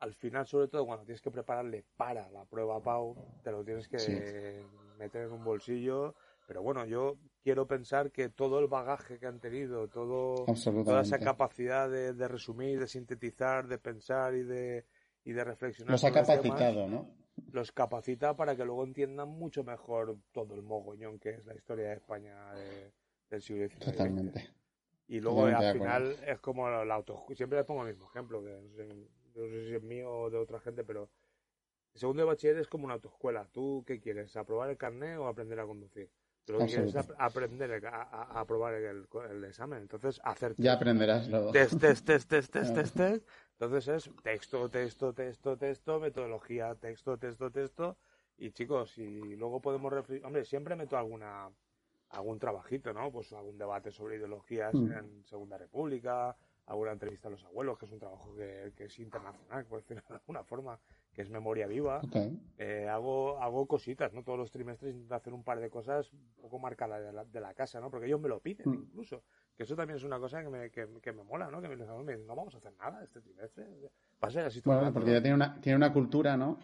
al 0.00 0.14
final, 0.14 0.46
sobre 0.46 0.66
todo 0.66 0.84
cuando 0.84 1.04
tienes 1.04 1.22
que 1.22 1.30
prepararle 1.30 1.84
para 1.96 2.28
la 2.30 2.44
prueba 2.44 2.82
PAU, 2.82 3.16
te 3.44 3.52
lo 3.52 3.64
tienes 3.64 3.86
que 3.86 4.64
meter 4.98 5.26
en 5.26 5.32
un 5.32 5.44
bolsillo. 5.44 6.16
Pero 6.46 6.60
bueno, 6.60 6.84
yo 6.84 7.18
quiero 7.42 7.68
pensar 7.68 8.10
que 8.10 8.28
todo 8.28 8.58
el 8.58 8.66
bagaje 8.66 9.18
que 9.18 9.26
han 9.26 9.38
tenido, 9.38 9.86
todo, 9.88 10.44
toda 10.84 11.02
esa 11.02 11.18
capacidad 11.18 11.88
de, 11.88 12.28
resumir, 12.28 12.80
de 12.80 12.88
sintetizar, 12.88 13.68
de 13.68 13.78
pensar 13.78 14.34
y 14.34 14.42
de, 14.42 14.84
y 15.24 15.32
de 15.32 15.44
reflexionar. 15.44 15.92
Los 15.92 16.04
ha 16.04 16.12
capacitado, 16.12 16.88
¿no? 16.88 17.08
Los 17.52 17.70
capacita 17.70 18.34
para 18.36 18.56
que 18.56 18.64
luego 18.64 18.84
entiendan 18.84 19.28
mucho 19.28 19.62
mejor 19.62 20.18
todo 20.32 20.54
el 20.54 20.62
mogollón 20.62 21.18
que 21.18 21.30
es 21.30 21.46
la 21.46 21.54
historia 21.54 21.88
de 21.88 21.94
España 21.94 22.52
del 23.30 23.40
siglo 23.40 23.68
XIX. 23.68 23.84
Totalmente. 23.84 24.50
Y 25.08 25.20
luego 25.20 25.46
al 25.46 25.72
final 25.72 26.16
es 26.26 26.38
como 26.40 26.68
la 26.68 26.94
auto... 26.94 27.24
Siempre 27.34 27.58
les 27.58 27.66
pongo 27.66 27.82
el 27.82 27.88
mismo 27.88 28.08
ejemplo, 28.08 28.42
que 28.42 28.50
no 29.34 29.46
sé 29.48 29.68
si 29.68 29.74
es 29.74 29.82
mío 29.82 30.10
o 30.10 30.30
de 30.30 30.38
otra 30.38 30.60
gente, 30.60 30.84
pero 30.84 31.10
el 31.94 32.00
segundo 32.00 32.22
de 32.22 32.28
bachiller 32.28 32.58
es 32.58 32.68
como 32.68 32.84
una 32.84 32.94
autoescuela. 32.94 33.46
¿Tú 33.52 33.84
qué 33.86 34.00
quieres? 34.00 34.36
¿Aprobar 34.36 34.70
el 34.70 34.76
carnet 34.76 35.18
o 35.18 35.26
aprender 35.26 35.60
a 35.60 35.66
conducir? 35.66 36.10
Tú 36.44 36.54
lo 36.54 36.58
que 36.60 36.66
quieres 36.66 36.94
es 36.94 37.06
aprender 37.18 37.86
a, 37.86 38.40
aprobar 38.40 38.74
el, 38.74 39.44
examen. 39.44 39.82
Entonces, 39.82 40.20
hacer 40.24 40.54
Ya 40.56 40.74
aprenderás 40.74 41.28
luego. 41.28 41.52
Test, 41.52 41.78
test, 41.78 42.04
test, 42.04 42.28
test, 42.28 42.52
test, 42.52 42.74
test, 42.74 42.96
test. 42.96 43.28
Entonces 43.58 43.88
es 43.88 44.10
texto, 44.22 44.68
texto, 44.68 45.12
texto, 45.12 45.56
texto, 45.56 46.00
metodología, 46.00 46.74
texto, 46.74 47.16
texto, 47.16 47.50
texto. 47.50 47.96
Y 48.38 48.50
chicos, 48.50 48.98
y 48.98 49.36
luego 49.36 49.60
podemos 49.60 49.92
Hombre, 50.24 50.44
siempre 50.44 50.74
meto 50.74 50.96
alguna 50.96 51.48
algún 52.12 52.38
trabajito, 52.38 52.92
¿no? 52.92 53.10
Pues 53.10 53.32
algún 53.32 53.58
debate 53.58 53.90
sobre 53.90 54.16
ideologías 54.16 54.74
mm. 54.74 54.92
en 54.92 55.24
Segunda 55.24 55.58
República, 55.58 56.36
alguna 56.66 56.92
entrevista 56.92 57.28
a 57.28 57.30
los 57.30 57.44
abuelos, 57.44 57.78
que 57.78 57.86
es 57.86 57.92
un 57.92 57.98
trabajo 57.98 58.34
que, 58.34 58.84
es 58.84 58.98
internacional, 58.98 59.64
por 59.64 59.80
decirlo 59.80 60.02
de 60.08 60.14
alguna 60.14 60.44
forma, 60.44 60.78
que 61.12 61.22
es 61.22 61.30
memoria 61.30 61.66
viva. 61.66 62.00
Eh, 62.58 62.86
hago, 62.88 63.40
hago 63.40 63.66
cositas, 63.66 64.12
¿no? 64.12 64.22
Todos 64.22 64.38
los 64.38 64.50
trimestres 64.50 64.94
intento 64.94 65.14
hacer 65.14 65.32
un 65.32 65.42
par 65.42 65.58
de 65.58 65.70
cosas 65.70 66.12
un 66.12 66.42
poco 66.42 66.58
marcadas 66.58 67.32
de 67.32 67.40
la, 67.40 67.54
casa, 67.54 67.80
¿no? 67.80 67.90
Porque 67.90 68.06
ellos 68.06 68.20
me 68.20 68.28
lo 68.28 68.40
piden 68.40 68.70
mm. 68.70 68.74
incluso. 68.74 69.24
Que 69.56 69.64
eso 69.64 69.74
también 69.74 69.96
es 69.96 70.04
una 70.04 70.18
cosa 70.18 70.42
que 70.42 70.48
me, 70.48 70.70
que, 70.70 71.12
me 71.12 71.24
mola, 71.24 71.50
¿no? 71.50 71.60
Que 71.60 71.68
me 71.68 71.76
dicen, 71.76 72.26
no 72.26 72.36
vamos 72.36 72.54
a 72.54 72.58
hacer 72.58 72.72
nada 72.78 73.02
este 73.02 73.20
trimestre. 73.20 73.64
Va 74.22 74.28
a 74.28 74.30
ser 74.30 74.44
así 74.44 74.60
Bueno, 74.64 74.92
porque 74.92 75.12
ya 75.12 75.22
tiene 75.22 75.34
una, 75.34 75.60
tiene 75.60 75.76
una 75.76 75.92
cultura, 75.92 76.36
¿no? 76.36 76.58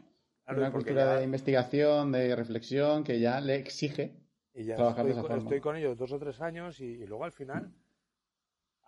una 0.46 0.72
cultura 0.72 1.16
de 1.16 1.24
investigación, 1.24 2.10
de 2.10 2.34
reflexión, 2.34 3.04
que 3.04 3.20
ya 3.20 3.38
le 3.40 3.56
exige 3.56 4.27
y 4.60 4.64
ya 4.64 4.74
estoy, 4.74 5.14
con, 5.14 5.38
estoy 5.38 5.60
con 5.60 5.76
ellos 5.76 5.96
dos 5.96 6.12
o 6.12 6.18
tres 6.18 6.40
años 6.40 6.80
y 6.80 7.06
luego 7.06 7.24
al 7.24 7.32
final 7.32 7.72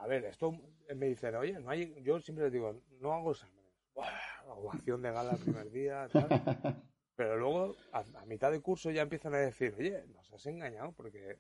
a 0.01 0.07
ver, 0.07 0.25
esto 0.25 0.53
me 0.97 1.07
dicen, 1.07 1.35
oye, 1.37 1.61
no 1.61 1.71
hay, 1.71 2.03
yo 2.03 2.21
siempre 2.21 2.45
les 2.45 2.53
digo, 2.53 2.75
no 3.01 3.13
hago 3.13 3.33
exámenes. 3.33 3.75
ovación 4.49 5.03
de 5.03 5.13
gala 5.13 5.33
el 5.33 5.39
primer 5.39 5.71
día, 5.71 6.09
tal. 6.11 6.27
Pero 7.17 7.37
luego, 7.37 7.77
a, 7.93 8.03
mitad 8.25 8.51
de 8.51 8.61
curso 8.61 8.91
ya 8.91 9.03
empiezan 9.03 9.35
a 9.35 9.39
decir, 9.39 9.75
oye, 9.79 10.03
nos 10.15 10.33
has 10.33 10.47
engañado 10.47 10.93
porque 10.93 11.37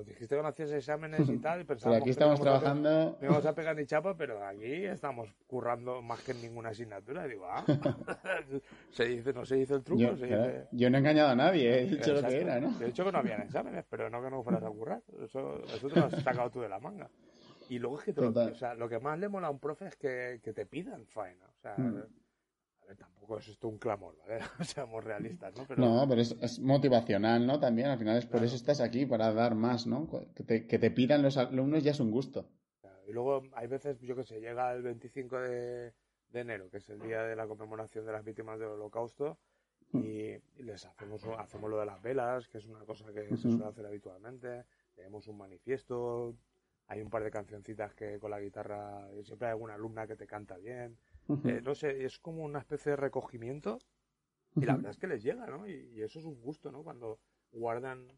nos 0.00 0.06
dijiste 0.06 0.34
que 0.34 0.42
no 0.42 0.48
hacías 0.48 0.72
exámenes 0.72 1.28
y 1.28 1.38
tal, 1.42 1.60
y 1.60 1.64
pensábamos 1.64 2.00
aquí 2.00 2.10
estamos 2.10 2.40
trabajando. 2.40 3.18
No 3.20 3.26
íbamos 3.26 3.44
a 3.44 3.54
pegar 3.54 3.76
ni 3.76 3.84
chapa, 3.84 4.16
pero 4.16 4.44
aquí 4.46 4.86
estamos 4.86 5.28
currando 5.46 6.00
más 6.00 6.22
que 6.22 6.32
en 6.32 6.40
ninguna 6.40 6.70
asignatura. 6.70 7.26
Y 7.26 7.30
digo, 7.30 7.46
ah, 7.46 7.64
se 8.90 9.04
dice, 9.04 9.32
no 9.32 9.44
se 9.44 9.56
dice 9.56 9.74
el 9.74 9.82
truco. 9.82 10.00
Yo, 10.00 10.16
se 10.16 10.26
dice... 10.26 10.68
yo 10.72 10.88
no 10.88 10.96
he 10.96 11.00
engañado 11.00 11.30
a 11.30 11.36
nadie, 11.36 11.82
he 11.82 11.86
dicho 11.86 12.14
lo 12.14 12.26
que 12.26 12.40
era, 12.40 12.58
¿no? 12.60 12.74
He 12.80 12.86
dicho 12.86 13.04
que 13.04 13.12
no 13.12 13.18
había 13.18 13.36
exámenes, 13.36 13.84
pero 13.90 14.08
no 14.08 14.22
que 14.22 14.30
no 14.30 14.42
fueras 14.42 14.62
a 14.62 14.70
currar. 14.70 15.02
Eso, 15.22 15.62
eso 15.64 15.88
te 15.88 16.00
lo 16.00 16.06
has 16.06 16.22
sacado 16.22 16.50
tú 16.50 16.60
de 16.60 16.68
la 16.68 16.78
manga. 16.78 17.10
Y 17.68 17.78
luego 17.78 17.98
es 17.98 18.04
que 18.04 18.12
lo, 18.12 18.30
o 18.30 18.54
sea, 18.54 18.74
lo 18.74 18.88
que 18.88 18.98
más 18.98 19.18
le 19.18 19.28
mola 19.28 19.48
a 19.48 19.50
un 19.50 19.60
profe 19.60 19.86
es 19.86 19.96
que, 19.96 20.40
que 20.42 20.52
te 20.52 20.66
pidan 20.66 21.06
faena. 21.06 21.46
O 21.46 21.60
sea, 21.60 21.76
hmm. 21.76 22.02
Tampoco 22.96 23.38
es 23.38 23.48
esto 23.48 23.68
un 23.68 23.78
clamor, 23.78 24.16
¿vale? 24.18 24.40
Seamos 24.64 25.04
realistas, 25.04 25.54
¿no? 25.56 25.64
Pero, 25.66 25.80
no, 25.80 26.06
pero 26.08 26.20
es, 26.20 26.36
es, 26.40 26.58
motivacional, 26.60 27.46
¿no? 27.46 27.60
También, 27.60 27.88
al 27.88 27.98
final 27.98 28.16
es 28.16 28.26
por 28.26 28.42
eso 28.42 28.56
estás 28.56 28.80
aquí, 28.80 29.06
para 29.06 29.32
dar 29.32 29.54
más, 29.54 29.86
¿no? 29.86 30.08
Que 30.34 30.44
te, 30.44 30.66
que 30.66 30.78
te 30.78 30.90
pidan 30.90 31.22
los 31.22 31.36
alumnos 31.36 31.82
ya 31.82 31.92
es 31.92 32.00
un 32.00 32.10
gusto. 32.10 32.48
Y 33.06 33.12
luego 33.12 33.42
hay 33.54 33.66
veces, 33.66 34.00
yo 34.00 34.14
qué 34.14 34.22
sé, 34.22 34.40
llega 34.40 34.72
el 34.72 34.82
25 34.82 35.40
de, 35.40 35.92
de 36.30 36.40
enero, 36.40 36.70
que 36.70 36.78
es 36.78 36.88
el 36.90 37.00
día 37.00 37.22
de 37.22 37.36
la 37.36 37.46
conmemoración 37.46 38.06
de 38.06 38.12
las 38.12 38.24
víctimas 38.24 38.58
del 38.58 38.68
holocausto, 38.68 39.38
hmm. 39.92 40.04
y, 40.04 40.62
les 40.62 40.84
hacemos, 40.86 41.22
hacemos 41.38 41.70
lo 41.70 41.78
de 41.78 41.86
las 41.86 42.00
velas, 42.00 42.48
que 42.48 42.58
es 42.58 42.66
una 42.66 42.84
cosa 42.84 43.12
que 43.12 43.28
se 43.36 43.50
suele 43.50 43.64
hacer 43.64 43.86
habitualmente, 43.86 44.64
tenemos 44.94 45.26
un 45.26 45.38
manifiesto, 45.38 46.36
hay 46.86 47.00
un 47.02 47.10
par 47.10 47.22
de 47.22 47.30
cancioncitas 47.30 47.94
que 47.94 48.18
con 48.18 48.30
la 48.30 48.40
guitarra, 48.40 49.08
siempre 49.22 49.48
hay 49.48 49.52
alguna 49.52 49.74
alumna 49.74 50.06
que 50.06 50.16
te 50.16 50.26
canta 50.26 50.56
bien. 50.56 50.98
Eh, 51.44 51.60
no 51.62 51.74
sé, 51.74 52.04
es 52.04 52.18
como 52.18 52.42
una 52.44 52.58
especie 52.58 52.90
de 52.90 52.96
recogimiento 52.96 53.78
y 54.56 54.64
la 54.64 54.74
verdad 54.74 54.90
es 54.90 54.98
que 54.98 55.06
les 55.06 55.22
llega, 55.22 55.46
¿no? 55.46 55.68
Y, 55.68 56.02
eso 56.02 56.18
es 56.18 56.24
un 56.24 56.40
gusto, 56.40 56.72
¿no? 56.72 56.82
Cuando 56.82 57.20
guardan 57.52 58.08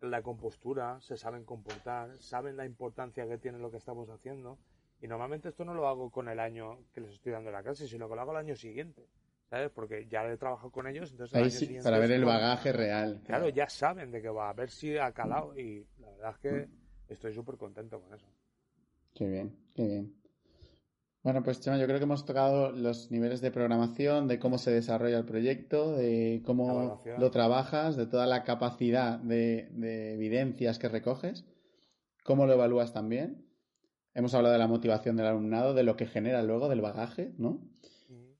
la 0.00 0.22
compostura, 0.22 1.00
se 1.00 1.16
saben 1.16 1.44
comportar, 1.44 2.18
saben 2.18 2.56
la 2.56 2.64
importancia 2.64 3.26
que 3.26 3.38
tiene 3.38 3.58
lo 3.58 3.70
que 3.70 3.76
estamos 3.76 4.08
haciendo. 4.08 4.58
Y 5.00 5.08
normalmente 5.08 5.48
esto 5.48 5.64
no 5.64 5.74
lo 5.74 5.86
hago 5.86 6.10
con 6.10 6.28
el 6.28 6.40
año 6.40 6.78
que 6.92 7.00
les 7.00 7.12
estoy 7.12 7.32
dando 7.32 7.50
la 7.50 7.62
clase, 7.62 7.86
sino 7.86 8.08
que 8.08 8.14
lo 8.14 8.20
hago 8.22 8.32
el 8.32 8.38
año 8.38 8.56
siguiente. 8.56 9.06
¿Sabes? 9.50 9.70
Porque 9.70 10.06
ya 10.06 10.26
he 10.26 10.36
trabajado 10.38 10.70
con 10.70 10.86
ellos, 10.86 11.10
entonces 11.10 11.36
Ahí 11.36 11.50
sí, 11.50 11.78
para 11.82 11.98
ver 11.98 12.12
el 12.12 12.24
bagaje 12.24 12.72
real. 12.72 13.20
Claro, 13.26 13.48
ya 13.50 13.68
saben 13.68 14.10
de 14.10 14.22
qué 14.22 14.30
va, 14.30 14.48
a 14.48 14.52
ver 14.54 14.70
si 14.70 14.96
ha 14.96 15.12
calado. 15.12 15.56
Y 15.58 15.86
la 15.98 16.10
verdad 16.10 16.30
es 16.30 16.38
que 16.38 16.68
estoy 17.08 17.34
súper 17.34 17.56
contento 17.56 18.00
con 18.00 18.14
eso. 18.14 18.26
Qué 19.12 19.28
bien, 19.28 19.54
qué 19.74 19.86
bien. 19.86 20.23
Bueno, 21.24 21.42
pues 21.42 21.58
Chema, 21.58 21.78
yo 21.78 21.86
creo 21.86 21.96
que 21.96 22.04
hemos 22.04 22.26
tocado 22.26 22.70
los 22.70 23.10
niveles 23.10 23.40
de 23.40 23.50
programación, 23.50 24.28
de 24.28 24.38
cómo 24.38 24.58
se 24.58 24.70
desarrolla 24.70 25.16
el 25.16 25.24
proyecto, 25.24 25.96
de 25.96 26.42
cómo 26.44 27.02
lo 27.18 27.30
trabajas, 27.30 27.96
de 27.96 28.06
toda 28.06 28.26
la 28.26 28.44
capacidad 28.44 29.18
de, 29.20 29.70
evidencias 30.12 30.78
que 30.78 30.90
recoges, 30.90 31.46
cómo 32.24 32.44
lo 32.44 32.52
evalúas 32.52 32.92
también. 32.92 33.48
Hemos 34.12 34.34
hablado 34.34 34.52
de 34.52 34.58
la 34.58 34.68
motivación 34.68 35.16
del 35.16 35.24
alumnado, 35.24 35.72
de 35.72 35.82
lo 35.82 35.96
que 35.96 36.06
genera 36.06 36.42
luego, 36.42 36.68
del 36.68 36.82
bagaje, 36.82 37.32
¿no? 37.38 37.70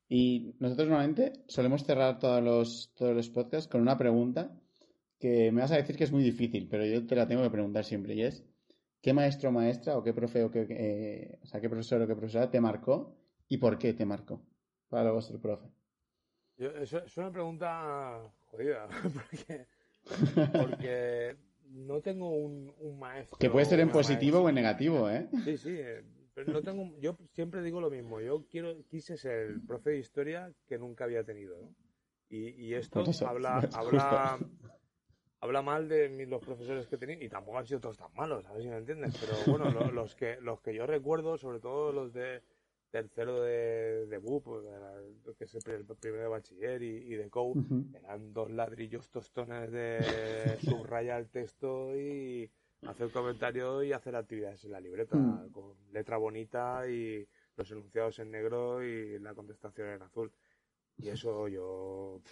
Y 0.06 0.54
nosotros 0.60 0.86
normalmente 0.86 1.32
solemos 1.48 1.84
cerrar 1.84 2.18
todos 2.18 2.42
los, 2.42 2.92
todos 2.94 3.16
los 3.16 3.30
podcasts 3.30 3.66
con 3.66 3.80
una 3.80 3.96
pregunta 3.96 4.54
que 5.18 5.50
me 5.52 5.62
vas 5.62 5.72
a 5.72 5.76
decir 5.76 5.96
que 5.96 6.04
es 6.04 6.12
muy 6.12 6.22
difícil, 6.22 6.68
pero 6.68 6.84
yo 6.84 7.06
te 7.06 7.16
la 7.16 7.26
tengo 7.26 7.42
que 7.42 7.50
preguntar 7.50 7.86
siempre 7.86 8.14
y 8.14 8.24
es, 8.24 8.44
¿Qué 9.04 9.12
maestro 9.12 9.50
o 9.50 9.52
maestra 9.52 9.98
o 9.98 10.02
qué 10.02 10.14
profe 10.14 10.42
o 10.42 10.50
qué, 10.50 10.64
eh, 10.70 11.38
o 11.42 11.46
sea, 11.46 11.60
qué 11.60 11.68
profesor 11.68 12.00
o 12.00 12.06
qué 12.06 12.16
profesora 12.16 12.50
te 12.50 12.58
marcó 12.58 13.14
y 13.46 13.58
por 13.58 13.76
qué 13.76 13.92
te 13.92 14.06
marcó 14.06 14.40
para 14.88 15.12
vuestro 15.12 15.38
profe? 15.38 15.68
es 16.56 17.18
una 17.18 17.30
pregunta 17.30 18.32
jodida, 18.46 18.88
porque, 20.58 21.36
no 21.68 22.00
tengo 22.00 22.30
un, 22.30 22.72
maestro. 22.98 23.36
Que 23.36 23.50
puede 23.50 23.66
ser 23.66 23.80
en 23.80 23.90
positivo 23.90 24.40
o 24.40 24.48
en 24.48 24.54
negativo, 24.54 25.10
¿eh? 25.10 25.28
Sí, 25.44 25.58
sí, 25.58 25.76
eh, 25.76 26.02
pero 26.32 26.50
no 26.50 26.62
tengo, 26.62 26.98
yo 26.98 27.18
siempre 27.34 27.60
digo 27.60 27.82
lo 27.82 27.90
mismo, 27.90 28.22
yo 28.22 28.46
quiero, 28.48 28.86
quise 28.86 29.18
ser 29.18 29.50
el 29.50 29.60
profe 29.66 29.90
de 29.90 29.98
historia 29.98 30.50
que 30.66 30.78
nunca 30.78 31.04
había 31.04 31.22
tenido, 31.24 31.60
¿no? 31.60 31.74
Y, 32.30 32.72
esto 32.72 33.04
habla, 33.26 33.68
habla, 33.74 34.38
habla 35.44 35.60
mal 35.60 35.88
de 35.88 36.26
los 36.26 36.42
profesores 36.42 36.86
que 36.86 36.96
tenía 36.96 37.22
y 37.22 37.28
tampoco 37.28 37.58
han 37.58 37.66
sido 37.66 37.80
todos 37.80 37.98
tan 37.98 38.12
malos, 38.14 38.46
a 38.46 38.52
ver 38.54 38.62
si 38.62 38.68
me 38.68 38.78
entiendes. 38.78 39.14
Pero 39.20 39.58
bueno, 39.58 39.90
los, 39.92 40.14
que 40.14 40.40
los 40.40 40.62
que 40.62 40.74
yo 40.74 40.86
recuerdo, 40.86 41.36
sobre 41.36 41.60
todo 41.60 41.92
los 41.92 42.14
de 42.14 42.42
tercero 42.90 43.42
de, 43.42 44.06
de 44.06 44.18
BUP, 44.18 44.46
que 45.36 45.44
es 45.44 45.54
el 45.54 45.84
primero 46.00 46.22
de 46.22 46.28
bachiller 46.28 46.82
y, 46.82 47.14
de 47.14 47.28
COU, 47.28 47.62
eran 47.94 48.32
dos 48.32 48.50
ladrillos 48.50 49.10
tostones 49.10 49.70
de 49.70 50.56
subrayar 50.62 51.20
el 51.20 51.28
texto 51.28 51.94
y 51.94 52.50
hacer 52.86 53.10
comentario 53.10 53.82
y 53.82 53.92
hacer 53.92 54.16
actividades 54.16 54.64
en 54.64 54.72
la 54.72 54.80
libreta, 54.80 55.16
mm. 55.16 55.50
con 55.50 55.74
letra 55.92 56.16
bonita 56.16 56.88
y 56.88 57.28
los 57.56 57.70
enunciados 57.70 58.18
en 58.18 58.30
negro 58.30 58.82
y 58.82 59.18
la 59.18 59.34
contestación 59.34 59.88
en 59.88 60.02
azul. 60.02 60.32
Y 60.96 61.08
eso 61.08 61.48
yo 61.48 62.22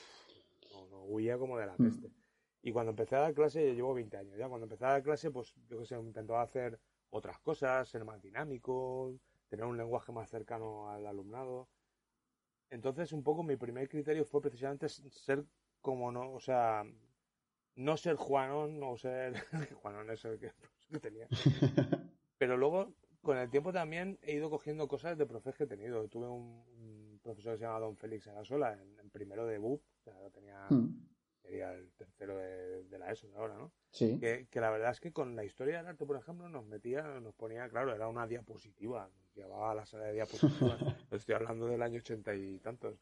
no, 0.91 1.05
huía 1.05 1.37
como 1.37 1.59
de 1.59 1.67
la 1.67 1.75
mm. 1.77 1.85
peste. 1.85 2.22
Y 2.63 2.71
cuando 2.71 2.91
empecé 2.91 3.17
a 3.17 3.21
dar 3.21 3.35
clase, 3.35 3.67
yo 3.67 3.75
llevo 3.75 3.95
20 3.95 4.17
años 4.17 4.39
ya, 4.39 4.49
cuando 4.49 4.67
empecé 4.67 4.85
a 4.85 4.93
dar 4.93 5.03
clase, 5.03 5.31
pues 5.33 5.53
yo 5.69 5.81
que 5.81 5.87
sé, 5.87 5.99
intentaba 5.99 6.43
hacer 6.43 6.79
otras 7.11 7.39
cosas, 7.41 7.89
ser 7.89 8.05
más 8.05 8.23
dinámico, 8.23 9.19
tener 9.49 9.67
un 9.67 9.77
lenguaje 9.77 10.13
más 10.13 10.31
cercano 10.31 10.89
al 10.89 11.05
alumnado. 11.07 11.69
Entonces, 12.71 13.13
un 13.13 13.25
poco 13.25 13.43
mi 13.43 13.57
primer 13.57 13.89
criterio 13.89 14.25
fue 14.25 14.41
precisamente 14.41 14.89
ser 14.89 15.45
como 15.81 16.13
no, 16.13 16.33
o 16.33 16.41
sea, 16.41 16.85
no 17.75 17.97
ser 17.97 18.15
Juanón 18.15 18.81
o 18.83 18.97
ser. 18.97 19.35
Juanón 19.83 20.11
es 20.11 20.25
el 20.25 20.39
que, 20.39 20.53
tenía. 21.03 21.27
Pero 22.39 22.57
luego, 22.57 22.95
con 23.23 23.39
el 23.39 23.51
tiempo 23.51 23.73
también 23.73 24.21
he 24.23 24.35
ido 24.35 24.51
cogiendo 24.51 24.87
cosas 24.87 25.19
de 25.19 25.27
profes 25.27 25.57
que 25.57 25.65
he 25.65 25.67
tenido. 25.67 26.07
Tuve 26.09 26.29
un, 26.29 27.21
profesor 27.23 27.55
que 27.55 27.59
se 27.59 27.65
llama 27.65 27.81
Don 27.81 27.97
Félix 27.97 28.29
Arasola 28.29 28.73
en, 28.73 28.99
en 29.01 29.11
primero 29.11 29.47
de 29.47 29.59
BUP, 29.59 29.83
o 29.83 30.03
sea, 30.03 30.15
lo 30.21 30.31
tenía. 30.31 30.67
Hmm 30.71 31.12
sería 31.43 31.73
el 31.75 31.93
tercero 31.93 32.37
de, 32.39 32.85
de 32.85 32.99
la 32.99 33.11
ESO 33.11 33.29
de 33.29 33.37
ahora, 33.37 33.57
¿no? 33.57 33.73
Sí. 33.91 34.19
Que, 34.19 34.47
que 34.51 34.61
la 34.61 34.71
verdad 34.71 34.93
es 34.93 35.01
que 35.01 35.13
con 35.13 35.35
la 35.37 35.45
historia 35.45 35.79
del 35.79 35.87
arte, 35.89 36.07
por 36.07 36.17
ejemplo, 36.17 36.49
nos 36.49 36.65
metía, 36.65 37.03
nos 37.21 37.35
ponía, 37.35 37.69
claro, 37.69 37.95
era 37.95 38.09
una 38.09 38.27
diapositiva, 38.27 39.09
nos 39.15 39.35
llevaba 39.35 39.73
a 39.73 39.75
la 39.75 39.85
sala 39.87 40.05
de 40.05 40.13
diapositivas. 40.15 40.81
Estoy 41.11 41.35
hablando 41.35 41.67
del 41.67 41.83
año 41.83 41.99
ochenta 41.99 42.35
y 42.35 42.59
tantos. 42.61 42.99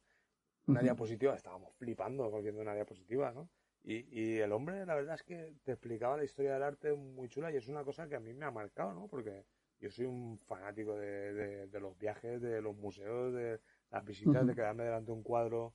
Una 0.66 0.80
diapositiva, 0.82 1.34
estábamos 1.34 1.74
flipando 1.74 2.30
viendo 2.42 2.60
una 2.60 2.74
diapositiva, 2.74 3.32
¿no? 3.32 3.48
Y, 3.82 4.06
y 4.20 4.38
el 4.38 4.52
hombre, 4.52 4.84
la 4.86 4.94
verdad 4.94 5.14
es 5.14 5.22
que 5.22 5.54
te 5.64 5.72
explicaba 5.72 6.16
la 6.16 6.24
historia 6.24 6.52
del 6.52 6.62
arte 6.62 6.92
muy 6.92 7.28
chula 7.28 7.50
y 7.50 7.56
es 7.56 7.66
una 7.68 7.82
cosa 7.82 8.08
que 8.08 8.14
a 8.16 8.20
mí 8.20 8.32
me 8.34 8.44
ha 8.44 8.50
marcado, 8.50 8.92
¿no? 8.92 9.08
Porque 9.08 9.44
yo 9.80 9.90
soy 9.90 10.04
un 10.06 10.38
fanático 10.38 10.96
de, 10.96 11.32
de- 11.32 11.66
de 11.66 11.80
los 11.80 11.96
viajes, 11.98 12.40
de 12.42 12.60
los 12.60 12.76
museos, 12.76 13.32
de 13.32 13.58
las 13.90 14.04
visitas, 14.04 14.46
de 14.46 14.54
quedarme 14.54 14.84
delante 14.84 15.06
de 15.06 15.16
un 15.16 15.22
cuadro 15.22 15.74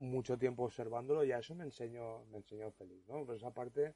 mucho 0.00 0.38
tiempo 0.38 0.64
observándolo 0.64 1.24
y 1.24 1.32
a 1.32 1.38
eso 1.38 1.54
me 1.54 1.64
enseñó, 1.64 2.24
me 2.26 2.38
enseñó 2.38 2.70
Félix, 2.72 3.06
¿no? 3.08 3.24
Pero 3.24 3.34
esa 3.34 3.52
parte, 3.52 3.94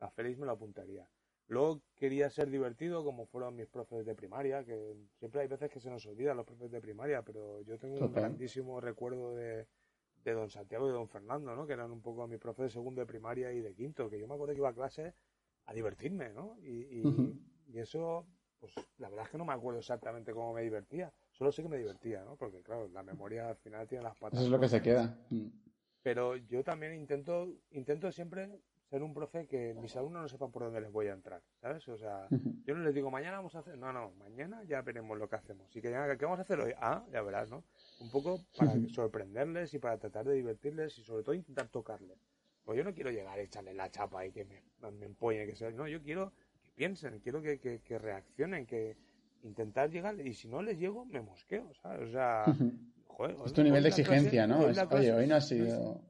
a 0.00 0.10
Félix 0.10 0.38
me 0.38 0.46
lo 0.46 0.52
apuntaría. 0.52 1.08
Luego 1.48 1.80
quería 1.94 2.28
ser 2.28 2.50
divertido 2.50 3.04
como 3.04 3.26
fueron 3.26 3.54
mis 3.54 3.68
profes 3.68 4.04
de 4.04 4.16
primaria, 4.16 4.64
que 4.64 4.96
siempre 5.18 5.42
hay 5.42 5.46
veces 5.46 5.70
que 5.70 5.78
se 5.78 5.90
nos 5.90 6.04
olvidan 6.06 6.36
los 6.36 6.46
profes 6.46 6.70
de 6.72 6.80
primaria, 6.80 7.22
pero 7.22 7.62
yo 7.62 7.78
tengo 7.78 8.04
un 8.04 8.12
grandísimo 8.12 8.80
recuerdo 8.80 9.34
de, 9.34 9.68
de 10.24 10.32
don 10.32 10.50
Santiago 10.50 10.88
y 10.88 10.92
don 10.92 11.08
Fernando, 11.08 11.54
¿no? 11.54 11.66
Que 11.66 11.74
eran 11.74 11.92
un 11.92 12.02
poco 12.02 12.26
mis 12.26 12.40
profes 12.40 12.64
de 12.64 12.70
segundo 12.70 13.00
de 13.00 13.06
primaria 13.06 13.52
y 13.52 13.60
de 13.60 13.74
quinto, 13.74 14.10
que 14.10 14.18
yo 14.18 14.26
me 14.26 14.34
acuerdo 14.34 14.54
que 14.54 14.58
iba 14.60 14.70
a 14.70 14.74
clase 14.74 15.14
a 15.66 15.72
divertirme, 15.72 16.32
¿no? 16.32 16.58
Y, 16.62 17.02
y 17.68 17.78
eso, 17.78 18.26
pues 18.58 18.74
la 18.98 19.08
verdad 19.08 19.26
es 19.26 19.30
que 19.30 19.38
no 19.38 19.44
me 19.44 19.52
acuerdo 19.52 19.78
exactamente 19.78 20.32
cómo 20.32 20.52
me 20.52 20.62
divertía, 20.62 21.12
solo 21.36 21.52
sé 21.52 21.62
que 21.62 21.68
me 21.68 21.78
divertía, 21.78 22.24
¿no? 22.24 22.36
Porque 22.36 22.62
claro, 22.62 22.88
la 22.88 23.02
memoria 23.02 23.48
al 23.50 23.56
final 23.56 23.86
tiene 23.86 24.04
las 24.04 24.16
patas. 24.16 24.38
Eso 24.38 24.46
es 24.46 24.50
lo 24.50 24.60
que 24.60 24.68
se 24.68 24.80
queda. 24.80 25.16
Mm. 25.30 25.48
Pero 26.02 26.36
yo 26.36 26.64
también 26.64 26.94
intento, 26.94 27.52
intento 27.70 28.10
siempre 28.10 28.60
ser 28.88 29.02
un 29.02 29.12
profe 29.12 29.46
que 29.46 29.74
mis 29.74 29.96
alumnos 29.96 30.22
no 30.22 30.28
sepan 30.28 30.52
por 30.52 30.62
dónde 30.62 30.80
les 30.80 30.92
voy 30.92 31.08
a 31.08 31.12
entrar, 31.12 31.42
¿sabes? 31.60 31.86
O 31.88 31.96
sea, 31.96 32.28
yo 32.64 32.74
no 32.74 32.84
les 32.84 32.94
digo, 32.94 33.10
mañana 33.10 33.38
vamos 33.38 33.54
a 33.56 33.58
hacer, 33.58 33.76
no, 33.76 33.92
no, 33.92 34.12
mañana 34.12 34.62
ya 34.64 34.80
veremos 34.82 35.18
lo 35.18 35.28
que 35.28 35.36
hacemos. 35.36 35.74
Y 35.74 35.82
que 35.82 35.90
ya, 35.90 36.16
¿qué 36.16 36.24
vamos 36.24 36.38
a 36.38 36.42
hacer 36.42 36.60
hoy? 36.60 36.72
Ah, 36.78 37.04
ya 37.12 37.22
verás, 37.22 37.50
¿no? 37.50 37.64
Un 38.00 38.10
poco 38.10 38.40
para 38.56 38.72
sorprenderles 38.94 39.74
y 39.74 39.78
para 39.78 39.98
tratar 39.98 40.24
de 40.24 40.34
divertirles 40.34 40.96
y 40.98 41.02
sobre 41.02 41.24
todo 41.24 41.34
intentar 41.34 41.68
tocarles. 41.68 42.18
Pues 42.64 42.78
yo 42.78 42.84
no 42.84 42.94
quiero 42.94 43.10
llegar 43.10 43.38
a 43.38 43.42
echarles 43.42 43.74
la 43.74 43.90
chapa 43.90 44.24
y 44.26 44.32
que 44.32 44.44
me, 44.44 44.62
me 44.92 45.46
que 45.46 45.56
sea, 45.56 45.70
no, 45.70 45.86
yo 45.86 46.02
quiero 46.02 46.32
que 46.62 46.70
piensen, 46.70 47.20
quiero 47.20 47.42
que, 47.42 47.58
que, 47.58 47.80
que 47.80 47.98
reaccionen, 47.98 48.66
que 48.66 48.96
intentar 49.46 49.90
llegar 49.90 50.20
y 50.20 50.34
si 50.34 50.48
no 50.48 50.62
les 50.62 50.78
llego, 50.78 51.04
me 51.06 51.20
mosqueo, 51.22 51.72
¿sabes? 51.74 52.08
O 52.08 52.12
sea, 52.12 52.44
joder, 53.06 53.36
Es 53.46 53.52
tu 53.52 53.62
nivel 53.62 53.82
de 53.82 53.90
clase- 53.90 54.00
exigencia, 54.02 54.46
¿no? 54.46 54.68
Es, 54.68 54.78
Oye, 54.90 55.12
hoy 55.12 55.26
no 55.26 55.36
ha 55.36 55.40
sido... 55.40 56.00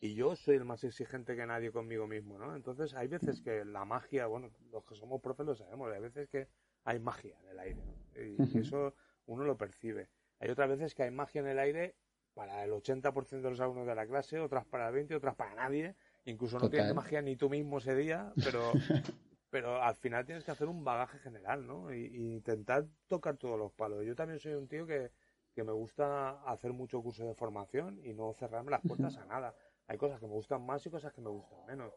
y 0.00 0.14
yo 0.14 0.34
soy 0.36 0.56
el 0.56 0.64
más 0.64 0.82
exigente 0.84 1.34
que 1.36 1.46
nadie 1.46 1.70
conmigo 1.72 2.06
mismo, 2.06 2.38
¿no? 2.38 2.54
Entonces 2.56 2.94
hay 2.94 3.08
veces 3.08 3.40
que 3.40 3.64
la 3.64 3.84
magia, 3.84 4.26
bueno, 4.26 4.50
los 4.70 4.84
que 4.84 4.94
somos 4.94 5.20
profes 5.20 5.46
lo 5.46 5.54
sabemos, 5.54 5.92
hay 5.92 6.00
veces 6.00 6.28
que 6.28 6.48
hay 6.84 6.98
magia 6.98 7.36
en 7.42 7.48
el 7.50 7.58
aire, 7.58 7.80
¿no? 7.84 7.94
Y 8.20 8.58
eso 8.58 8.94
uno 9.26 9.44
lo 9.44 9.56
percibe. 9.56 10.08
Hay 10.40 10.50
otras 10.50 10.68
veces 10.68 10.94
que 10.94 11.04
hay 11.04 11.10
magia 11.12 11.40
en 11.40 11.46
el 11.46 11.58
aire 11.58 11.94
para 12.34 12.64
el 12.64 12.72
80% 12.72 13.42
de 13.42 13.50
los 13.50 13.60
alumnos 13.60 13.86
de 13.86 13.94
la 13.94 14.06
clase, 14.06 14.38
otras 14.40 14.64
para 14.64 14.88
el 14.88 14.94
20, 14.94 15.14
otras 15.14 15.34
para 15.36 15.54
nadie. 15.54 15.94
Incluso 16.24 16.56
no 16.56 16.62
Total. 16.62 16.70
tienes 16.80 16.94
magia 16.94 17.22
ni 17.22 17.36
tú 17.36 17.48
mismo 17.50 17.78
ese 17.78 17.94
día, 17.94 18.32
pero, 18.42 18.72
pero 19.52 19.82
al 19.82 19.94
final 19.96 20.24
tienes 20.24 20.44
que 20.44 20.50
hacer 20.50 20.66
un 20.66 20.82
bagaje 20.82 21.18
general, 21.18 21.66
¿no? 21.66 21.92
Y, 21.92 22.06
y 22.06 22.32
intentar 22.32 22.86
tocar 23.06 23.36
todos 23.36 23.58
los 23.58 23.70
palos. 23.72 24.02
Yo 24.02 24.14
también 24.16 24.40
soy 24.40 24.54
un 24.54 24.66
tío 24.66 24.86
que, 24.86 25.10
que 25.54 25.62
me 25.62 25.72
gusta 25.72 26.42
hacer 26.50 26.72
mucho 26.72 27.02
curso 27.02 27.26
de 27.26 27.34
formación 27.34 28.00
y 28.02 28.14
no 28.14 28.32
cerrarme 28.32 28.70
las 28.70 28.80
puertas 28.80 29.18
a 29.18 29.26
nada. 29.26 29.54
Hay 29.88 29.98
cosas 29.98 30.18
que 30.20 30.26
me 30.26 30.32
gustan 30.32 30.64
más 30.64 30.86
y 30.86 30.90
cosas 30.90 31.12
que 31.12 31.20
me 31.20 31.28
gustan 31.28 31.66
menos. 31.66 31.92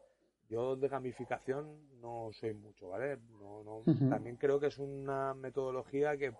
Yo 0.50 0.76
de 0.76 0.86
gamificación 0.86 1.98
no 1.98 2.28
soy 2.30 2.52
mucho, 2.52 2.90
¿vale? 2.90 3.16
No, 3.40 3.64
no. 3.64 3.82
También 4.10 4.36
creo 4.36 4.60
que 4.60 4.66
es 4.66 4.78
una 4.78 5.32
metodología 5.32 6.14
que 6.18 6.34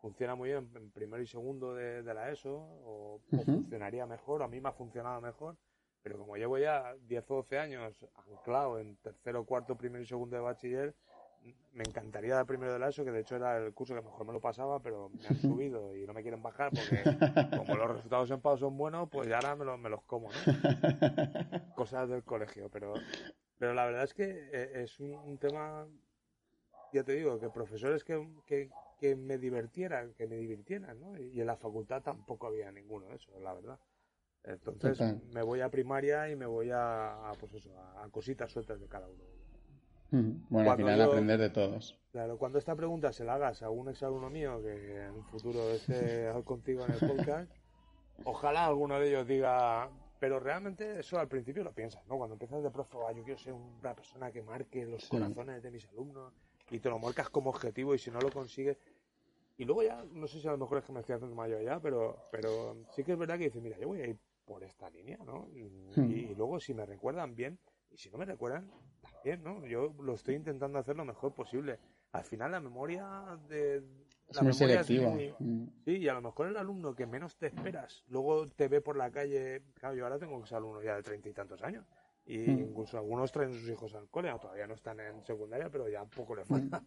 funciona 0.00 0.34
muy 0.34 0.48
bien 0.50 0.68
en 0.74 0.90
primero 0.90 1.22
y 1.22 1.28
segundo 1.28 1.74
de, 1.74 2.02
de 2.02 2.12
la 2.12 2.32
ESO, 2.32 2.52
o, 2.52 3.20
o 3.30 3.44
funcionaría 3.44 4.04
mejor, 4.04 4.42
a 4.42 4.48
mí 4.48 4.60
me 4.60 4.68
ha 4.68 4.72
funcionado 4.72 5.20
mejor, 5.20 5.56
pero 6.06 6.20
como 6.20 6.36
llevo 6.36 6.56
ya 6.56 6.94
10 7.08 7.30
o 7.32 7.34
12 7.34 7.58
años 7.58 8.06
anclado 8.30 8.78
en 8.78 8.94
tercero, 8.98 9.44
cuarto, 9.44 9.74
primero 9.74 10.04
y 10.04 10.06
segundo 10.06 10.36
de 10.36 10.40
bachiller, 10.40 10.94
me 11.72 11.82
encantaría 11.82 12.36
dar 12.36 12.46
primero 12.46 12.72
de 12.72 12.78
la 12.78 12.90
ESO, 12.90 13.04
que 13.04 13.10
de 13.10 13.22
hecho 13.22 13.34
era 13.34 13.56
el 13.56 13.74
curso 13.74 13.92
que 13.92 14.02
mejor 14.02 14.24
me 14.24 14.32
lo 14.32 14.40
pasaba, 14.40 14.78
pero 14.78 15.08
me 15.08 15.26
han 15.26 15.36
subido 15.40 15.96
y 15.96 16.06
no 16.06 16.14
me 16.14 16.22
quieren 16.22 16.40
bajar 16.44 16.70
porque 16.70 17.02
como 17.56 17.74
los 17.74 17.90
resultados 17.90 18.30
en 18.30 18.40
PAO 18.40 18.56
son 18.56 18.76
buenos, 18.76 19.08
pues 19.10 19.28
ya 19.28 19.38
ahora 19.38 19.56
me 19.56 19.64
los, 19.64 19.80
me 19.80 19.88
los 19.90 20.00
como, 20.04 20.28
¿no? 20.30 20.36
Cosas 21.74 22.08
del 22.08 22.22
colegio, 22.22 22.68
pero, 22.68 22.94
pero 23.58 23.74
la 23.74 23.84
verdad 23.86 24.04
es 24.04 24.14
que 24.14 24.48
eh, 24.52 24.82
es 24.84 25.00
un, 25.00 25.10
un 25.12 25.38
tema, 25.38 25.88
ya 26.92 27.02
te 27.02 27.14
digo, 27.14 27.40
que 27.40 27.50
profesores 27.50 28.04
que, 28.04 28.28
que, 28.46 28.70
que 29.00 29.16
me 29.16 29.38
divirtieran, 29.38 30.14
que 30.14 30.28
me 30.28 30.36
divirtieran, 30.36 31.00
¿no? 31.00 31.18
Y 31.18 31.40
en 31.40 31.48
la 31.48 31.56
facultad 31.56 32.00
tampoco 32.00 32.46
había 32.46 32.70
ninguno 32.70 33.08
de 33.08 33.16
eso, 33.16 33.32
la 33.40 33.54
verdad. 33.54 33.80
Entonces 34.46 34.96
Total. 34.98 35.20
me 35.34 35.42
voy 35.42 35.60
a 35.60 35.68
primaria 35.70 36.30
y 36.30 36.36
me 36.36 36.46
voy 36.46 36.70
a, 36.70 37.28
a, 37.30 37.32
pues 37.34 37.52
eso, 37.54 37.70
a, 37.78 38.04
a 38.04 38.08
cositas 38.10 38.50
sueltas 38.52 38.80
de 38.80 38.86
cada 38.86 39.08
uno. 39.08 39.24
Bueno, 40.10 40.38
al 40.60 40.64
Cuando 40.64 40.76
final 40.76 40.98
yo- 40.98 41.04
aprender 41.06 41.38
de 41.40 41.50
todos. 41.50 41.98
Claro, 42.12 42.38
cuando 42.38 42.58
esta 42.58 42.74
pregunta 42.76 43.12
se 43.12 43.24
la 43.24 43.34
hagas 43.34 43.62
a 43.62 43.70
un 43.70 43.88
exalumno 43.88 44.30
mío 44.30 44.62
que 44.62 45.02
en 45.04 45.10
un 45.14 45.24
futuro 45.24 45.68
esté 45.70 46.30
contigo 46.44 46.84
en 46.86 46.92
el 46.92 47.00
podcast, 47.00 47.50
ojalá 48.24 48.66
alguno 48.66 48.98
de 49.00 49.08
ellos 49.08 49.26
diga, 49.26 49.90
pero 50.20 50.38
realmente 50.40 51.00
eso 51.00 51.18
al 51.18 51.28
principio 51.28 51.64
lo 51.64 51.72
piensas, 51.72 52.06
¿no? 52.06 52.16
Cuando 52.16 52.34
empiezas 52.34 52.62
de 52.62 52.70
profe, 52.70 52.96
"Ah, 53.06 53.12
yo 53.12 53.24
quiero 53.24 53.38
ser 53.38 53.52
una 53.52 53.94
persona 53.94 54.30
que 54.30 54.42
marque 54.42 54.86
los 54.86 55.02
Sí. 55.02 55.10
corazones 55.10 55.62
de 55.62 55.70
mis 55.70 55.86
alumnos 55.88 56.32
y 56.70 56.78
te 56.78 56.88
lo 56.88 56.98
marcas 56.98 57.28
como 57.28 57.50
objetivo 57.50 57.94
y 57.94 57.98
si 57.98 58.10
no 58.10 58.20
lo 58.20 58.30
consigues... 58.30 58.78
Y 59.58 59.64
luego 59.64 59.82
ya, 59.82 60.04
no 60.12 60.26
sé 60.26 60.38
si 60.40 60.46
a 60.46 60.50
lo 60.52 60.58
mejor 60.58 60.78
es 60.78 60.84
que 60.84 60.92
me 60.92 61.00
estoy 61.00 61.14
haciendo 61.14 61.34
mayor 61.34 61.62
ya, 61.62 61.80
pero, 61.80 62.28
pero 62.30 62.76
sí 62.94 63.02
que 63.02 63.12
es 63.12 63.18
verdad 63.18 63.38
que 63.38 63.44
dices, 63.44 63.62
mira, 63.62 63.78
yo 63.78 63.88
voy 63.88 64.02
a 64.02 64.06
ir 64.06 64.18
por 64.46 64.62
esta 64.64 64.88
línea, 64.88 65.18
¿no? 65.24 65.48
Y, 65.52 65.64
Hmm. 66.00 66.10
y 66.10 66.34
luego 66.34 66.58
si 66.60 66.72
me 66.72 66.86
recuerdan 66.86 67.34
bien, 67.34 67.58
y 67.90 67.98
si 67.98 68.10
no 68.10 68.16
me 68.18 68.24
recuerdan, 68.24 68.70
también, 69.02 69.42
¿no? 69.42 69.66
Yo 69.66 69.92
lo 70.00 70.14
estoy 70.14 70.36
intentando 70.36 70.78
hacer 70.78 70.96
lo 70.96 71.04
mejor 71.04 71.34
posible. 71.34 71.78
Al 72.12 72.24
final 72.24 72.52
la 72.52 72.60
memoria 72.60 73.38
de... 73.48 73.76
Es 74.28 74.36
la 74.36 74.42
muy 74.42 74.52
memoria 74.52 74.84
selectiva. 74.84 75.10
muy- 75.10 75.34
Mm. 75.38 75.68
Sí, 75.84 75.96
y 75.98 76.08
a 76.08 76.14
lo 76.14 76.20
mejor 76.22 76.48
el 76.48 76.56
alumno 76.56 76.94
que 76.94 77.06
menos 77.06 77.36
te 77.36 77.46
esperas, 77.46 78.04
luego 78.08 78.46
te 78.46 78.66
ve 78.68 78.80
por 78.80 78.96
la 78.96 79.10
calle, 79.10 79.62
claro, 79.74 79.94
yo 79.94 80.04
ahora 80.04 80.18
tengo 80.18 80.40
que 80.40 80.48
ser 80.48 80.56
alumno 80.58 80.82
ya 80.82 80.96
de 80.96 81.02
treinta 81.02 81.28
y 81.28 81.32
tantos 81.32 81.62
años, 81.62 81.84
y 82.24 82.38
Mm. 82.38 82.60
incluso 82.70 82.98
algunos 82.98 83.30
traen 83.30 83.52
sus 83.52 83.68
hijos 83.68 83.94
al 83.94 84.08
cole, 84.08 84.32
todavía 84.40 84.66
no 84.66 84.74
están 84.74 84.98
en 85.00 85.24
secundaria, 85.24 85.68
pero 85.70 85.88
ya 85.88 86.04
poco 86.04 86.34
le 86.34 86.44
falta. 86.44 86.82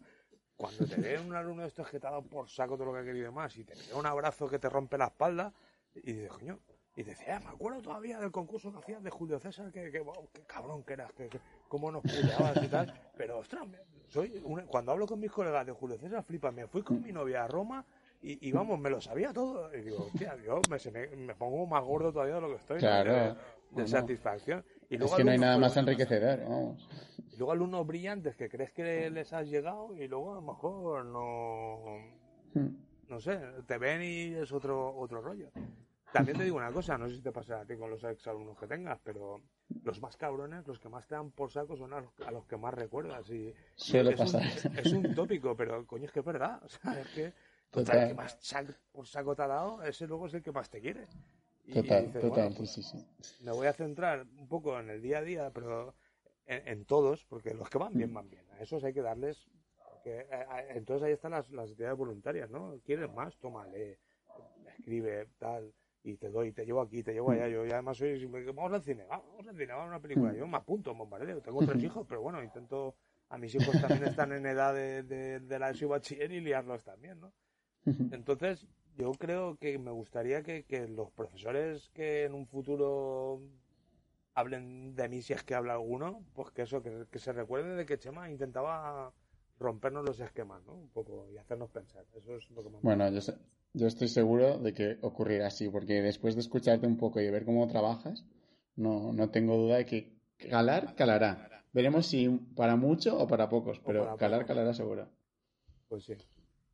Cuando 0.56 0.86
te 0.86 0.96
ve 0.96 1.18
un 1.18 1.34
alumno 1.34 1.62
de 1.62 1.68
estos 1.68 1.88
que 1.88 1.98
te 1.98 2.06
ha 2.06 2.10
dado 2.10 2.22
por 2.22 2.48
saco 2.50 2.76
todo 2.76 2.86
lo 2.88 2.92
que 2.92 2.98
ha 2.98 3.04
querido 3.04 3.28
y 3.30 3.32
más, 3.32 3.56
y 3.56 3.64
te 3.64 3.74
pega 3.74 3.96
un 3.96 4.04
abrazo 4.06 4.46
que 4.48 4.58
te 4.58 4.68
rompe 4.68 4.98
la 4.98 5.06
espalda, 5.06 5.54
y 5.94 6.12
dices, 6.12 6.30
coño, 6.32 6.58
y 6.96 7.02
dices, 7.02 7.20
eh, 7.26 7.38
me 7.42 7.50
acuerdo 7.50 7.80
todavía 7.82 8.18
del 8.18 8.30
concurso 8.30 8.72
que 8.72 8.78
hacías 8.78 9.02
de 9.02 9.10
Julio 9.10 9.38
César, 9.38 9.70
que, 9.72 9.90
que, 9.90 10.00
wow, 10.00 10.28
qué 10.32 10.42
cabrón 10.42 10.82
que 10.82 10.92
eras, 10.94 11.12
que, 11.12 11.28
que- 11.28 11.40
cómo 11.68 11.90
nos 11.90 12.02
puteabas 12.02 12.62
y 12.62 12.68
tal, 12.68 12.92
pero 13.16 13.38
ostras, 13.38 13.66
soy 14.08 14.30
cuando 14.68 14.92
hablo 14.92 15.06
con 15.06 15.20
mis 15.20 15.30
colegas 15.30 15.64
de 15.64 15.72
Julio 15.72 15.96
César, 15.98 16.22
flipa, 16.24 16.50
me 16.50 16.66
fui 16.66 16.82
con 16.82 17.00
mi 17.02 17.12
novia 17.12 17.44
a 17.44 17.48
Roma, 17.48 17.84
y, 18.22 18.46
y 18.48 18.52
vamos, 18.52 18.78
me 18.78 18.90
lo 18.90 19.00
sabía 19.00 19.32
todo. 19.32 19.74
Y 19.74 19.80
digo, 19.80 20.04
hostia, 20.04 20.36
yo 20.44 20.60
me, 20.68 20.78
se 20.78 20.90
me, 20.90 21.06
me 21.08 21.34
pongo 21.34 21.64
más 21.66 21.82
gordo 21.82 22.12
todavía 22.12 22.34
de 22.34 22.40
lo 22.42 22.48
que 22.50 22.56
estoy. 22.56 22.78
Claro. 22.78 23.10
De, 23.14 23.18
de 23.28 23.34
Bueno. 23.70 23.88
satisfacción. 23.88 24.62
Y 24.90 24.94
Es 24.96 25.00
luego 25.00 25.16
que 25.16 25.24
no 25.24 25.30
hay 25.30 25.38
nada 25.38 25.56
más 25.56 25.74
enriquecedor, 25.78 26.40
vamos. 26.42 26.86
y 27.32 27.36
luego 27.36 27.52
alumnos 27.52 27.86
brillantes 27.86 28.36
que 28.36 28.50
crees 28.50 28.72
que 28.74 29.08
les 29.08 29.32
has 29.32 29.48
llegado 29.48 29.94
y 29.96 30.06
luego 30.06 30.32
a 30.32 30.34
lo 30.34 30.42
mejor 30.42 31.04
no, 31.06 31.78
Mm. 32.52 32.76
no 33.08 33.20
sé, 33.20 33.40
te 33.66 33.78
ven 33.78 34.02
y 34.02 34.34
es 34.34 34.52
otro, 34.52 34.94
otro 34.96 35.22
rollo. 35.22 35.50
También 36.12 36.36
te 36.36 36.44
digo 36.44 36.56
una 36.56 36.72
cosa, 36.72 36.98
no 36.98 37.08
sé 37.08 37.16
si 37.16 37.22
te 37.22 37.32
pasa 37.32 37.60
a 37.60 37.64
ti 37.66 37.76
con 37.76 37.90
los 37.90 38.02
exalumnos 38.04 38.58
que 38.58 38.66
tengas, 38.66 38.98
pero 39.02 39.40
los 39.84 40.00
más 40.00 40.16
cabrones, 40.16 40.66
los 40.66 40.78
que 40.78 40.88
más 40.88 41.06
te 41.06 41.14
dan 41.14 41.30
por 41.30 41.50
saco 41.50 41.76
son 41.76 41.92
a 41.92 42.00
los, 42.00 42.12
a 42.26 42.30
los 42.30 42.46
que 42.46 42.56
más 42.56 42.74
recuerdas. 42.74 43.28
Y, 43.30 43.54
Suele 43.76 44.10
es 44.10 44.16
pasar. 44.18 44.42
Un, 44.42 44.78
es 44.78 44.92
un 44.92 45.14
tópico, 45.14 45.56
pero 45.56 45.86
coño, 45.86 46.04
es 46.06 46.12
que 46.12 46.20
es 46.20 46.24
verdad. 46.24 46.60
O 46.64 46.68
sea, 46.68 47.00
es 47.00 47.08
que 47.10 47.32
Total. 47.70 47.98
el 48.02 48.08
que 48.08 48.14
más 48.14 48.38
por 48.92 49.06
saco 49.06 49.34
te 49.36 49.42
ha 49.42 49.46
dado, 49.46 49.82
ese 49.82 50.06
luego 50.06 50.26
es 50.26 50.34
el 50.34 50.42
que 50.42 50.52
más 50.52 50.68
te 50.68 50.80
quiere. 50.80 51.06
Y- 51.64 51.70
y 51.72 51.74
Total, 51.74 52.04
dices, 52.06 52.22
total, 52.22 52.28
bueno, 52.30 52.56
pues 52.56 52.70
sí, 52.72 52.82
sí, 52.82 52.98
me 53.40 53.52
voy 53.52 53.66
a 53.68 53.72
centrar 53.72 54.26
un 54.36 54.48
poco 54.48 54.78
en 54.80 54.90
el 54.90 55.00
día 55.00 55.18
a 55.18 55.22
día, 55.22 55.50
pero 55.52 55.94
en, 56.46 56.66
en 56.66 56.84
todos, 56.84 57.24
porque 57.26 57.54
los 57.54 57.70
que 57.70 57.78
van 57.78 57.96
bien, 57.96 58.12
van 58.12 58.28
bien. 58.28 58.44
A 58.52 58.62
esos 58.62 58.82
hay 58.82 58.92
que 58.92 59.02
darles. 59.02 59.48
porque, 59.92 60.26
eh, 60.30 60.46
entonces 60.70 61.06
ahí 61.06 61.12
están 61.12 61.32
las, 61.32 61.48
las 61.50 61.70
actividades 61.70 61.98
voluntarias, 61.98 62.50
¿no? 62.50 62.80
¿Quieres 62.84 63.12
más? 63.14 63.36
Toma, 63.38 63.66
lee, 63.68 63.96
escribe, 64.66 65.28
tal, 65.38 65.72
y 66.02 66.16
te 66.16 66.30
doy, 66.30 66.52
te 66.52 66.64
llevo 66.64 66.80
aquí, 66.80 67.02
te 67.02 67.12
llevo 67.12 67.30
allá. 67.30 67.48
Yo 67.48 67.66
y 67.66 67.70
además 67.70 67.98
soy. 67.98 68.24
Vamos 68.26 68.72
al 68.72 68.82
cine, 68.82 69.04
vamos 69.08 69.46
al 69.46 69.56
cine, 69.56 69.72
vamos 69.72 69.86
a 69.86 69.88
una 69.88 70.00
película. 70.00 70.34
Yo 70.34 70.46
me 70.46 70.56
apunto, 70.56 70.94
bombardeo. 70.94 71.40
Tengo 71.40 71.64
tres 71.64 71.82
hijos, 71.82 72.06
pero 72.08 72.22
bueno, 72.22 72.42
intento. 72.42 72.94
A 73.28 73.38
mis 73.38 73.54
hijos 73.54 73.80
también 73.80 74.02
están 74.04 74.32
en 74.32 74.44
edad 74.44 74.74
de, 74.74 75.04
de, 75.04 75.38
de 75.38 75.58
la 75.60 75.72
y 75.72 75.84
bachiller 75.84 76.32
y 76.32 76.40
liarlos 76.40 76.82
también, 76.82 77.20
¿no? 77.20 77.32
Entonces, 78.10 78.66
yo 78.96 79.12
creo 79.12 79.56
que 79.56 79.78
me 79.78 79.92
gustaría 79.92 80.42
que, 80.42 80.64
que 80.64 80.88
los 80.88 81.12
profesores 81.12 81.90
que 81.94 82.24
en 82.24 82.34
un 82.34 82.46
futuro 82.46 83.40
hablen 84.34 84.94
de 84.94 85.08
mí 85.08 85.22
si 85.22 85.32
es 85.32 85.42
que 85.42 85.54
habla 85.54 85.74
alguno, 85.74 86.24
pues 86.34 86.50
que 86.50 86.62
eso, 86.62 86.82
que, 86.82 87.18
se 87.18 87.32
recuerde 87.32 87.76
de 87.76 87.86
que 87.86 87.98
Chema 87.98 88.30
intentaba 88.30 89.12
rompernos 89.60 90.04
los 90.04 90.18
esquemas, 90.18 90.64
¿no? 90.66 90.74
Un 90.74 90.88
poco 90.88 91.28
y 91.30 91.36
hacernos 91.36 91.70
pensar. 91.70 92.04
Eso 92.14 92.36
es 92.36 92.50
lo 92.50 92.62
que 92.62 92.70
más 92.70 92.82
Bueno, 92.82 93.08
yo, 93.10 93.20
yo 93.74 93.86
estoy 93.86 94.08
seguro 94.08 94.58
de 94.58 94.72
que 94.74 94.98
ocurrirá 95.02 95.46
así, 95.46 95.68
porque 95.68 96.02
después 96.02 96.34
de 96.34 96.40
escucharte 96.40 96.86
un 96.86 96.96
poco 96.96 97.20
y 97.20 97.24
de 97.24 97.30
ver 97.30 97.44
cómo 97.44 97.68
trabajas, 97.68 98.24
no, 98.76 99.12
no 99.12 99.30
tengo 99.30 99.56
duda 99.56 99.76
de 99.76 99.86
que 99.86 100.16
calar, 100.48 100.94
calará. 100.96 101.64
Veremos 101.72 102.06
si 102.06 102.28
para 102.56 102.74
mucho 102.76 103.16
o 103.16 103.28
para 103.28 103.48
pocos, 103.48 103.78
pero 103.80 104.16
calar, 104.16 104.46
calará 104.46 104.72
seguro. 104.72 105.08
Pues 105.88 106.04
sí. 106.04 106.14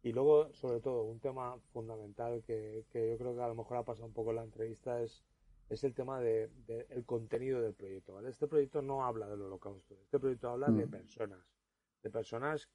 Y 0.02 0.12
luego, 0.12 0.52
sobre 0.54 0.80
todo, 0.80 1.02
un 1.02 1.18
tema 1.18 1.58
fundamental 1.72 2.42
que, 2.46 2.84
que, 2.90 3.10
yo 3.10 3.18
creo 3.18 3.34
que 3.34 3.42
a 3.42 3.48
lo 3.48 3.56
mejor 3.56 3.78
ha 3.78 3.82
pasado 3.82 4.06
un 4.06 4.12
poco 4.12 4.30
en 4.30 4.36
la 4.36 4.44
entrevista 4.44 5.02
es, 5.02 5.24
es 5.68 5.82
el 5.82 5.94
tema 5.94 6.20
del 6.20 6.50
de, 6.66 6.86
el 6.90 7.04
contenido 7.04 7.60
del 7.60 7.74
proyecto. 7.74 8.14
¿vale? 8.14 8.30
Este 8.30 8.46
proyecto 8.46 8.80
no 8.80 9.04
habla 9.04 9.28
del 9.28 9.42
holocausto, 9.42 9.96
este 10.00 10.20
proyecto 10.20 10.50
habla 10.50 10.68
de 10.68 10.86
mm. 10.86 10.90
personas, 10.90 11.40
de 12.06 12.10
personas 12.10 12.68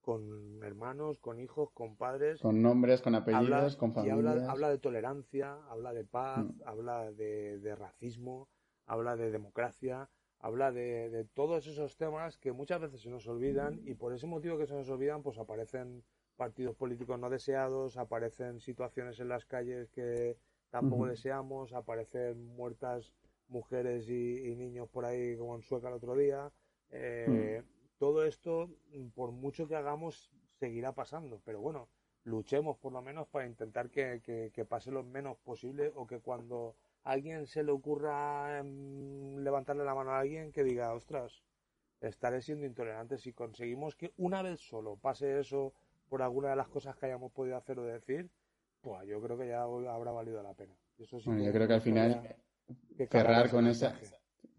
con 0.00 0.62
hermanos, 0.62 1.18
con 1.18 1.38
hijos, 1.38 1.70
con 1.72 1.96
padres. 1.96 2.40
Con 2.40 2.62
nombres, 2.62 3.02
con 3.02 3.14
apellidos, 3.14 3.76
con 3.76 3.92
familias. 3.92 4.48
habla, 4.48 4.70
de 4.70 4.78
tolerancia, 4.78 5.58
habla 5.68 5.92
de 5.92 6.04
paz, 6.04 6.44
mm. 6.44 6.62
habla 6.64 7.10
de, 7.12 7.58
de 7.58 7.74
racismo, 7.74 8.48
habla 8.86 9.16
de 9.16 9.30
democracia, 9.30 10.08
habla 10.40 10.72
de, 10.72 11.26
todos 11.34 11.66
esos 11.66 11.96
temas 11.96 12.38
que 12.38 12.52
muchas 12.52 12.80
veces 12.80 13.02
se 13.02 13.10
nos 13.10 13.26
olvidan 13.26 13.80
y 13.84 13.94
por 13.94 14.12
ese 14.12 14.26
motivo 14.26 14.56
que 14.56 14.66
se 14.66 14.74
nos 14.74 14.88
olvidan 14.88 15.22
pues 15.22 15.38
aparecen 15.38 16.04
partidos 16.36 16.76
políticos 16.76 17.18
no 17.18 17.28
deseados, 17.28 17.96
aparecen 17.96 18.60
situaciones 18.60 19.18
en 19.18 19.28
las 19.28 19.44
calles 19.44 19.90
que 19.90 20.36
tampoco 20.70 21.06
deseamos, 21.06 21.72
aparecen 21.72 22.46
muertas 22.54 23.12
mujeres 23.48 24.08
y, 24.08 24.54
niños 24.54 24.88
por 24.88 25.04
ahí 25.04 25.36
como 25.36 25.56
en 25.56 25.62
Sueca 25.62 25.88
el 25.88 25.94
otro 25.94 26.14
día. 26.14 26.52
Eh, 26.90 27.62
todo 27.98 28.24
esto, 28.24 28.70
por 29.14 29.32
mucho 29.32 29.68
que 29.68 29.76
hagamos, 29.76 30.30
seguirá 30.58 30.92
pasando, 30.92 31.40
pero 31.44 31.60
bueno, 31.60 31.88
luchemos 32.24 32.76
por 32.78 32.92
lo 32.92 33.02
menos 33.02 33.28
para 33.28 33.46
intentar 33.46 33.90
que, 33.90 34.20
que 34.52 34.64
pase 34.64 34.90
lo 34.90 35.02
menos 35.02 35.36
posible 35.38 35.92
o 35.94 36.06
que 36.06 36.20
cuando 36.20 36.76
alguien 37.04 37.46
se 37.46 37.62
le 37.62 37.72
ocurra 37.72 38.58
em, 38.58 39.38
levantarle 39.38 39.84
la 39.84 39.94
mano 39.94 40.10
a 40.10 40.20
alguien 40.20 40.52
que 40.52 40.62
diga, 40.62 40.92
ostras, 40.92 41.42
estaré 42.00 42.42
siendo 42.42 42.66
intolerante. 42.66 43.18
Si 43.18 43.32
conseguimos 43.32 43.94
que 43.96 44.12
una 44.18 44.42
vez 44.42 44.60
solo 44.60 44.96
pase 44.96 45.40
eso 45.40 45.72
por 46.08 46.22
alguna 46.22 46.50
de 46.50 46.56
las 46.56 46.68
cosas 46.68 46.96
que 46.96 47.06
hayamos 47.06 47.32
podido 47.32 47.56
hacer 47.56 47.78
o 47.78 47.84
decir, 47.84 48.30
pues 48.80 49.06
yo 49.08 49.20
creo 49.20 49.38
que 49.38 49.48
ya 49.48 49.62
habrá 49.62 50.12
valido 50.12 50.42
la 50.42 50.54
pena. 50.54 50.74
Eso 50.98 51.20
sí 51.20 51.30
yo 51.30 51.52
creo 51.52 51.68
que 51.68 51.74
al 51.74 51.80
final 51.80 52.36
cerrar 53.10 53.50
con 53.50 53.66
esa, 53.66 53.94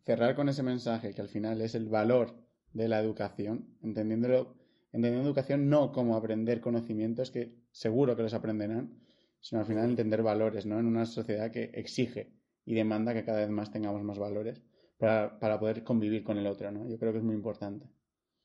cerrar 0.03 0.35
con 0.35 0.49
ese 0.49 0.63
mensaje 0.63 1.13
que 1.13 1.21
al 1.21 1.29
final 1.29 1.61
es 1.61 1.75
el 1.75 1.87
valor 1.87 2.33
de 2.73 2.87
la 2.87 2.99
educación, 2.99 3.77
entendiéndolo, 3.81 4.55
entendiendo 4.91 5.27
educación 5.27 5.69
no 5.69 5.91
como 5.91 6.15
aprender 6.15 6.61
conocimientos 6.61 7.31
que 7.31 7.55
seguro 7.71 8.15
que 8.15 8.23
los 8.23 8.33
aprenderán, 8.33 8.99
sino 9.39 9.61
al 9.61 9.67
final 9.67 9.89
entender 9.89 10.21
valores, 10.23 10.65
¿no? 10.65 10.79
En 10.79 10.85
una 10.85 11.05
sociedad 11.05 11.51
que 11.51 11.71
exige 11.73 12.33
y 12.65 12.75
demanda 12.75 13.13
que 13.13 13.23
cada 13.23 13.39
vez 13.39 13.49
más 13.49 13.71
tengamos 13.71 14.03
más 14.03 14.19
valores 14.19 14.61
para, 14.97 15.39
para 15.39 15.59
poder 15.59 15.83
convivir 15.83 16.23
con 16.23 16.37
el 16.37 16.47
otro, 16.47 16.71
¿no? 16.71 16.87
Yo 16.87 16.99
creo 16.99 17.11
que 17.11 17.19
es 17.19 17.23
muy 17.23 17.35
importante. 17.35 17.89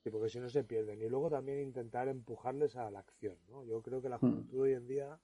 Sí, 0.05 0.11
porque 0.11 0.29
si 0.29 0.39
no 0.39 0.51
se 0.51 0.65
pierden. 0.65 1.01
Y 1.01 1.09
luego 1.09 1.31
también 1.31 1.61
intentar 1.61 2.09
empujarles 2.09 2.77
a 2.77 2.91
la 2.91 2.99
acción, 2.99 3.39
¿no? 3.49 3.65
Yo 3.65 3.81
creo 3.81 4.03
que 4.03 4.11
la 4.11 4.19
hmm. 4.19 4.21
juventud 4.21 4.61
hoy 4.61 4.73
en 4.75 4.87
día, 4.87 5.19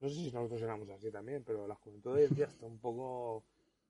no 0.00 0.08
sé 0.08 0.14
si 0.16 0.30
nosotros 0.30 0.60
éramos 0.60 0.90
así 0.90 1.10
también, 1.10 1.42
pero 1.44 1.66
la 1.66 1.74
juventud 1.74 2.12
hoy 2.12 2.24
en 2.24 2.34
día 2.34 2.44
está 2.44 2.66
un 2.66 2.78
poco 2.78 3.44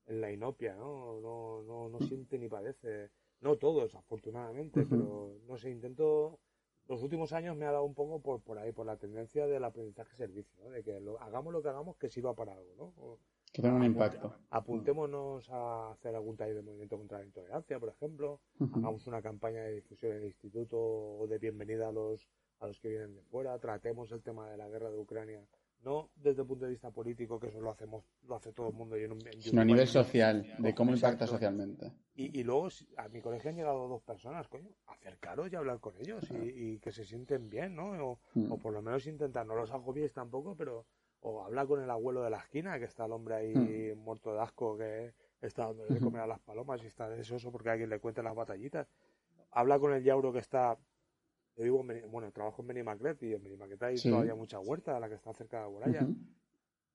en 0.06 0.20
la 0.20 0.30
inopia, 0.30 0.76
¿no? 0.76 1.20
No, 1.20 1.62
no, 1.62 1.88
no 1.88 1.98
siente 2.06 2.38
ni 2.38 2.48
padece. 2.48 3.10
No 3.40 3.56
todos, 3.56 3.94
afortunadamente, 3.94 4.84
pero 4.84 5.38
no 5.46 5.56
sé, 5.56 5.70
intento 5.70 6.40
los 6.88 7.02
últimos 7.02 7.32
años 7.32 7.56
me 7.56 7.66
ha 7.66 7.70
dado 7.70 7.84
un 7.84 7.94
poco 7.94 8.20
por, 8.20 8.40
por 8.40 8.58
ahí, 8.58 8.72
por 8.72 8.86
la 8.86 8.96
tendencia 8.96 9.46
del 9.46 9.62
aprendizaje-servicio, 9.62 10.56
¿no? 10.64 10.70
de 10.70 10.82
que 10.82 10.98
hagamos 11.20 11.52
lo 11.52 11.62
que 11.62 11.68
hagamos 11.68 11.96
que 11.96 12.08
sirva 12.08 12.34
para 12.34 12.54
algo. 12.54 12.74
¿no? 12.76 13.18
Que 13.52 13.62
tenga 13.62 13.76
un 13.76 13.84
impacto. 13.84 14.34
Apuntémonos 14.50 15.48
a 15.50 15.90
hacer 15.92 16.14
algún 16.14 16.36
taller 16.36 16.56
de 16.56 16.62
movimiento 16.62 16.96
contra 16.96 17.18
la 17.18 17.26
intolerancia, 17.26 17.78
por 17.78 17.90
ejemplo. 17.90 18.40
Hagamos 18.58 19.06
una 19.06 19.22
campaña 19.22 19.62
de 19.62 19.74
difusión 19.74 20.12
en 20.12 20.18
el 20.18 20.24
instituto 20.24 20.78
o 20.78 21.26
de 21.26 21.38
bienvenida 21.38 21.88
a 21.88 21.92
los, 21.92 22.28
a 22.60 22.66
los 22.66 22.80
que 22.80 22.88
vienen 22.88 23.14
de 23.14 23.22
fuera. 23.22 23.58
Tratemos 23.58 24.10
el 24.12 24.22
tema 24.22 24.50
de 24.50 24.56
la 24.56 24.68
guerra 24.68 24.90
de 24.90 24.98
Ucrania. 24.98 25.42
No 25.84 26.10
desde 26.16 26.42
el 26.42 26.46
punto 26.48 26.64
de 26.64 26.72
vista 26.72 26.90
político, 26.90 27.38
que 27.38 27.48
eso 27.48 27.60
lo 27.60 27.70
hacemos, 27.70 28.04
lo 28.26 28.34
hace 28.34 28.52
todo 28.52 28.68
el 28.68 28.74
mundo. 28.74 28.96
Y 28.98 29.04
en 29.04 29.18
Sino 29.40 29.62
a 29.62 29.64
nivel 29.64 29.86
social, 29.86 30.54
de 30.58 30.74
cómo 30.74 30.92
impacta 30.92 31.26
socialmente. 31.26 31.92
Y, 32.14 32.40
y, 32.40 32.42
luego 32.42 32.68
a 32.96 33.08
mi 33.08 33.20
colegio 33.20 33.50
han 33.50 33.56
llegado 33.56 33.86
dos 33.86 34.02
personas, 34.02 34.48
coño, 34.48 34.70
acercaros 34.86 35.52
y 35.52 35.56
hablar 35.56 35.78
con 35.78 35.96
ellos 35.98 36.28
y, 36.32 36.78
que 36.80 36.90
se 36.90 37.04
sienten 37.04 37.48
bien, 37.48 37.76
¿no? 37.76 37.90
O, 37.92 38.20
mm. 38.34 38.50
o 38.50 38.58
por 38.58 38.72
lo 38.72 38.82
menos 38.82 39.06
intentar, 39.06 39.46
no 39.46 39.54
los 39.54 39.70
agobies 39.70 40.12
tampoco, 40.12 40.56
pero 40.56 40.84
o 41.20 41.44
habla 41.44 41.66
con 41.66 41.82
el 41.82 41.90
abuelo 41.90 42.22
de 42.22 42.30
la 42.30 42.38
esquina, 42.38 42.78
que 42.78 42.84
está 42.84 43.06
el 43.06 43.12
hombre 43.12 43.34
ahí 43.34 43.54
hmm. 43.54 43.98
muerto 43.98 44.32
de 44.32 44.40
asco, 44.40 44.76
que 44.76 45.14
está 45.40 45.66
dando 45.66 45.84
de 45.86 46.00
comer 46.00 46.22
a 46.22 46.26
las 46.26 46.40
palomas 46.40 46.82
y 46.82 46.86
está 46.86 47.08
deseoso 47.08 47.50
porque 47.50 47.70
alguien 47.70 47.90
le 47.90 48.00
cuente 48.00 48.22
las 48.22 48.34
batallitas. 48.34 48.88
Habla 49.50 49.78
con 49.78 49.92
el 49.94 50.02
yauro 50.02 50.32
que 50.32 50.40
está, 50.40 50.76
yo 51.58 51.64
digo, 51.64 51.84
bueno, 52.08 52.30
trabajo 52.30 52.62
en 52.62 52.68
Benimaclet 52.68 53.20
y 53.24 53.34
en 53.34 53.42
Benimaclet 53.42 53.82
hay 53.82 53.96
todavía 54.00 54.36
mucha 54.36 54.60
huerta, 54.60 55.00
la 55.00 55.08
que 55.08 55.16
está 55.16 55.34
cerca 55.34 55.64
de 55.64 55.68
muralla. 55.68 56.06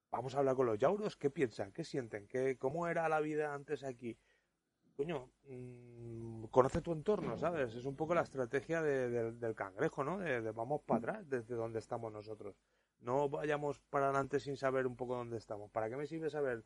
Vamos 0.09 0.35
a 0.35 0.39
hablar 0.39 0.55
con 0.55 0.67
los 0.67 0.79
yauros, 0.79 1.17
¿qué 1.17 1.29
piensan? 1.29 1.73
¿Qué 1.73 1.83
sienten? 1.83 2.27
¿Qué, 2.27 2.57
¿Cómo 2.57 2.87
era 2.87 3.09
la 3.09 3.19
vida 3.19 3.53
antes 3.53 3.83
aquí? 3.83 4.17
Coño, 4.95 5.31
mm, 5.49 6.45
conoce 6.45 6.81
tu 6.81 6.93
entorno, 6.93 7.37
¿sabes? 7.37 7.75
Es 7.75 7.83
un 7.83 7.97
poco 7.97 8.15
la 8.15 8.21
estrategia 8.21 8.81
del 8.81 9.53
cangrejo, 9.53 10.05
¿no? 10.05 10.19
de 10.19 10.39
vamos 10.51 10.81
para 10.83 10.99
atrás, 10.99 11.29
desde 11.29 11.55
donde 11.55 11.79
estamos 11.79 12.13
nosotros. 12.13 12.55
No 13.01 13.27
vayamos 13.27 13.81
para 13.89 14.05
adelante 14.05 14.39
sin 14.39 14.55
saber 14.55 14.87
un 14.87 14.95
poco 14.95 15.17
dónde 15.17 15.35
estamos. 15.35 15.69
¿Para 15.71 15.89
qué 15.89 15.97
me 15.97 16.07
sirve 16.07 16.29
saber 16.29 16.63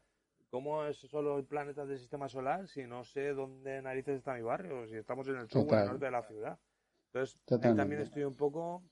cómo 0.52 0.86
es 0.86 0.98
solo 0.98 1.40
el 1.40 1.46
planeta 1.46 1.84
del 1.88 1.98
sistema 1.98 2.30
solar 2.30 2.68
si 2.68 2.84
no 2.84 3.04
sé 3.04 3.34
dónde 3.34 3.82
narices 3.82 4.20
está 4.20 4.36
mi 4.36 4.44
barrio? 4.44 4.88
Si 4.88 4.98
estamos 4.98 5.28
en 5.30 5.38
el 5.38 5.50
sur 5.50 5.66
norte 5.66 6.06
de 6.06 6.12
la 6.12 6.22
ciudad. 6.22 6.60
Entonces, 7.08 7.38
ahí 7.64 7.76
también 7.76 8.02
estoy 8.02 8.24
un 8.24 8.36
poco 8.36 8.84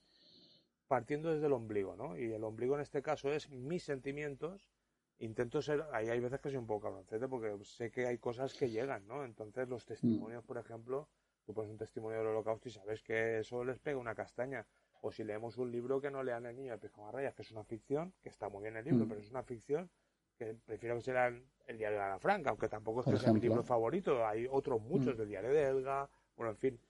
partiendo 0.88 1.32
desde 1.32 1.46
el 1.46 1.52
ombligo, 1.52 1.96
¿no? 1.96 2.16
Y 2.16 2.32
el 2.32 2.44
ombligo 2.44 2.74
en 2.74 2.80
este 2.80 3.02
caso 3.02 3.32
es 3.32 3.50
mis 3.50 3.84
sentimientos. 3.84 4.70
Intento 5.18 5.62
ser, 5.62 5.84
ahí 5.92 6.08
hay 6.08 6.20
veces 6.20 6.40
que 6.40 6.50
soy 6.50 6.58
un 6.58 6.66
poco 6.66 6.88
cabroncete 6.88 7.26
porque 7.26 7.56
sé 7.64 7.90
que 7.90 8.06
hay 8.06 8.18
cosas 8.18 8.52
que 8.54 8.68
llegan, 8.68 9.06
¿no? 9.06 9.24
Entonces 9.24 9.68
los 9.68 9.84
testimonios, 9.86 10.44
por 10.44 10.58
ejemplo, 10.58 11.08
tú 11.44 11.54
pones 11.54 11.70
un 11.70 11.78
testimonio 11.78 12.18
del 12.18 12.28
holocausto 12.28 12.68
y 12.68 12.72
sabes 12.72 13.02
que 13.02 13.38
eso 13.38 13.64
les 13.64 13.78
pega 13.78 13.98
una 13.98 14.14
castaña 14.14 14.66
o 15.00 15.10
si 15.12 15.24
leemos 15.24 15.56
un 15.56 15.70
libro 15.70 16.00
que 16.00 16.10
no 16.10 16.22
lean 16.22 16.46
el 16.46 16.56
niño 16.56 16.72
de 16.72 16.78
pijama 16.78 17.12
rayas, 17.12 17.34
que 17.34 17.42
es 17.42 17.50
una 17.50 17.64
ficción, 17.64 18.12
que 18.22 18.28
está 18.28 18.48
muy 18.48 18.62
bien 18.62 18.76
el 18.76 18.84
libro, 18.84 19.06
mm. 19.06 19.08
pero 19.08 19.20
es 19.20 19.30
una 19.30 19.42
ficción 19.42 19.90
que 20.36 20.54
prefiero 20.54 20.96
que 20.96 21.02
sea 21.02 21.28
el 21.28 21.78
diario 21.78 21.98
de 21.98 22.04
Ana 22.04 22.18
Frank, 22.18 22.46
aunque 22.46 22.68
tampoco 22.68 23.00
es 23.00 23.06
que 23.06 23.16
sea 23.16 23.32
mi 23.32 23.40
libro 23.40 23.62
favorito, 23.62 24.26
hay 24.26 24.46
otros 24.50 24.82
muchos 24.82 25.14
mm. 25.14 25.18
del 25.18 25.28
diario 25.28 25.50
de 25.50 25.62
Elga, 25.62 26.10
bueno, 26.36 26.50
en 26.50 26.58
fin, 26.58 26.80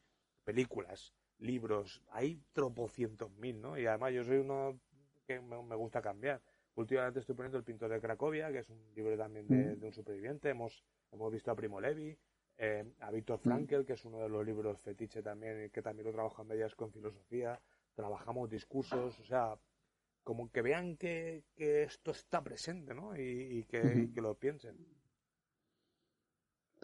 películas, 0.46 1.12
libros, 1.38 2.00
hay 2.10 2.40
tropocientos 2.52 3.30
mil, 3.32 3.60
¿no? 3.60 3.76
Y 3.76 3.84
además 3.86 4.12
yo 4.14 4.24
soy 4.24 4.38
uno 4.38 4.78
que 5.26 5.40
me, 5.40 5.74
gusta 5.74 6.00
cambiar. 6.00 6.40
Últimamente 6.76 7.18
estoy 7.18 7.34
poniendo 7.34 7.58
El 7.58 7.64
pintor 7.64 7.90
de 7.90 8.00
Cracovia, 8.00 8.52
que 8.52 8.60
es 8.60 8.70
un 8.70 8.80
libro 8.94 9.18
también 9.18 9.48
de, 9.48 9.76
mm. 9.76 9.84
un 9.84 9.92
superviviente, 9.92 10.50
hemos, 10.50 10.84
hemos 11.10 11.32
visto 11.32 11.50
a 11.50 11.56
Primo 11.56 11.80
Levi, 11.80 12.16
eh, 12.58 12.84
a 13.00 13.10
Víctor 13.10 13.40
Frankel, 13.40 13.84
que 13.84 13.94
es 13.94 14.04
uno 14.04 14.20
de 14.20 14.28
los 14.28 14.46
libros 14.46 14.78
fetiche 14.78 15.20
también, 15.20 15.68
que 15.70 15.82
también 15.82 16.06
lo 16.06 16.12
trabaja 16.12 16.42
en 16.42 16.48
medias 16.48 16.76
con 16.76 16.92
filosofía, 16.92 17.60
trabajamos 17.94 18.48
discursos, 18.48 19.18
o 19.18 19.24
sea, 19.24 19.58
como 20.22 20.50
que 20.52 20.62
vean 20.62 20.96
que, 20.96 21.42
esto 21.56 22.12
está 22.12 22.42
presente, 22.44 22.94
¿no? 22.94 23.16
Y, 23.16 23.64
que, 23.64 24.10
lo 24.16 24.34
piensen. 24.38 24.76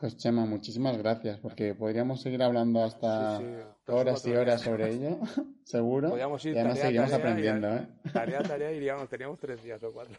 Pues 0.03 0.17
Chema, 0.17 0.45
muchísimas 0.47 0.99
gracias, 0.99 1.39
porque 1.39 1.77
podríamos 1.77 2.23
seguir 2.23 2.43
hablando 2.43 2.83
hasta 2.83 3.41
horas 3.87 4.27
y 4.27 4.33
horas 4.33 4.61
sobre 4.61 4.95
ello, 4.95 5.21
seguro. 5.63 6.09
Podríamos 6.09 6.45
ir 6.45 6.57
y 6.57 6.59
además 6.59 6.79
seguiríamos 6.81 7.13
aprendiendo, 7.13 7.69
¿eh? 7.69 7.87
Tarea, 8.13 8.43
tarea, 8.43 8.73
iríamos, 8.73 9.09
teníamos 9.09 9.39
tres 9.39 9.63
días 9.63 9.81
o 9.85 9.93
cuatro. 9.93 10.19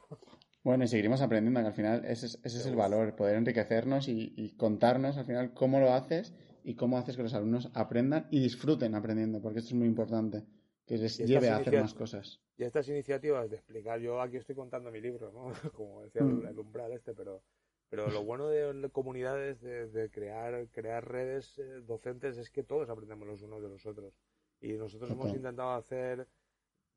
Bueno, 0.63 0.85
y 0.85 0.87
seguiremos 0.87 1.21
aprendiendo, 1.21 1.59
que 1.59 1.67
al 1.67 1.73
final 1.73 2.05
ese 2.05 2.27
es, 2.27 2.39
ese 2.45 2.59
es 2.59 2.65
el 2.65 2.77
valor, 2.77 3.13
poder 3.17 3.35
enriquecernos 3.35 4.07
y, 4.07 4.33
y, 4.37 4.55
contarnos 4.55 5.17
al 5.17 5.25
final 5.25 5.53
cómo 5.53 5.81
lo 5.81 5.91
haces 5.91 6.33
y 6.63 6.75
cómo 6.75 6.97
haces 6.97 7.17
que 7.17 7.23
los 7.23 7.33
alumnos 7.33 7.69
aprendan 7.73 8.29
y 8.31 8.39
disfruten 8.39 8.95
aprendiendo, 8.95 9.41
porque 9.41 9.59
esto 9.59 9.71
es 9.71 9.75
muy 9.75 9.87
importante 9.87 10.45
que 10.85 10.97
les 10.97 11.17
lleve 11.17 11.49
a 11.49 11.57
hacer 11.57 11.81
más 11.81 11.93
cosas. 11.93 12.39
Y 12.57 12.63
estas 12.63 12.87
iniciativas 12.87 13.49
de 13.49 13.57
explicar, 13.57 13.99
yo 13.99 14.21
aquí 14.21 14.37
estoy 14.37 14.55
contando 14.55 14.91
mi 14.91 15.01
libro, 15.01 15.31
¿no? 15.33 15.51
Como 15.73 16.03
decía 16.03 16.23
mm. 16.23 16.47
el 16.47 16.59
umbral 16.59 16.93
este, 16.93 17.13
pero, 17.13 17.43
pero 17.93 18.09
lo 18.09 18.23
bueno 18.25 18.47
de, 18.47 18.89
comunidades, 18.89 19.61
de, 19.61 20.09
crear, 20.11 20.67
crear 20.71 21.07
redes 21.07 21.59
eh, 21.59 21.81
docentes, 21.85 22.39
es 22.39 22.49
que 22.49 22.63
todos 22.63 22.89
aprendemos 22.89 23.27
los 23.27 23.43
unos 23.43 23.61
de 23.61 23.69
los 23.69 23.85
otros. 23.85 24.15
Y 24.59 24.73
nosotros 24.73 25.11
hemos 25.11 25.29
intentado 25.29 25.73
hacer 25.73 26.27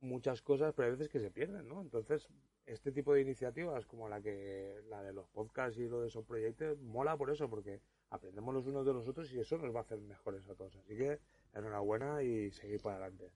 muchas 0.00 0.40
cosas, 0.40 0.72
pero 0.74 0.86
hay 0.86 0.92
veces 0.92 1.10
que 1.10 1.20
se 1.20 1.30
pierden, 1.30 1.68
¿no? 1.68 1.82
Entonces, 1.82 2.30
este 2.64 2.92
tipo 2.92 3.12
de 3.12 3.20
iniciativas 3.20 3.84
como 3.84 4.08
la 4.08 4.22
que 4.22 4.80
la 4.88 5.02
de 5.02 5.12
los 5.12 5.28
podcasts 5.28 5.78
y 5.78 5.86
lo 5.86 6.00
de 6.00 6.08
esos 6.08 6.24
proyectos 6.24 6.80
mola 6.80 7.14
por 7.14 7.28
eso, 7.28 7.50
porque 7.50 7.82
aprendemos 8.08 8.54
los 8.54 8.66
unos 8.66 8.86
de 8.86 8.94
los 8.94 9.06
otros 9.06 9.30
y 9.34 9.38
eso 9.38 9.58
nos 9.58 9.74
va 9.74 9.80
a 9.80 9.82
hacer 9.82 10.00
mejores 10.00 10.48
a 10.48 10.54
todos. 10.54 10.76
Así 10.76 10.96
que 10.96 11.20
enhorabuena 11.52 12.22
y 12.22 12.50
seguir 12.52 12.80
para 12.80 12.96
adelante. 12.96 13.30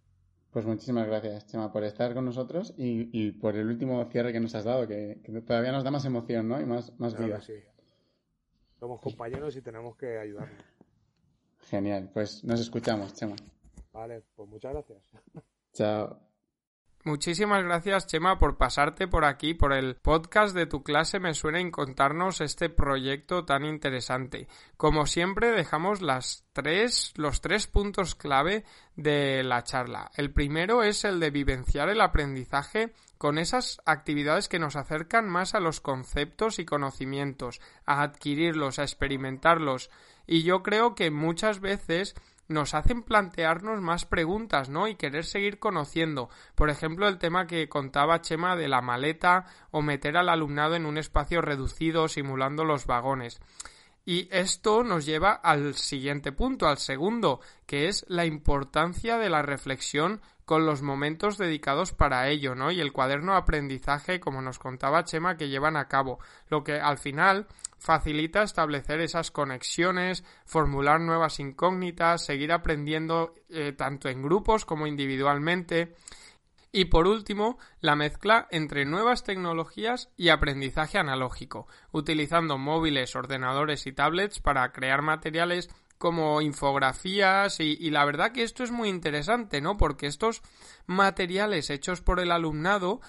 Pues 0.53 0.65
muchísimas 0.65 1.07
gracias, 1.07 1.47
Chema, 1.47 1.73
por 1.73 1.85
estar 1.85 2.13
con 2.13 2.25
nosotros 2.25 2.75
y, 2.77 3.31
por 3.33 3.55
el 3.57 3.69
último 3.69 4.05
cierre 4.11 4.33
que 4.33 4.41
nos 4.41 4.55
has 4.55 4.65
dado, 4.65 4.87
que, 4.89 5.21
todavía 5.47 5.71
nos 5.71 5.85
da 5.85 5.93
más 5.93 6.05
emoción, 6.05 6.49
¿no? 6.49 6.61
Y 6.61 6.65
más, 6.65 6.99
más 6.99 7.17
vida. 7.17 7.41
Sí. 7.41 7.55
Somos 8.81 9.01
compañeros 9.01 9.55
y 9.57 9.63
tenemos 9.63 9.97
que 9.97 10.19
ayudarnos. 10.19 10.65
Genial, 11.69 12.11
pues 12.13 12.43
nos 12.43 12.61
escuchamos, 12.61 13.15
Chema. 13.15 13.37
Vale, 13.93 14.23
pues 14.35 14.49
muchas 14.49 14.73
gracias. 14.73 15.03
Chao. 15.73 16.30
Muchísimas 17.03 17.65
gracias, 17.65 18.07
Chema, 18.07 18.39
por 18.39 18.59
pasarte 18.59 19.09
por 19.09 19.25
aquí, 19.25 19.55
por 19.55 19.73
el 19.73 19.97
podcast 19.97 20.55
de 20.55 20.67
tu 20.67 20.83
clase 20.83 21.19
Me 21.19 21.33
suena 21.33 21.59
y 21.59 21.71
contarnos 21.71 22.43
este 22.43 22.69
proyecto 22.69 23.47
tan 23.47 23.65
interesante. 23.65 24.49
Como 24.77 25.07
siempre, 25.07 25.51
dejamos 25.51 26.03
las 26.03 26.45
tres, 26.53 27.15
los 27.17 27.41
tres 27.41 27.67
puntos 27.67 28.15
clave 28.15 28.65
de 28.97 29.43
la 29.43 29.65
charla. 29.65 30.11
El 30.15 30.31
primero 30.31 30.83
es 30.83 31.05
el 31.05 31.21
de 31.21 31.31
vivenciar 31.31 31.89
el 31.89 32.03
aprendizaje 32.03 32.93
con 33.17 33.39
esas 33.39 33.81
actividades 33.87 34.51
que 34.51 34.59
nos 34.59 34.77
acercan 34.77 35.27
más 35.27 35.55
a 35.55 35.61
los 35.61 35.81
conceptos 35.81 36.59
y 36.59 36.67
conocimientos, 36.67 37.63
a 37.87 38.03
adquirirlos, 38.03 38.79
a 38.79 38.83
experimentarlos. 38.83 39.91
Y 40.27 40.43
yo 40.43 40.63
creo 40.63 40.95
que 40.95 41.11
muchas 41.11 41.61
veces 41.61 42.15
nos 42.51 42.75
hacen 42.75 43.03
plantearnos 43.03 43.81
más 43.81 44.05
preguntas, 44.05 44.69
¿no? 44.69 44.89
Y 44.89 44.97
querer 44.97 45.25
seguir 45.25 45.61
conociendo. 45.61 46.29
Por 46.57 46.69
ejemplo, 46.69 47.07
el 47.07 47.19
tema 47.19 47.47
que 47.47 47.69
contaba 47.69 48.21
Chema 48.21 48.57
de 48.57 48.67
la 48.69 48.83
maleta 48.83 49.47
o 49.71 49.83
meter 49.83 50.17
al 50.17 50.29
alumnado 50.29 50.75
en 50.75 50.85
un 50.85 50.99
espacio 50.99 51.41
reducido 51.41 52.09
simulando 52.09 52.65
los 52.65 52.87
vagones. 52.87 53.41
Y 54.05 54.29
esto 54.33 54.83
nos 54.83 55.07
lleva 55.07 55.33
al 55.33 55.75
siguiente 55.75 56.33
punto, 56.33 56.67
al 56.67 56.79
segundo, 56.79 57.41
que 57.67 57.87
es 57.87 58.05
la 58.09 58.27
importancia 58.27 59.17
de 59.19 59.31
la 59.31 59.43
reflexión 59.43 60.21
con 60.51 60.67
los 60.67 60.83
momentos 60.83 61.39
dedicados 61.39 61.93
para 61.93 62.29
ello, 62.29 62.57
¿no? 62.57 62.73
Y 62.73 62.81
el 62.81 62.91
cuaderno 62.91 63.35
de 63.35 63.39
aprendizaje, 63.39 64.19
como 64.19 64.43
nos 64.43 64.59
contaba 64.59 65.05
Chema, 65.05 65.37
que 65.37 65.49
llevan 65.49 65.77
a 65.77 65.87
cabo, 65.87 66.19
lo 66.49 66.65
que 66.65 66.81
al 66.81 66.99
final 66.99 67.47
facilita 67.79 68.43
establecer 68.43 68.99
esas 68.99 69.31
conexiones, 69.31 70.25
formular 70.45 71.01
nuevas 71.01 71.39
incógnitas, 71.39 72.27
seguir 72.27 72.51
aprendiendo 72.51 73.33
eh, 73.49 73.75
tanto 73.79 74.09
en 74.09 74.23
grupos 74.23 74.65
como 74.65 74.89
individualmente. 74.89 75.95
Y 76.73 76.87
por 76.87 77.07
último, 77.07 77.57
la 77.81 77.95
mezcla 77.95 78.49
entre 78.51 78.85
nuevas 78.87 79.23
tecnologías 79.23 80.11
y 80.17 80.31
aprendizaje 80.31 80.99
analógico, 80.99 81.69
utilizando 81.93 82.59
móviles, 82.59 83.15
ordenadores 83.15 83.87
y 83.87 83.93
tablets 83.93 84.41
para 84.41 84.73
crear 84.73 85.01
materiales 85.01 85.71
como 86.01 86.41
infografías 86.41 87.61
y, 87.61 87.77
y, 87.79 87.91
la 87.91 88.07
verdad 88.07 88.33
que 88.33 88.43
esto 88.43 88.65
es 88.65 88.71
muy 88.71 88.89
interesante, 88.89 89.61
¿no? 89.61 89.77
Porque 89.77 90.07
estos 90.07 90.41
materiales 90.87 91.69
hechos 91.69 92.01
por 92.01 92.21
el 92.21 92.33
alumnado 92.33 93.03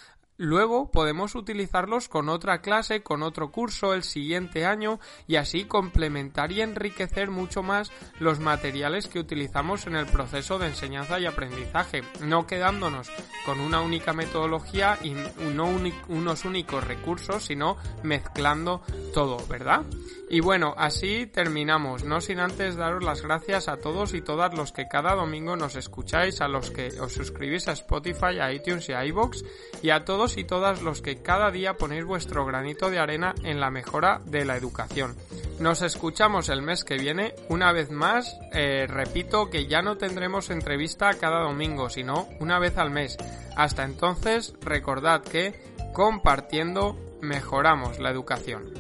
Luego 0.44 0.90
podemos 0.90 1.36
utilizarlos 1.36 2.10
con 2.10 2.28
otra 2.28 2.62
clase, 2.62 3.04
con 3.04 3.22
otro 3.22 3.52
curso 3.52 3.94
el 3.94 4.02
siguiente 4.02 4.66
año 4.66 5.00
y 5.28 5.36
así 5.36 5.66
complementar 5.66 6.52
y 6.52 6.62
enriquecer 6.62 7.30
mucho 7.30 7.62
más 7.62 7.92
los 8.20 8.40
materiales 8.40 9.08
que 9.08 9.20
utilizamos 9.20 9.86
en 9.86 9.96
el 9.96 10.08
proceso 10.08 10.58
de 10.58 10.66
enseñanza 10.66 11.20
y 11.20 11.28
aprendizaje, 11.28 12.02
no 12.22 12.48
quedándonos 12.48 13.12
con 13.46 13.60
una 13.60 13.82
única 13.82 14.14
metodología 14.14 14.98
y 15.04 15.12
no 15.12 15.70
unos 16.10 16.44
únicos 16.44 16.88
recursos, 16.88 17.44
sino 17.46 17.78
mezclando 18.02 18.82
todo, 19.14 19.38
¿verdad? 19.48 19.84
Y 20.28 20.40
bueno, 20.40 20.74
así 20.78 21.28
terminamos, 21.28 22.04
no 22.04 22.20
sin 22.20 22.40
antes 22.40 22.78
daros 22.78 23.04
las 23.04 23.22
gracias 23.22 23.68
a 23.68 23.78
todos 23.78 24.16
y 24.16 24.22
todas 24.22 24.56
los 24.56 24.72
que 24.72 24.88
cada 24.88 25.14
domingo 25.14 25.56
nos 25.56 25.76
escucháis, 25.76 26.42
a 26.42 26.48
los 26.48 26.72
que 26.72 26.88
os 27.00 27.14
suscribís 27.14 27.68
a 27.68 27.74
Spotify, 27.74 28.40
a 28.40 28.52
iTunes 28.54 28.88
y 28.90 28.94
a 28.94 29.06
iVoox, 29.06 29.44
y 29.84 29.90
a 29.90 30.06
y 30.38 30.44
todas 30.44 30.82
los 30.82 31.02
que 31.02 31.18
cada 31.22 31.52
día 31.52 31.76
ponéis 31.76 32.06
vuestro 32.06 32.46
granito 32.46 32.90
de 32.90 33.00
arena 33.00 33.36
en 33.44 33.60
la 33.60 33.70
mejora 33.70 34.22
de 34.26 34.46
la 34.46 34.56
educación. 34.56 35.16
Nos 35.60 35.82
escuchamos 35.82 36.50
el 36.50 36.62
mes 36.62 36.84
que 36.84 36.98
viene, 36.98 37.36
una 37.50 37.72
vez 37.72 37.92
más, 37.92 38.36
eh, 38.52 38.88
repito 38.88 39.50
que 39.50 39.68
ya 39.68 39.82
no 39.82 39.98
tendremos 39.98 40.50
entrevista 40.50 41.14
cada 41.14 41.42
domingo, 41.42 41.90
sino 41.90 42.28
una 42.40 42.60
vez 42.60 42.78
al 42.78 42.90
mes. 42.90 43.18
Hasta 43.56 43.84
entonces, 43.84 44.54
recordad 44.62 45.22
que 45.22 45.54
compartiendo 45.94 46.98
mejoramos 47.22 48.00
la 48.00 48.10
educación. 48.10 48.74